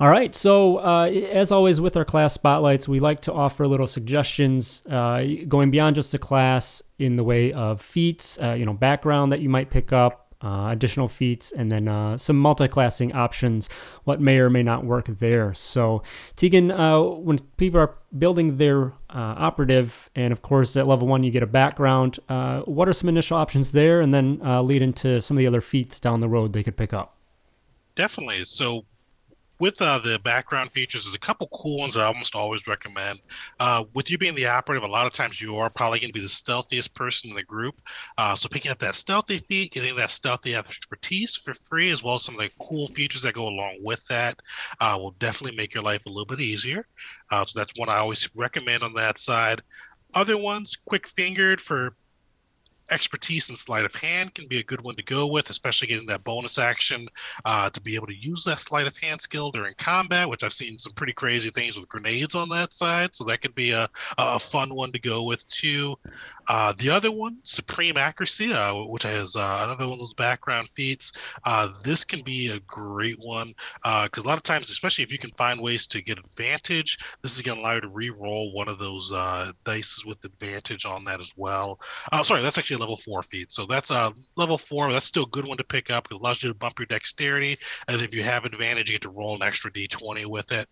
All 0.00 0.08
right, 0.08 0.34
so 0.34 0.78
uh, 0.78 1.04
as 1.04 1.52
always 1.52 1.80
with 1.80 1.96
our 1.96 2.04
class 2.04 2.32
spotlights, 2.32 2.88
we 2.88 2.98
like 2.98 3.20
to 3.20 3.32
offer 3.32 3.64
little 3.66 3.86
suggestions 3.86 4.80
going 4.88 5.70
beyond 5.70 5.94
just 5.94 6.10
the 6.10 6.18
class 6.18 6.82
in 6.98 7.14
the 7.14 7.22
way 7.22 7.52
of 7.52 7.80
feats, 7.80 8.36
you 8.42 8.64
know, 8.64 8.72
background 8.72 9.30
that 9.30 9.40
you 9.40 9.48
might 9.48 9.70
pick 9.70 9.92
up, 9.92 10.21
uh, 10.42 10.68
additional 10.70 11.08
feats, 11.08 11.52
and 11.52 11.70
then 11.70 11.88
uh, 11.88 12.16
some 12.16 12.36
multi-classing 12.38 13.12
options, 13.14 13.68
what 14.04 14.20
may 14.20 14.38
or 14.38 14.50
may 14.50 14.62
not 14.62 14.84
work 14.84 15.06
there. 15.06 15.54
So, 15.54 16.02
Tegan, 16.36 16.70
uh, 16.70 17.00
when 17.00 17.38
people 17.56 17.80
are 17.80 17.94
building 18.16 18.56
their 18.56 18.86
uh, 19.10 19.34
operative, 19.38 20.10
and 20.14 20.32
of 20.32 20.42
course 20.42 20.76
at 20.76 20.86
level 20.86 21.06
one 21.06 21.22
you 21.22 21.30
get 21.30 21.42
a 21.42 21.46
background, 21.46 22.18
uh, 22.28 22.60
what 22.62 22.88
are 22.88 22.92
some 22.92 23.08
initial 23.08 23.36
options 23.36 23.72
there, 23.72 24.00
and 24.00 24.12
then 24.12 24.40
uh, 24.44 24.62
lead 24.62 24.82
into 24.82 25.20
some 25.20 25.36
of 25.36 25.38
the 25.38 25.46
other 25.46 25.60
feats 25.60 26.00
down 26.00 26.20
the 26.20 26.28
road 26.28 26.52
they 26.52 26.62
could 26.62 26.76
pick 26.76 26.92
up? 26.92 27.16
Definitely. 27.94 28.44
So 28.44 28.84
with 29.62 29.80
uh, 29.80 29.96
the 30.00 30.18
background 30.24 30.72
features, 30.72 31.04
there's 31.04 31.14
a 31.14 31.20
couple 31.20 31.48
cool 31.54 31.78
ones 31.78 31.96
I 31.96 32.04
almost 32.04 32.34
always 32.34 32.66
recommend. 32.66 33.20
Uh, 33.60 33.84
with 33.94 34.10
you 34.10 34.18
being 34.18 34.34
the 34.34 34.48
operative, 34.48 34.82
a 34.82 34.90
lot 34.90 35.06
of 35.06 35.12
times 35.12 35.40
you 35.40 35.54
are 35.54 35.70
probably 35.70 36.00
going 36.00 36.08
to 36.08 36.12
be 36.12 36.20
the 36.20 36.26
stealthiest 36.26 36.92
person 36.96 37.30
in 37.30 37.36
the 37.36 37.44
group. 37.44 37.80
Uh, 38.18 38.34
so 38.34 38.48
picking 38.48 38.72
up 38.72 38.80
that 38.80 38.96
stealthy 38.96 39.38
feat, 39.38 39.70
getting 39.70 39.94
that 39.94 40.10
stealthy 40.10 40.56
expertise 40.56 41.36
for 41.36 41.54
free, 41.54 41.90
as 41.90 42.02
well 42.02 42.16
as 42.16 42.24
some 42.24 42.34
of 42.34 42.40
the 42.40 42.50
cool 42.60 42.88
features 42.88 43.22
that 43.22 43.34
go 43.34 43.46
along 43.46 43.76
with 43.82 44.04
that, 44.06 44.34
uh, 44.80 44.96
will 44.98 45.14
definitely 45.20 45.56
make 45.56 45.72
your 45.72 45.84
life 45.84 46.06
a 46.06 46.08
little 46.08 46.26
bit 46.26 46.40
easier. 46.40 46.84
Uh, 47.30 47.44
so 47.44 47.56
that's 47.56 47.78
one 47.78 47.88
I 47.88 47.98
always 47.98 48.28
recommend 48.34 48.82
on 48.82 48.92
that 48.94 49.16
side. 49.16 49.62
Other 50.16 50.36
ones, 50.36 50.74
quick 50.74 51.06
fingered 51.06 51.60
for 51.60 51.94
expertise 52.92 53.50
in 53.50 53.56
sleight 53.56 53.84
of 53.84 53.94
hand 53.94 54.34
can 54.34 54.46
be 54.48 54.60
a 54.60 54.64
good 54.64 54.82
one 54.82 54.94
to 54.96 55.04
go 55.04 55.26
with, 55.26 55.50
especially 55.50 55.88
getting 55.88 56.06
that 56.06 56.24
bonus 56.24 56.58
action 56.58 57.08
uh, 57.44 57.70
to 57.70 57.80
be 57.80 57.94
able 57.94 58.06
to 58.06 58.16
use 58.16 58.44
that 58.44 58.60
sleight 58.60 58.86
of 58.86 58.96
hand 58.98 59.20
skill 59.20 59.50
during 59.50 59.74
combat, 59.78 60.28
which 60.28 60.44
I've 60.44 60.52
seen 60.52 60.78
some 60.78 60.92
pretty 60.92 61.12
crazy 61.12 61.50
things 61.50 61.76
with 61.76 61.88
grenades 61.88 62.34
on 62.34 62.48
that 62.50 62.72
side. 62.72 63.14
So 63.14 63.24
that 63.24 63.40
could 63.40 63.54
be 63.54 63.72
a, 63.72 63.88
a 64.18 64.38
fun 64.38 64.74
one 64.74 64.92
to 64.92 65.00
go 65.00 65.24
with 65.24 65.46
too. 65.48 65.96
Uh, 66.48 66.72
the 66.78 66.90
other 66.90 67.10
one, 67.10 67.38
Supreme 67.44 67.96
Accuracy, 67.96 68.52
uh, 68.52 68.74
which 68.74 69.04
has 69.04 69.36
uh, 69.36 69.62
another 69.64 69.84
one 69.86 69.94
of 69.94 70.00
those 70.00 70.14
background 70.14 70.68
feats. 70.70 71.12
Uh, 71.44 71.68
this 71.82 72.04
can 72.04 72.20
be 72.22 72.50
a 72.50 72.60
great 72.60 73.16
one 73.18 73.54
because 73.82 74.24
uh, 74.24 74.26
a 74.26 74.28
lot 74.28 74.36
of 74.36 74.42
times, 74.42 74.70
especially 74.70 75.04
if 75.04 75.12
you 75.12 75.18
can 75.18 75.30
find 75.30 75.60
ways 75.60 75.86
to 75.86 76.02
get 76.02 76.18
advantage, 76.18 76.98
this 77.22 77.36
is 77.36 77.42
going 77.42 77.56
to 77.56 77.62
allow 77.62 77.74
you 77.74 77.80
to 77.80 77.88
re-roll 77.88 78.52
one 78.52 78.68
of 78.68 78.78
those 78.78 79.10
dice 79.64 80.04
with 80.04 80.24
advantage 80.24 80.84
on 80.84 81.04
that 81.04 81.20
as 81.20 81.32
well. 81.36 81.78
sorry, 82.22 82.42
that's 82.42 82.58
actually 82.58 82.81
level 82.82 82.96
four 82.96 83.22
feat. 83.22 83.52
So 83.52 83.66
that's 83.66 83.90
a 83.90 84.12
level 84.36 84.58
four. 84.58 84.92
That's 84.92 85.06
still 85.06 85.24
a 85.24 85.30
good 85.30 85.46
one 85.46 85.56
to 85.56 85.64
pick 85.64 85.90
up 85.90 86.04
because 86.04 86.18
it 86.18 86.22
allows 86.22 86.42
you 86.42 86.48
to 86.50 86.54
bump 86.54 86.78
your 86.78 86.86
dexterity. 86.86 87.56
And 87.88 88.00
if 88.02 88.14
you 88.14 88.22
have 88.22 88.44
advantage, 88.44 88.90
you 88.90 88.94
get 88.94 89.02
to 89.02 89.10
roll 89.10 89.34
an 89.36 89.42
extra 89.42 89.70
d20 89.72 90.26
with 90.26 90.52
it. 90.52 90.66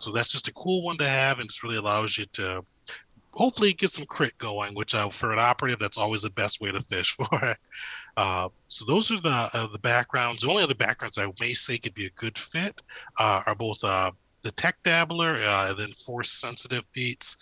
so 0.00 0.12
that's 0.12 0.32
just 0.32 0.48
a 0.48 0.52
cool 0.52 0.84
one 0.84 0.98
to 0.98 1.08
have, 1.08 1.38
and 1.38 1.48
it 1.48 1.62
really 1.62 1.76
allows 1.76 2.18
you 2.18 2.24
to 2.32 2.64
hopefully 3.34 3.72
get 3.72 3.90
some 3.90 4.04
crit 4.06 4.36
going, 4.38 4.74
which 4.74 4.94
uh, 4.94 5.08
for 5.08 5.32
an 5.32 5.38
operative, 5.38 5.78
that's 5.78 5.98
always 5.98 6.22
the 6.22 6.30
best 6.30 6.60
way 6.60 6.70
to 6.70 6.80
fish 6.80 7.12
for. 7.16 7.56
uh, 8.16 8.48
so 8.66 8.84
those 8.86 9.10
are 9.10 9.20
the 9.20 9.50
uh, 9.52 9.66
the 9.68 9.78
backgrounds. 9.78 10.42
The 10.42 10.50
only 10.50 10.62
other 10.62 10.74
backgrounds 10.74 11.18
I 11.18 11.26
may 11.40 11.54
say 11.54 11.78
could 11.78 11.94
be 11.94 12.06
a 12.06 12.10
good 12.10 12.38
fit 12.38 12.80
uh, 13.18 13.42
are 13.46 13.54
both 13.54 13.82
uh, 13.82 14.10
the 14.42 14.52
Tech 14.52 14.76
Dabbler 14.82 15.38
uh, 15.46 15.72
then 15.74 15.92
Force 15.92 16.30
Sensitive 16.30 16.86
feats. 16.94 17.36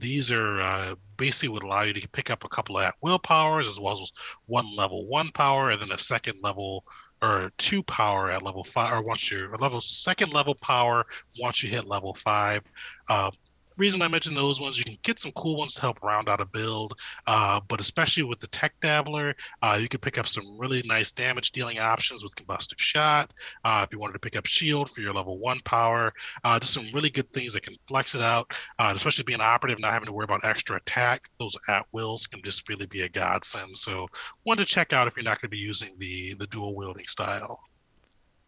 these 0.00 0.30
are 0.30 0.96
basically 1.16 1.50
would 1.50 1.62
allow 1.62 1.82
you 1.82 1.92
to 1.92 2.08
pick 2.08 2.30
up 2.30 2.44
a 2.44 2.48
couple 2.48 2.78
of 2.78 2.84
at 2.84 2.94
will 3.00 3.18
powers 3.18 3.68
as 3.68 3.78
well 3.78 3.92
as 3.94 4.10
one 4.46 4.66
level 4.74 5.06
one 5.06 5.30
power 5.30 5.70
and 5.70 5.80
then 5.80 5.92
a 5.92 5.98
second 5.98 6.38
level 6.42 6.84
or 7.22 7.50
two 7.56 7.82
power 7.84 8.30
at 8.30 8.42
level 8.42 8.64
five, 8.64 8.92
or 8.92 9.02
once 9.02 9.30
you're 9.30 9.56
level 9.56 9.80
second 9.80 10.32
level 10.32 10.54
power 10.56 11.06
once 11.40 11.62
you 11.62 11.70
hit 11.70 11.86
level 11.86 12.12
five. 12.14 12.60
Uh, 13.08 13.30
reason 13.76 14.02
I 14.02 14.08
mentioned 14.08 14.36
those 14.36 14.60
ones, 14.60 14.78
you 14.78 14.84
can 14.84 14.96
get 15.02 15.18
some 15.18 15.32
cool 15.32 15.56
ones 15.56 15.74
to 15.74 15.80
help 15.80 16.02
round 16.02 16.28
out 16.28 16.40
a 16.40 16.46
build. 16.46 16.98
Uh, 17.26 17.60
but 17.68 17.80
especially 17.80 18.22
with 18.22 18.40
the 18.40 18.46
Tech 18.48 18.74
Dabbler, 18.80 19.34
uh, 19.62 19.78
you 19.80 19.88
can 19.88 20.00
pick 20.00 20.18
up 20.18 20.26
some 20.26 20.58
really 20.58 20.82
nice 20.86 21.10
damage 21.10 21.52
dealing 21.52 21.78
options 21.78 22.22
with 22.22 22.34
Combustive 22.36 22.78
Shot. 22.78 23.32
Uh, 23.64 23.84
if 23.86 23.92
you 23.92 23.98
wanted 23.98 24.14
to 24.14 24.18
pick 24.18 24.36
up 24.36 24.46
Shield 24.46 24.90
for 24.90 25.00
your 25.00 25.12
level 25.12 25.38
one 25.38 25.60
power, 25.64 26.12
uh, 26.44 26.58
just 26.58 26.74
some 26.74 26.86
really 26.92 27.10
good 27.10 27.30
things 27.32 27.54
that 27.54 27.62
can 27.62 27.76
flex 27.82 28.14
it 28.14 28.22
out. 28.22 28.52
Uh, 28.78 28.92
especially 28.94 29.24
being 29.24 29.40
operative, 29.40 29.80
not 29.80 29.92
having 29.92 30.06
to 30.06 30.12
worry 30.12 30.24
about 30.24 30.44
extra 30.44 30.76
attack. 30.76 31.28
Those 31.38 31.56
at 31.68 31.86
wills 31.92 32.26
can 32.26 32.42
just 32.42 32.68
really 32.68 32.86
be 32.86 33.02
a 33.02 33.08
godsend. 33.08 33.76
So, 33.76 34.06
one 34.42 34.56
to 34.58 34.64
check 34.64 34.92
out 34.92 35.06
if 35.06 35.16
you're 35.16 35.24
not 35.24 35.40
going 35.40 35.48
to 35.50 35.56
be 35.56 35.58
using 35.58 35.94
the 35.98 36.34
the 36.34 36.46
dual 36.46 36.74
wielding 36.74 37.06
style 37.06 37.60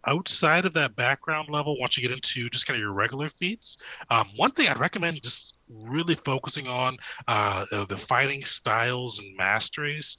outside 0.06 0.64
of 0.64 0.72
that 0.74 0.96
background 0.96 1.48
level, 1.50 1.78
once 1.78 1.96
you 1.96 2.02
get 2.02 2.12
into 2.12 2.48
just 2.48 2.66
kind 2.66 2.76
of 2.76 2.80
your 2.80 2.92
regular 2.92 3.28
feats, 3.28 3.78
um, 4.10 4.26
one 4.36 4.50
thing 4.50 4.68
I'd 4.68 4.78
recommend 4.78 5.22
just 5.22 5.55
really 5.68 6.14
focusing 6.14 6.66
on 6.68 6.96
uh, 7.28 7.64
the 7.88 7.96
fighting 7.96 8.42
styles 8.44 9.18
and 9.18 9.36
masteries. 9.36 10.16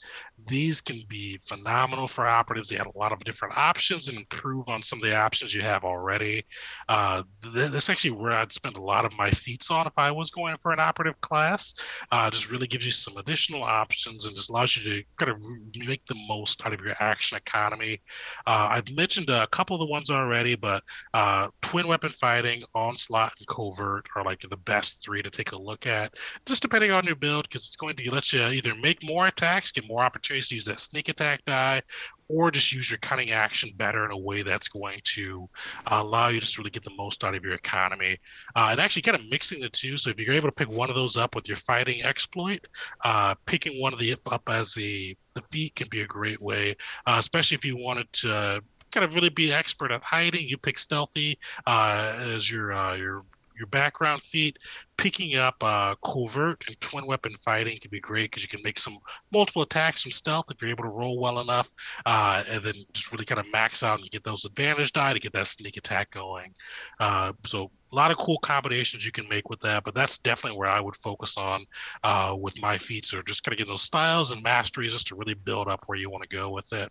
These 0.48 0.82
can 0.82 1.02
be 1.08 1.40
phenomenal 1.44 2.08
for 2.08 2.26
operatives. 2.26 2.70
They 2.70 2.76
have 2.76 2.92
a 2.94 2.98
lot 2.98 3.12
of 3.12 3.20
different 3.20 3.58
options 3.58 4.08
and 4.08 4.18
improve 4.18 4.70
on 4.70 4.84
some 4.84 5.00
of 5.00 5.04
the 5.04 5.16
options 5.16 5.54
you 5.54 5.62
have 5.62 5.84
already. 5.84 6.44
Uh, 6.88 7.24
th- 7.42 7.72
that's 7.72 7.90
actually 7.90 8.12
where 8.12 8.34
I'd 8.34 8.54
spend 8.54 8.78
a 8.78 8.82
lot 8.82 9.06
of 9.06 9.14
my 9.18 9.32
feats 9.32 9.72
on 9.72 9.88
if 9.88 9.98
I 9.98 10.12
was 10.12 10.30
going 10.30 10.56
for 10.58 10.72
an 10.72 10.80
operative 10.80 11.20
class. 11.22 11.74
Uh, 12.12 12.30
just 12.30 12.52
really 12.52 12.68
gives 12.68 12.86
you 12.86 12.92
some 12.92 13.18
additional 13.18 13.64
options 13.64 14.26
and 14.26 14.36
just 14.36 14.50
allows 14.50 14.78
you 14.78 14.84
to 14.84 15.04
kind 15.18 15.32
of 15.32 15.44
make 15.88 16.06
the 16.06 16.16
most 16.28 16.66
out 16.66 16.74
of 16.74 16.82
your 16.82 16.96
action 17.00 17.38
economy. 17.38 18.00
Uh, 18.46 18.70
I've 18.72 18.96
mentioned 18.96 19.30
a 19.30 19.48
couple 19.48 19.76
of 19.76 19.82
the 19.82 19.88
ones 19.88 20.10
already, 20.10 20.56
but 20.56 20.84
uh, 21.14 21.48
twin 21.62 21.88
weapon 21.88 22.10
fighting, 22.10 22.64
onslaught, 22.76 23.34
and 23.40 23.48
covert 23.48 24.08
are 24.16 24.24
like 24.24 24.42
the 24.42 24.58
best 24.58 25.04
three 25.04 25.22
to 25.22 25.30
take 25.38 25.52
a 25.52 25.58
look 25.58 25.86
at, 25.86 26.16
just 26.46 26.62
depending 26.62 26.92
on 26.92 27.06
your 27.06 27.16
build, 27.16 27.44
because 27.44 27.68
it's 27.68 27.76
going 27.76 27.96
to 27.96 28.12
let 28.12 28.34
you 28.34 28.42
either 28.42 28.76
make 28.76 29.04
more 29.04 29.28
attacks, 29.28 29.72
get 29.72 29.88
more 29.88 30.04
opportunities 30.04 30.48
to 30.50 30.56
use 30.56 30.66
that 30.66 30.80
sneak 30.80 31.10
attack 31.10 31.46
die, 31.46 31.82
or 32.30 32.52
just 32.52 32.74
use 32.74 32.92
your 32.92 32.98
cunning 33.00 33.32
action 33.32 33.70
better 33.78 34.04
in 34.06 34.12
a 34.12 34.18
way 34.18 34.42
that's 34.42 34.68
going 34.68 35.00
to 35.04 35.48
uh, 35.86 36.00
allow 36.02 36.28
you 36.28 36.40
to 36.40 36.54
really 36.58 36.70
get 36.70 36.84
the 36.84 36.96
most 36.98 37.24
out 37.24 37.36
of 37.36 37.44
your 37.44 37.54
economy. 37.54 38.18
Uh, 38.56 38.70
and 38.72 38.80
actually, 38.80 39.02
kind 39.02 39.16
of 39.16 39.30
mixing 39.30 39.62
the 39.62 39.70
two. 39.70 39.96
So 39.98 40.10
if 40.10 40.20
you're 40.20 40.36
able 40.36 40.50
to 40.50 40.56
pick 40.56 40.70
one 40.70 40.90
of 40.90 40.96
those 40.96 41.16
up 41.16 41.36
with 41.36 41.48
your 41.48 41.58
fighting 41.58 42.04
exploit, 42.04 42.68
uh, 43.06 43.36
picking 43.46 43.82
one 43.82 43.94
of 43.94 44.00
the 44.00 44.12
if 44.12 44.20
up 44.32 44.44
as 44.50 44.74
the 44.74 45.16
the 45.36 45.42
feat 45.42 45.76
can 45.76 45.88
be 45.90 46.02
a 46.02 46.08
great 46.08 46.42
way, 46.42 46.76
uh, 47.06 47.18
especially 47.20 47.56
if 47.56 47.64
you 47.64 47.78
wanted 47.78 48.12
to 48.12 48.62
kind 48.92 49.06
of 49.06 49.14
really 49.14 49.30
be 49.30 49.54
expert 49.54 49.92
at 49.92 50.04
hiding. 50.04 50.48
You 50.48 50.58
pick 50.58 50.78
stealthy 50.78 51.38
uh, 51.68 52.14
as 52.36 52.52
your 52.52 52.74
uh, 52.74 52.96
your 52.96 53.24
your 53.58 53.68
background 53.68 54.22
feat, 54.22 54.60
picking 54.98 55.38
up 55.38 55.56
uh, 55.62 55.96
covert 56.04 56.66
and 56.68 56.80
twin 56.82 57.06
weapon 57.06 57.34
fighting 57.36 57.78
can 57.80 57.90
be 57.90 58.00
great 58.00 58.32
because 58.32 58.44
you 58.44 58.50
can 58.50 58.62
make 58.64 58.80
some 58.80 58.98
multiple 59.32 59.62
attacks 59.62 60.04
from 60.04 60.12
stealth 60.12 60.46
if 60.50 60.62
you're 60.62 60.72
able 60.72 60.84
to 60.84 60.90
roll 60.90 61.20
well 61.20 61.40
enough, 61.40 61.70
uh, 62.06 62.44
and 62.52 62.64
then 62.64 62.74
just 62.94 63.12
really 63.12 63.26
kind 63.26 63.40
of 63.40 63.52
max 63.52 63.84
out 63.84 64.00
and 64.00 64.10
get 64.12 64.24
those 64.24 64.46
advantage 64.46 64.94
die 64.94 65.14
to 65.14 65.20
get 65.20 65.34
that 65.34 65.48
sneak 65.48 65.78
attack 65.78 66.12
going. 66.12 66.54
Uh, 67.00 67.34
so 67.46 67.72
a 67.92 67.96
lot 67.96 68.12
of 68.12 68.18
cool 68.18 68.38
combinations 68.40 69.06
you 69.06 69.12
can 69.12 69.28
make 69.30 69.50
with 69.50 69.60
that, 69.62 69.84
but 69.84 69.96
that's 69.96 70.18
definitely 70.20 70.58
where 70.58 70.70
I 70.70 70.82
would 70.82 70.96
focus 70.96 71.38
on 71.38 71.66
uh, 72.04 72.36
with 72.40 72.60
my 72.62 72.78
feats, 72.78 73.14
or 73.14 73.22
just 73.24 73.44
kind 73.44 73.54
of 73.54 73.60
get 73.60 73.68
those 73.68 73.82
styles 73.82 74.32
and 74.32 74.44
masteries 74.44 74.94
just 74.94 75.08
to 75.08 75.16
really 75.16 75.36
build 75.36 75.68
up 75.68 75.84
where 75.86 75.98
you 75.98 76.10
want 76.10 76.24
to 76.24 76.30
go 76.30 76.50
with 76.50 76.72
it. 76.74 76.90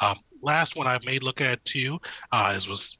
Um, 0.00 0.16
last 0.42 0.76
one 0.76 0.86
I 0.86 0.98
may 1.04 1.18
look 1.18 1.40
at 1.40 1.64
too 1.64 1.98
uh, 2.30 2.52
is 2.54 2.68
was 2.68 2.98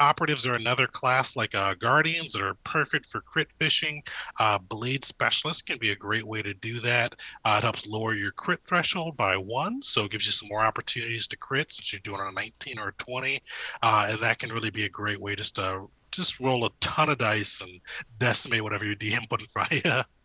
operatives 0.00 0.46
are 0.46 0.54
another 0.54 0.86
class 0.86 1.36
like 1.36 1.54
uh, 1.54 1.74
guardians 1.74 2.32
that 2.32 2.42
are 2.42 2.56
perfect 2.64 3.06
for 3.06 3.20
crit 3.20 3.52
fishing. 3.52 4.02
Uh, 4.38 4.58
blade 4.58 5.04
specialists 5.04 5.62
can 5.62 5.78
be 5.78 5.90
a 5.90 5.96
great 5.96 6.24
way 6.24 6.42
to 6.42 6.54
do 6.54 6.80
that. 6.80 7.14
Uh, 7.44 7.56
it 7.58 7.64
helps 7.64 7.86
lower 7.86 8.14
your 8.14 8.32
crit 8.32 8.60
threshold 8.66 9.16
by 9.16 9.36
one, 9.36 9.82
so 9.82 10.04
it 10.04 10.10
gives 10.10 10.26
you 10.26 10.32
some 10.32 10.48
more 10.48 10.62
opportunities 10.62 11.26
to 11.26 11.36
crit 11.36 11.70
since 11.70 11.92
you're 11.92 12.00
doing 12.00 12.20
a 12.20 12.32
19 12.32 12.78
or 12.78 12.88
a 12.88 12.92
20, 12.94 13.40
uh, 13.82 14.06
and 14.10 14.18
that 14.20 14.38
can 14.38 14.50
really 14.50 14.70
be 14.70 14.84
a 14.84 14.90
great 14.90 15.20
way 15.20 15.34
just 15.34 15.56
to 15.56 15.86
just 16.10 16.40
roll 16.40 16.64
a 16.64 16.70
ton 16.80 17.10
of 17.10 17.18
dice 17.18 17.60
and 17.60 17.80
decimate 18.18 18.62
whatever 18.62 18.84
your 18.84 18.96
DM 18.96 19.28
put 19.28 19.40
in 19.40 19.46
front 19.48 19.72
of 19.72 19.84
you. 19.84 19.92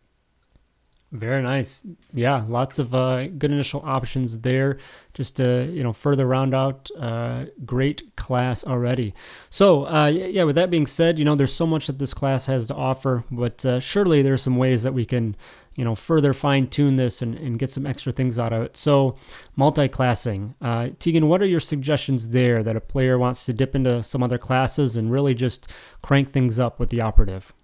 Very 1.14 1.44
nice. 1.44 1.86
Yeah, 2.12 2.44
lots 2.48 2.80
of 2.80 2.92
uh, 2.92 3.28
good 3.28 3.52
initial 3.52 3.80
options 3.84 4.38
there. 4.38 4.78
Just 5.12 5.36
to 5.36 5.70
you 5.72 5.80
know 5.80 5.92
further 5.92 6.26
round 6.26 6.54
out, 6.54 6.90
uh, 6.98 7.44
great 7.64 8.16
class 8.16 8.64
already. 8.64 9.14
So 9.48 9.86
uh, 9.86 10.06
yeah, 10.06 10.42
with 10.42 10.56
that 10.56 10.70
being 10.70 10.88
said, 10.88 11.20
you 11.20 11.24
know 11.24 11.36
there's 11.36 11.52
so 11.52 11.68
much 11.68 11.86
that 11.86 12.00
this 12.00 12.12
class 12.12 12.46
has 12.46 12.66
to 12.66 12.74
offer, 12.74 13.22
but 13.30 13.64
uh, 13.64 13.78
surely 13.78 14.22
there's 14.22 14.42
some 14.42 14.56
ways 14.56 14.82
that 14.82 14.92
we 14.92 15.04
can 15.04 15.36
you 15.76 15.84
know 15.84 15.94
further 15.94 16.32
fine 16.32 16.66
tune 16.66 16.96
this 16.96 17.22
and, 17.22 17.36
and 17.36 17.60
get 17.60 17.70
some 17.70 17.86
extra 17.86 18.10
things 18.10 18.36
out 18.36 18.52
of 18.52 18.62
it. 18.62 18.76
So 18.76 19.14
multi-classing, 19.54 20.56
uh, 20.60 20.88
Tegan, 20.98 21.28
what 21.28 21.40
are 21.40 21.46
your 21.46 21.60
suggestions 21.60 22.30
there 22.30 22.64
that 22.64 22.74
a 22.74 22.80
player 22.80 23.20
wants 23.20 23.46
to 23.46 23.52
dip 23.52 23.76
into 23.76 24.02
some 24.02 24.24
other 24.24 24.38
classes 24.38 24.96
and 24.96 25.12
really 25.12 25.34
just 25.34 25.70
crank 26.02 26.32
things 26.32 26.58
up 26.58 26.80
with 26.80 26.90
the 26.90 27.02
operative? 27.02 27.54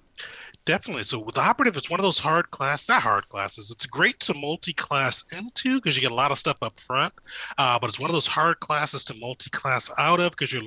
Definitely. 0.67 1.05
So 1.05 1.25
with 1.25 1.35
the 1.35 1.41
operative, 1.41 1.77
it's 1.77 1.91
one 1.91 2.01
of 2.01 2.05
those 2.05 2.19
hard 2.19 2.51
class, 2.51 2.89
not 2.89 3.03
hard 3.03 3.29
classes. 3.29 3.71
It's 3.71 3.87
great 3.87 4.21
to 4.21 4.35
multi-class 4.35 5.25
into 5.37 5.77
because 5.77 5.97
you 5.97 6.03
get 6.03 6.13
a 6.13 6.15
lot 6.15 6.33
of 6.33 6.39
stuff 6.39 6.59
up 6.63 6.79
front, 6.79 7.15
uh, 7.57 7.79
but 7.79 7.89
it's 7.89 7.99
one 7.99 8.11
of 8.11 8.15
those 8.15 8.27
hard 8.27 8.61
classes 8.61 9.03
to 9.05 9.15
multi-class 9.19 9.91
out 9.99 10.21
of 10.21 10.33
because 10.33 10.53
you're 10.53 10.63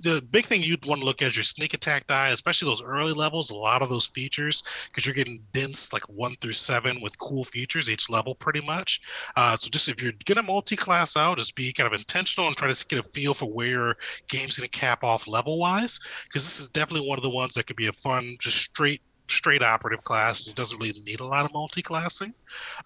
the 0.00 0.26
big 0.30 0.46
thing 0.46 0.62
you'd 0.62 0.86
want 0.86 1.00
to 1.00 1.04
look 1.04 1.22
at 1.22 1.28
is 1.28 1.36
your 1.36 1.42
sneak 1.42 1.74
attack 1.74 2.06
die, 2.06 2.28
especially 2.28 2.66
those 2.66 2.82
early 2.82 3.12
levels. 3.12 3.50
A 3.50 3.54
lot 3.54 3.82
of 3.82 3.88
those 3.88 4.06
features 4.08 4.62
because 4.86 5.06
you're 5.06 5.14
getting 5.14 5.42
dense 5.52 5.92
like 5.92 6.02
one 6.08 6.34
through 6.40 6.54
seven 6.54 7.00
with 7.00 7.18
cool 7.18 7.44
features 7.44 7.88
each 7.88 8.10
level, 8.10 8.34
pretty 8.34 8.64
much. 8.64 9.00
Uh, 9.36 9.56
so 9.56 9.68
just 9.70 9.88
if 9.88 10.02
you're 10.02 10.12
gonna 10.26 10.42
multi-class 10.42 11.16
out, 11.16 11.38
just 11.38 11.56
be 11.56 11.72
kind 11.72 11.86
of 11.86 11.98
intentional 11.98 12.48
and 12.48 12.56
try 12.56 12.68
to 12.68 12.86
get 12.86 12.98
a 12.98 13.02
feel 13.10 13.34
for 13.34 13.52
where 13.52 13.66
your 13.66 13.96
game's 14.28 14.58
gonna 14.58 14.68
cap 14.68 15.04
off 15.04 15.28
level 15.28 15.58
wise, 15.58 15.98
because 16.24 16.42
this 16.44 16.60
is 16.60 16.68
definitely 16.70 17.06
one 17.06 17.18
of 17.18 17.24
the 17.24 17.30
ones 17.30 17.54
that 17.54 17.66
could 17.66 17.76
be 17.76 17.88
a 17.88 17.92
fun, 17.92 18.36
just 18.40 18.56
straight 18.58 19.02
straight 19.30 19.62
operative 19.62 20.02
class. 20.04 20.46
It 20.46 20.54
doesn't 20.54 20.78
really 20.78 21.00
need 21.02 21.20
a 21.20 21.26
lot 21.26 21.44
of 21.44 21.52
multi-classing. 21.52 22.34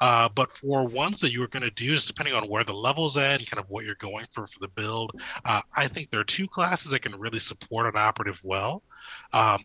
Uh, 0.01 0.28
but 0.34 0.51
for 0.51 0.88
ones 0.88 1.20
that 1.20 1.32
you're 1.32 1.49
going 1.49 1.62
to 1.62 1.70
do, 1.70 1.92
is 1.92 2.05
depending 2.05 2.34
on 2.34 2.45
where 2.45 2.64
the 2.64 2.72
level's 2.72 3.16
at 3.16 3.40
and 3.40 3.51
kind 3.51 3.62
of 3.62 3.70
what 3.70 3.84
you're 3.84 3.95
going 3.97 4.26
for 4.30 4.47
for 4.47 4.59
the 4.61 4.68
build, 4.68 5.12
uh, 5.45 5.62
I 5.76 5.86
think 5.86 6.11
there 6.11 6.20
are 6.20 6.24
two 6.24 6.47
classes 6.47 6.90
that 6.90 7.03
can 7.03 7.18
really 7.18 7.38
support 7.38 7.86
an 7.86 7.97
operative 7.97 8.40
well. 8.45 8.82
Um, 9.32 9.61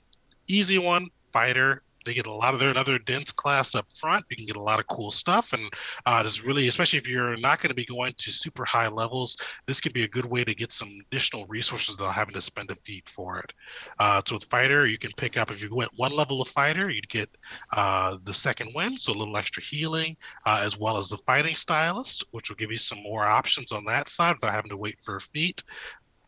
easy 0.47 0.77
one, 0.77 1.07
fighter 1.31 1.83
they 2.09 2.15
get 2.15 2.25
a 2.25 2.33
lot 2.33 2.55
of 2.55 2.59
their 2.59 2.71
another 2.71 2.97
dense 2.97 3.31
class 3.31 3.75
up 3.75 3.85
front. 3.93 4.25
You 4.29 4.35
can 4.35 4.47
get 4.47 4.55
a 4.55 4.61
lot 4.61 4.79
of 4.79 4.87
cool 4.87 5.11
stuff, 5.11 5.53
and 5.53 5.71
uh, 6.07 6.23
it's 6.25 6.43
really, 6.43 6.67
especially 6.67 6.97
if 6.97 7.07
you're 7.07 7.37
not 7.37 7.61
going 7.61 7.69
to 7.69 7.75
be 7.75 7.85
going 7.85 8.13
to 8.17 8.31
super 8.31 8.65
high 8.65 8.87
levels, 8.87 9.37
this 9.67 9.79
could 9.79 9.93
be 9.93 10.03
a 10.03 10.07
good 10.07 10.25
way 10.25 10.43
to 10.43 10.55
get 10.55 10.71
some 10.71 10.89
additional 11.11 11.45
resources 11.47 11.99
without 11.99 12.15
having 12.15 12.33
to 12.33 12.41
spend 12.41 12.71
a 12.71 12.75
feat 12.75 13.07
for 13.07 13.37
it. 13.37 13.53
Uh, 13.99 14.21
so 14.25 14.35
with 14.35 14.45
fighter, 14.45 14.87
you 14.87 14.97
can 14.97 15.11
pick 15.17 15.37
up 15.37 15.51
if 15.51 15.61
you 15.61 15.69
went 15.71 15.91
one 15.97 16.15
level 16.15 16.41
of 16.41 16.47
fighter, 16.47 16.89
you'd 16.89 17.07
get 17.09 17.29
uh, 17.73 18.17
the 18.23 18.33
second 18.33 18.71
wind, 18.73 18.99
so 18.99 19.13
a 19.13 19.17
little 19.17 19.37
extra 19.37 19.61
healing, 19.61 20.17
uh, 20.47 20.61
as 20.63 20.79
well 20.79 20.97
as 20.97 21.09
the 21.09 21.17
fighting 21.17 21.53
stylist, 21.53 22.25
which 22.31 22.49
will 22.49 22.55
give 22.55 22.71
you 22.71 22.77
some 22.77 23.03
more 23.03 23.25
options 23.25 23.71
on 23.71 23.85
that 23.85 24.09
side 24.09 24.35
without 24.35 24.53
having 24.53 24.71
to 24.71 24.77
wait 24.77 24.99
for 24.99 25.17
a 25.17 25.21
feat 25.21 25.63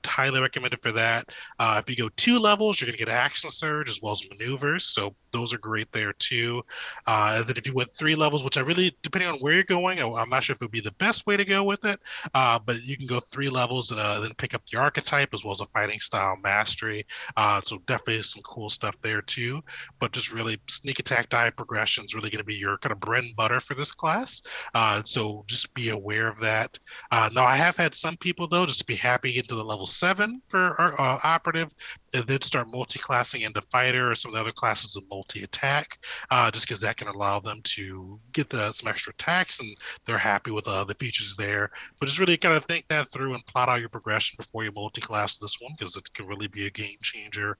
highly 0.05 0.41
recommended 0.41 0.81
for 0.81 0.91
that. 0.91 1.25
Uh, 1.59 1.81
if 1.83 1.89
you 1.89 2.01
go 2.01 2.09
two 2.15 2.39
levels, 2.39 2.79
you're 2.79 2.87
going 2.87 2.97
to 2.97 3.05
get 3.05 3.13
action 3.13 3.49
surge 3.49 3.89
as 3.89 3.99
well 4.01 4.13
as 4.13 4.23
maneuvers. 4.29 4.85
So 4.85 5.15
those 5.31 5.53
are 5.53 5.57
great 5.57 5.91
there 5.91 6.13
too. 6.13 6.61
Uh, 7.07 7.37
and 7.37 7.47
then 7.47 7.57
if 7.57 7.65
you 7.65 7.73
went 7.73 7.91
three 7.91 8.15
levels, 8.15 8.43
which 8.43 8.57
I 8.57 8.61
really, 8.61 8.95
depending 9.01 9.29
on 9.29 9.39
where 9.39 9.53
you're 9.53 9.63
going, 9.63 9.99
I'm 9.99 10.29
not 10.29 10.43
sure 10.43 10.53
if 10.53 10.61
it 10.61 10.65
would 10.65 10.71
be 10.71 10.81
the 10.81 10.93
best 10.93 11.27
way 11.27 11.37
to 11.37 11.45
go 11.45 11.63
with 11.63 11.85
it. 11.85 11.99
Uh, 12.33 12.59
but 12.65 12.83
you 12.83 12.97
can 12.97 13.07
go 13.07 13.19
three 13.19 13.49
levels 13.49 13.91
and 13.91 13.99
uh, 13.99 14.19
then 14.19 14.31
pick 14.37 14.53
up 14.53 14.65
the 14.65 14.77
archetype 14.77 15.29
as 15.33 15.43
well 15.43 15.53
as 15.53 15.61
a 15.61 15.65
fighting 15.67 15.99
style 15.99 16.37
mastery. 16.43 17.05
Uh, 17.37 17.61
so 17.61 17.77
definitely 17.85 18.21
some 18.21 18.43
cool 18.43 18.69
stuff 18.69 18.99
there 19.01 19.21
too. 19.21 19.61
But 19.99 20.11
just 20.11 20.33
really 20.33 20.57
sneak 20.67 20.99
attack 20.99 21.29
die 21.29 21.49
progression 21.49 22.05
is 22.05 22.15
really 22.15 22.29
going 22.29 22.39
to 22.39 22.45
be 22.45 22.55
your 22.55 22.77
kind 22.77 22.91
of 22.91 22.99
bread 22.99 23.23
and 23.23 23.35
butter 23.35 23.59
for 23.59 23.73
this 23.73 23.91
class. 23.91 24.41
Uh, 24.73 25.01
so 25.05 25.43
just 25.47 25.73
be 25.73 25.89
aware 25.89 26.27
of 26.27 26.39
that. 26.39 26.77
Uh, 27.11 27.29
now 27.33 27.45
I 27.45 27.55
have 27.55 27.77
had 27.77 27.93
some 27.93 28.17
people 28.17 28.47
though 28.47 28.65
just 28.65 28.87
be 28.87 28.95
happy 28.95 29.37
into 29.37 29.55
the 29.55 29.63
level 29.63 29.85
seven 29.91 30.41
for 30.47 30.75
uh, 30.79 31.17
operative, 31.23 31.73
and 32.13 32.25
then 32.25 32.41
start 32.41 32.67
multi-classing 32.69 33.41
into 33.41 33.61
fighter 33.61 34.09
or 34.09 34.15
some 34.15 34.29
of 34.31 34.35
the 34.35 34.41
other 34.41 34.51
classes 34.51 34.95
of 34.95 35.03
multi-attack, 35.09 35.97
uh, 36.31 36.49
just 36.51 36.67
because 36.67 36.81
that 36.81 36.97
can 36.97 37.07
allow 37.07 37.39
them 37.39 37.59
to 37.63 38.19
get 38.33 38.49
the, 38.49 38.71
some 38.71 38.89
extra 38.89 39.11
attacks, 39.11 39.59
and 39.59 39.75
they're 40.05 40.17
happy 40.17 40.51
with 40.51 40.67
uh, 40.67 40.83
the 40.83 40.95
features 40.95 41.35
there. 41.37 41.71
But 41.99 42.07
just 42.07 42.19
really 42.19 42.37
kind 42.37 42.55
of 42.55 42.65
think 42.65 42.87
that 42.87 43.07
through 43.07 43.33
and 43.33 43.45
plot 43.45 43.69
out 43.69 43.79
your 43.79 43.89
progression 43.89 44.37
before 44.37 44.63
you 44.63 44.71
multi-class 44.73 45.37
this 45.37 45.57
one, 45.59 45.73
because 45.77 45.95
it 45.95 46.13
can 46.13 46.25
really 46.25 46.47
be 46.47 46.67
a 46.67 46.71
game 46.71 46.97
changer. 47.01 47.57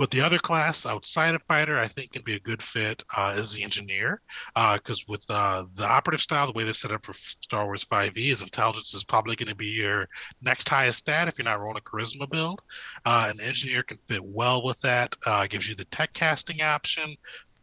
But 0.00 0.10
the 0.10 0.22
other 0.22 0.38
class 0.38 0.86
outside 0.86 1.34
of 1.34 1.42
fighter, 1.42 1.78
I 1.78 1.86
think, 1.86 2.12
can 2.12 2.22
be 2.22 2.34
a 2.34 2.40
good 2.40 2.62
fit 2.62 3.02
uh, 3.14 3.34
is 3.36 3.52
the 3.52 3.62
engineer, 3.62 4.22
because 4.54 5.02
uh, 5.02 5.04
with 5.10 5.26
uh, 5.28 5.64
the 5.74 5.84
operative 5.84 6.22
style, 6.22 6.46
the 6.46 6.54
way 6.54 6.64
they're 6.64 6.72
set 6.72 6.90
up 6.90 7.04
for 7.04 7.12
Star 7.12 7.66
Wars 7.66 7.84
5e 7.84 8.16
is 8.16 8.40
intelligence 8.40 8.94
is 8.94 9.04
probably 9.04 9.36
going 9.36 9.50
to 9.50 9.54
be 9.54 9.66
your 9.66 10.08
next 10.40 10.70
highest 10.70 11.00
stat 11.00 11.28
if 11.28 11.36
you're 11.36 11.44
not 11.44 11.60
rolling 11.60 11.76
a 11.76 11.82
charisma 11.82 12.26
build. 12.30 12.62
Uh, 13.04 13.30
an 13.30 13.46
engineer 13.46 13.82
can 13.82 13.98
fit 14.08 14.24
well 14.24 14.64
with 14.64 14.78
that. 14.78 15.14
Gives 15.50 15.68
you 15.68 15.74
the 15.74 15.84
tech 15.84 16.14
casting 16.14 16.62
option, 16.62 17.14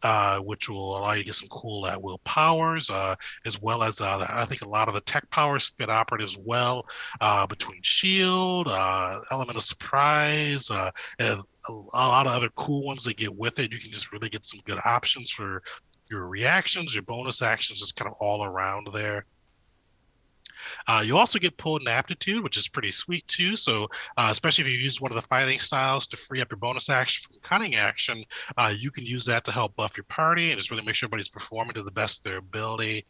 uh, 0.02 0.38
which 0.40 0.68
will 0.68 0.98
allow 0.98 1.12
you 1.12 1.20
to 1.20 1.26
get 1.26 1.34
some 1.34 1.48
cool 1.48 1.86
at 1.86 2.00
will 2.00 2.18
powers, 2.18 2.90
uh, 2.90 3.14
as 3.46 3.60
well 3.60 3.82
as 3.82 4.00
uh, 4.00 4.26
I 4.28 4.44
think 4.44 4.62
a 4.62 4.68
lot 4.68 4.88
of 4.88 4.94
the 4.94 5.00
tech 5.02 5.28
powers 5.30 5.68
fit 5.68 5.90
operatives 5.90 6.38
well 6.44 6.86
uh, 7.20 7.46
between 7.46 7.80
shield, 7.82 8.68
uh, 8.68 9.20
element 9.30 9.56
of 9.56 9.62
surprise, 9.62 10.70
uh, 10.70 10.90
and 11.18 11.40
a, 11.68 11.72
lot 11.72 12.26
of 12.26 12.32
other 12.32 12.48
cool 12.56 12.84
ones 12.84 13.04
that 13.04 13.16
get 13.16 13.34
with 13.34 13.58
it. 13.58 13.72
You 13.72 13.78
can 13.78 13.90
just 13.90 14.12
really 14.12 14.28
get 14.28 14.46
some 14.46 14.60
good 14.64 14.78
options 14.84 15.30
for 15.30 15.62
your 16.10 16.28
reactions, 16.28 16.94
your 16.94 17.04
bonus 17.04 17.42
actions, 17.42 17.80
just 17.80 17.96
kind 17.96 18.10
of 18.10 18.16
all 18.20 18.44
around 18.44 18.88
there. 18.92 19.26
Uh, 20.86 21.02
you 21.04 21.16
also 21.16 21.38
get 21.38 21.56
potent 21.56 21.88
aptitude, 21.88 22.42
which 22.42 22.56
is 22.56 22.68
pretty 22.68 22.90
sweet 22.90 23.26
too. 23.28 23.56
So, 23.56 23.84
uh, 24.16 24.28
especially 24.30 24.64
if 24.64 24.70
you 24.70 24.78
use 24.78 25.00
one 25.00 25.10
of 25.10 25.16
the 25.16 25.22
fighting 25.22 25.58
styles 25.58 26.06
to 26.08 26.16
free 26.16 26.40
up 26.40 26.50
your 26.50 26.58
bonus 26.58 26.88
action 26.90 27.26
from 27.26 27.40
cunning 27.42 27.76
action, 27.76 28.24
uh, 28.56 28.72
you 28.76 28.90
can 28.90 29.04
use 29.04 29.24
that 29.26 29.44
to 29.44 29.52
help 29.52 29.76
buff 29.76 29.96
your 29.96 30.04
party 30.04 30.50
and 30.50 30.58
just 30.58 30.70
really 30.70 30.84
make 30.84 30.94
sure 30.94 31.06
everybody's 31.06 31.28
performing 31.28 31.74
to 31.74 31.82
the 31.82 31.92
best 31.92 32.20
of 32.20 32.30
their 32.30 32.38
ability. 32.38 33.06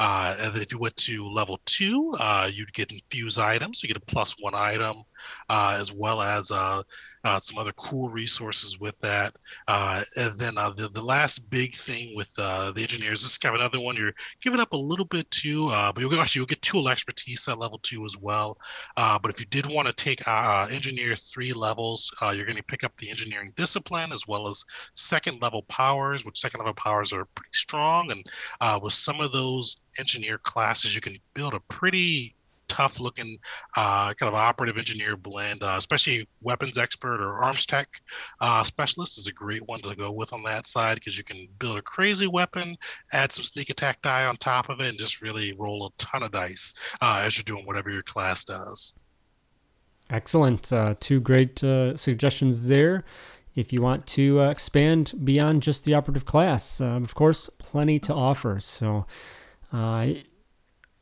Uh, 0.00 0.34
and 0.40 0.54
then 0.54 0.62
if 0.62 0.72
you 0.72 0.78
went 0.78 0.96
to 0.96 1.28
level 1.28 1.60
two, 1.66 2.12
uh, 2.18 2.48
you'd 2.50 2.72
get 2.72 2.90
infuse 2.90 3.38
items. 3.38 3.80
So 3.80 3.84
You 3.84 3.94
get 3.94 4.02
a 4.02 4.06
plus 4.06 4.34
one 4.40 4.54
item, 4.54 5.02
uh, 5.50 5.76
as 5.78 5.92
well 5.92 6.22
as 6.22 6.50
uh, 6.50 7.38
some 7.40 7.58
other 7.58 7.72
cool 7.72 8.08
resources 8.08 8.80
with 8.80 8.98
that. 9.00 9.36
Uh, 9.68 10.02
and 10.16 10.38
then 10.38 10.54
uh, 10.56 10.70
the, 10.70 10.88
the 10.88 11.02
last 11.02 11.50
big 11.50 11.76
thing 11.76 12.14
with 12.16 12.32
uh, 12.38 12.72
the 12.72 12.80
engineers, 12.80 13.20
this 13.20 13.32
is 13.32 13.38
kind 13.38 13.54
of 13.54 13.60
another 13.60 13.84
one 13.84 13.94
you're 13.94 14.14
giving 14.40 14.58
up 14.58 14.72
a 14.72 14.76
little 14.76 15.04
bit 15.04 15.30
to, 15.30 15.68
uh, 15.70 15.92
but 15.92 16.00
you'll 16.00 16.14
actually 16.14 16.40
you'll 16.40 16.46
get 16.46 16.62
tool 16.62 16.88
expertise 16.88 17.46
at 17.48 17.58
level 17.58 17.78
two 17.82 18.06
as 18.06 18.16
well. 18.18 18.56
Uh, 18.96 19.18
but 19.18 19.30
if 19.30 19.38
you 19.38 19.46
did 19.46 19.66
want 19.66 19.86
to 19.86 19.92
take 19.92 20.26
engineer 20.72 21.14
three 21.14 21.52
levels, 21.52 22.10
you're 22.34 22.46
going 22.46 22.56
to 22.56 22.62
pick 22.62 22.84
up 22.84 22.96
the 22.96 23.10
engineering 23.10 23.52
discipline 23.56 24.12
as 24.12 24.26
well 24.26 24.48
as 24.48 24.64
second 24.94 25.42
level 25.42 25.62
powers, 25.64 26.24
which 26.24 26.38
second 26.38 26.60
level 26.60 26.74
powers 26.74 27.12
are 27.12 27.26
pretty 27.34 27.50
strong. 27.52 28.10
And 28.10 28.82
with 28.82 28.94
some 28.94 29.20
of 29.20 29.32
those 29.32 29.82
engineer 29.98 30.38
classes, 30.38 30.94
you 30.94 31.00
can 31.00 31.18
build 31.34 31.54
a 31.54 31.60
pretty 31.68 32.34
tough 32.70 33.00
looking 33.00 33.36
uh, 33.76 34.14
kind 34.18 34.28
of 34.28 34.34
operative 34.34 34.78
engineer 34.78 35.16
blend, 35.16 35.62
uh, 35.62 35.74
especially 35.76 36.26
weapons 36.40 36.78
expert 36.78 37.20
or 37.20 37.42
Armstech 37.42 37.86
uh, 38.40 38.62
specialist 38.62 39.18
is 39.18 39.26
a 39.26 39.32
great 39.32 39.60
one 39.66 39.80
to 39.80 39.94
go 39.96 40.12
with 40.12 40.32
on 40.32 40.42
that 40.44 40.66
side 40.66 40.94
because 40.94 41.18
you 41.18 41.24
can 41.24 41.48
build 41.58 41.76
a 41.76 41.82
crazy 41.82 42.28
weapon, 42.28 42.76
add 43.12 43.32
some 43.32 43.44
sneak 43.44 43.70
attack 43.70 44.00
die 44.02 44.24
on 44.24 44.36
top 44.36 44.68
of 44.68 44.80
it, 44.80 44.88
and 44.88 44.98
just 44.98 45.20
really 45.20 45.54
roll 45.58 45.86
a 45.86 45.90
ton 45.98 46.22
of 46.22 46.30
dice 46.30 46.74
uh, 47.02 47.22
as 47.24 47.36
you're 47.36 47.44
doing 47.44 47.66
whatever 47.66 47.90
your 47.90 48.04
class 48.04 48.44
does. 48.44 48.94
Excellent. 50.08 50.72
Uh, 50.72 50.94
two 51.00 51.20
great 51.20 51.62
uh, 51.62 51.96
suggestions 51.96 52.68
there 52.68 53.04
if 53.54 53.72
you 53.72 53.82
want 53.82 54.06
to 54.06 54.40
expand 54.42 55.12
beyond 55.24 55.62
just 55.62 55.84
the 55.84 55.94
operative 55.94 56.24
class. 56.24 56.80
Uh, 56.80 56.86
of 56.86 57.14
course, 57.14 57.50
plenty 57.58 57.98
to 57.98 58.14
offer. 58.14 58.58
So, 58.60 59.06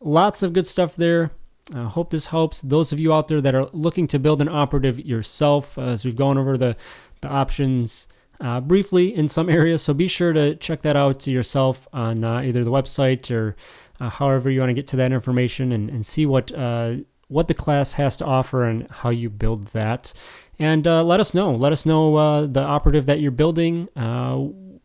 lots 0.00 0.42
of 0.42 0.52
good 0.52 0.66
stuff 0.66 0.96
there. 0.96 1.30
I 1.74 1.80
uh, 1.80 1.88
hope 1.88 2.10
this 2.10 2.26
helps 2.26 2.62
those 2.62 2.92
of 2.92 3.00
you 3.00 3.12
out 3.12 3.28
there 3.28 3.40
that 3.40 3.54
are 3.54 3.68
looking 3.72 4.06
to 4.08 4.18
build 4.18 4.40
an 4.40 4.48
operative 4.48 4.98
yourself, 4.98 5.76
uh, 5.76 5.82
as 5.82 6.04
we've 6.04 6.16
gone 6.16 6.38
over 6.38 6.56
the, 6.56 6.76
the 7.20 7.28
options 7.28 8.08
uh, 8.40 8.60
briefly 8.60 9.14
in 9.14 9.28
some 9.28 9.50
areas. 9.50 9.82
So 9.82 9.92
be 9.92 10.08
sure 10.08 10.32
to 10.32 10.54
check 10.56 10.82
that 10.82 10.96
out 10.96 11.20
to 11.20 11.30
yourself 11.30 11.86
on 11.92 12.24
uh, 12.24 12.40
either 12.40 12.64
the 12.64 12.70
website 12.70 13.30
or 13.30 13.54
uh, 14.00 14.08
however 14.08 14.50
you 14.50 14.60
want 14.60 14.70
to 14.70 14.74
get 14.74 14.86
to 14.88 14.96
that 14.96 15.12
information 15.12 15.72
and, 15.72 15.90
and 15.90 16.06
see 16.06 16.24
what 16.24 16.52
uh, 16.52 16.96
what 17.26 17.46
the 17.46 17.54
class 17.54 17.92
has 17.92 18.16
to 18.16 18.24
offer 18.24 18.64
and 18.64 18.88
how 18.90 19.10
you 19.10 19.28
build 19.28 19.66
that. 19.68 20.14
And 20.58 20.86
let 20.86 21.20
us 21.20 21.34
know. 21.34 21.52
Let 21.52 21.72
us 21.72 21.84
know 21.84 22.46
the 22.46 22.62
operative 22.62 23.04
that 23.04 23.20
you're 23.20 23.30
building 23.30 23.86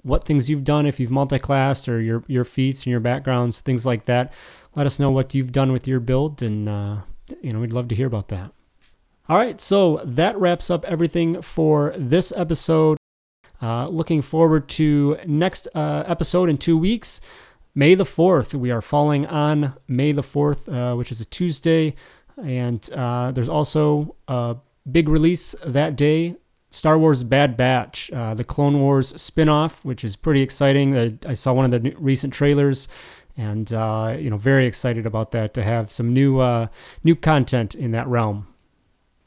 what 0.03 0.23
things 0.23 0.49
you've 0.49 0.63
done 0.63 0.85
if 0.85 0.99
you've 0.99 1.11
multi-classed 1.11 1.89
or 1.89 1.99
your 1.99 2.23
your 2.27 2.43
feats 2.43 2.85
and 2.85 2.91
your 2.91 2.99
backgrounds, 2.99 3.61
things 3.61 3.85
like 3.85 4.05
that 4.05 4.31
let 4.75 4.85
us 4.85 4.99
know 4.99 5.11
what 5.11 5.33
you've 5.33 5.51
done 5.51 5.71
with 5.71 5.87
your 5.87 5.99
build, 5.99 6.41
and 6.41 6.67
uh, 6.67 6.97
you 7.41 7.51
know 7.51 7.59
we'd 7.59 7.73
love 7.73 7.87
to 7.89 7.95
hear 7.95 8.07
about 8.07 8.29
that. 8.29 8.51
All 9.29 9.37
right, 9.37 9.59
so 9.59 10.01
that 10.03 10.37
wraps 10.37 10.69
up 10.69 10.83
everything 10.85 11.41
for 11.41 11.93
this 11.97 12.33
episode. 12.35 12.97
Uh, 13.61 13.87
looking 13.87 14.21
forward 14.21 14.67
to 14.67 15.17
next 15.25 15.67
uh, 15.73 16.03
episode 16.05 16.49
in 16.49 16.57
two 16.57 16.77
weeks, 16.77 17.21
May 17.75 17.95
the 17.95 18.05
fourth. 18.05 18.53
We 18.53 18.71
are 18.71 18.81
falling 18.81 19.25
on 19.25 19.73
May 19.87 20.11
the 20.11 20.23
fourth, 20.23 20.67
uh, 20.67 20.95
which 20.95 21.11
is 21.11 21.21
a 21.21 21.25
Tuesday, 21.25 21.95
and 22.37 22.87
uh, 22.91 23.31
there's 23.31 23.49
also 23.49 24.15
a 24.27 24.57
big 24.91 25.07
release 25.07 25.55
that 25.65 25.95
day. 25.95 26.35
Star 26.73 26.97
Wars 26.97 27.23
Bad 27.23 27.55
Batch, 27.55 28.11
uh, 28.11 28.33
the 28.33 28.43
Clone 28.43 28.79
Wars 28.79 29.13
spinoff, 29.13 29.85
which 29.85 30.03
is 30.03 30.15
pretty 30.15 30.41
exciting. 30.41 31.19
I 31.23 31.35
saw 31.35 31.53
one 31.53 31.71
of 31.71 31.83
the 31.83 31.91
recent 31.99 32.33
trailers 32.33 32.87
and 33.37 33.71
uh, 33.71 34.15
you 34.17 34.31
know 34.31 34.37
very 34.37 34.65
excited 34.65 35.05
about 35.05 35.31
that 35.31 35.53
to 35.53 35.63
have 35.63 35.91
some 35.91 36.13
new 36.13 36.39
uh, 36.39 36.67
new 37.03 37.15
content 37.15 37.75
in 37.75 37.91
that 37.91 38.07
realm. 38.07 38.47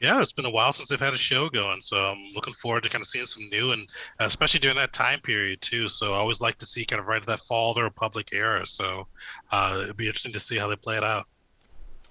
Yeah, 0.01 0.21
it's 0.21 0.33
been 0.33 0.45
a 0.45 0.51
while 0.51 0.73
since 0.73 0.89
they've 0.89 0.99
had 0.99 1.13
a 1.13 1.17
show 1.17 1.47
going, 1.47 1.79
so 1.79 1.95
I'm 1.95 2.33
looking 2.35 2.53
forward 2.53 2.83
to 2.83 2.89
kind 2.89 3.01
of 3.01 3.07
seeing 3.07 3.25
some 3.25 3.49
new, 3.49 3.71
and 3.71 3.87
especially 4.19 4.59
during 4.59 4.75
that 4.75 4.91
time 4.91 5.19
period 5.21 5.61
too. 5.61 5.87
So 5.87 6.13
I 6.13 6.17
always 6.17 6.41
like 6.41 6.57
to 6.57 6.65
see 6.65 6.83
kind 6.83 6.99
of 6.99 7.07
right 7.07 7.21
at 7.21 7.27
that 7.27 7.39
fall 7.39 7.71
of 7.71 7.77
the 7.77 7.83
Republic 7.83 8.29
era. 8.33 8.65
So 8.65 9.07
uh, 9.51 9.79
it'd 9.83 9.95
be 9.95 10.05
interesting 10.05 10.33
to 10.33 10.39
see 10.39 10.57
how 10.57 10.67
they 10.67 10.75
play 10.75 10.97
it 10.97 11.03
out. 11.03 11.23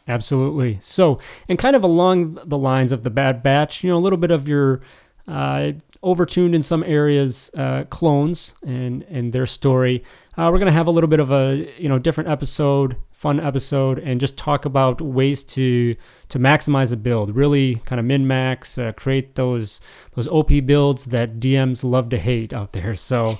Absolutely. 0.08 0.78
So, 0.80 1.18
and 1.48 1.58
kind 1.58 1.74
of 1.74 1.82
along 1.82 2.38
the 2.44 2.56
lines 2.56 2.92
of 2.92 3.02
the 3.02 3.10
Bad 3.10 3.42
Batch, 3.42 3.82
you 3.82 3.90
know, 3.90 3.96
a 3.96 3.98
little 3.98 4.18
bit 4.18 4.30
of 4.30 4.48
your 4.48 4.80
uh, 5.28 5.72
overtuned 6.02 6.54
in 6.54 6.62
some 6.62 6.84
areas 6.84 7.50
uh, 7.56 7.82
clones 7.90 8.54
and 8.64 9.02
and 9.04 9.32
their 9.32 9.46
story. 9.46 10.02
Uh, 10.36 10.50
we're 10.52 10.58
gonna 10.58 10.72
have 10.72 10.86
a 10.86 10.90
little 10.90 11.08
bit 11.08 11.20
of 11.20 11.30
a 11.30 11.68
you 11.78 11.88
know 11.88 11.98
different 11.98 12.30
episode, 12.30 12.96
fun 13.12 13.40
episode, 13.40 13.98
and 13.98 14.20
just 14.20 14.36
talk 14.36 14.64
about 14.64 15.00
ways 15.00 15.42
to 15.42 15.96
to 16.28 16.38
maximize 16.38 16.92
a 16.92 16.96
build. 16.96 17.34
Really 17.34 17.76
kind 17.86 17.98
of 17.98 18.06
min 18.06 18.26
max, 18.26 18.78
uh, 18.78 18.92
create 18.92 19.34
those 19.34 19.80
those 20.14 20.28
OP 20.28 20.50
builds 20.64 21.06
that 21.06 21.40
DMs 21.40 21.82
love 21.82 22.08
to 22.10 22.18
hate 22.18 22.52
out 22.52 22.72
there. 22.72 22.94
So. 22.94 23.38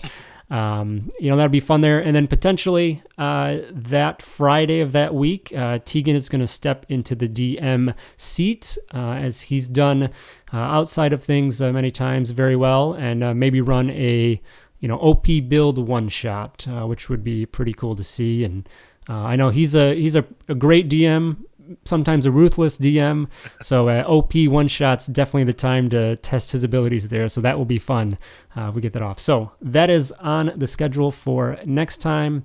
Um, 0.49 1.11
you 1.19 1.29
know 1.29 1.37
that'd 1.37 1.51
be 1.51 1.61
fun 1.61 1.81
there, 1.81 1.99
and 1.99 2.15
then 2.15 2.29
potentially 2.29 3.03
uh, 3.19 3.59
that 3.71 4.23
Friday 4.23 4.81
of 4.81 4.93
that 4.93 5.13
week, 5.13 5.53
uh, 5.57 5.81
Tegan 5.85 6.15
is 6.15 6.29
going 6.29 6.41
to 6.41 6.47
step 6.47 6.87
into 6.89 7.17
the 7.17 7.29
DM 7.29 7.95
seat 8.17 8.79
uh, 8.95 9.13
as 9.13 9.43
he's 9.43 9.67
done 9.67 10.05
uh, 10.53 10.57
outside 10.57 11.13
of 11.13 11.23
things 11.23 11.61
uh, 11.61 11.73
many 11.73 11.91
times 11.91 12.31
very 12.31 12.55
well, 12.55 12.93
and 12.93 13.25
uh, 13.25 13.35
maybe 13.35 13.61
run 13.61 13.91
a 13.91 14.41
you 14.79 14.87
know 14.89 14.99
OP 14.99 15.27
build 15.49 15.85
one 15.85 16.09
shot, 16.09 16.65
which 16.85 17.09
would 17.09 17.25
be 17.25 17.45
pretty 17.45 17.73
cool 17.73 17.97
to 17.97 18.05
see. 18.05 18.45
And 18.45 18.69
I 19.09 19.35
know 19.35 19.51
he's 19.51 19.75
a 19.75 19.95
he's 19.97 20.15
a, 20.15 20.25
a 20.49 20.55
great 20.55 20.89
DM 20.89 21.39
sometimes 21.85 22.27
a 22.27 22.31
ruthless 22.31 22.79
DM. 22.79 23.29
So 23.63 23.89
uh, 23.89 24.05
OP 24.07 24.35
one 24.49 24.69
shots 24.69 25.07
definitely 25.07 25.45
the 25.45 25.53
time 25.53 25.89
to 25.91 26.17
test 26.17 26.53
his 26.53 26.65
abilities 26.65 27.09
there. 27.09 27.29
So 27.29 27.41
that 27.41 27.57
will 27.59 27.65
be 27.65 27.79
fun 27.79 28.19
uh, 28.57 28.69
if 28.69 28.75
we 28.75 28.81
get 28.81 28.93
that 28.95 29.03
off. 29.03 29.19
So 29.19 29.53
that 29.61 29.91
is 29.91 30.13
on 30.13 30.53
the 30.57 30.67
schedule 30.67 31.11
for 31.11 31.59
next 31.65 31.99
time. 31.99 32.45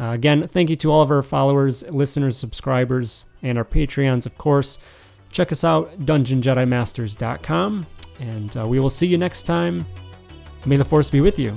Uh, 0.00 0.10
again, 0.10 0.48
thank 0.48 0.70
you 0.70 0.76
to 0.76 0.90
all 0.90 1.02
of 1.02 1.10
our 1.10 1.22
followers, 1.22 1.88
listeners, 1.90 2.36
subscribers, 2.36 3.26
and 3.42 3.58
our 3.58 3.64
Patreons, 3.64 4.26
of 4.26 4.38
course. 4.38 4.78
Check 5.30 5.52
us 5.52 5.64
out, 5.64 5.98
dungeonjedimasters.com, 6.00 7.86
and 8.20 8.56
uh, 8.56 8.66
we 8.66 8.80
will 8.80 8.90
see 8.90 9.06
you 9.06 9.18
next 9.18 9.42
time. 9.42 9.84
May 10.66 10.76
the 10.76 10.84
Force 10.84 11.10
be 11.10 11.20
with 11.20 11.38
you. 11.38 11.52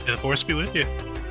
May 0.00 0.12
the 0.12 0.18
Force 0.18 0.42
be 0.42 0.54
with 0.54 0.74
you. 0.74 1.21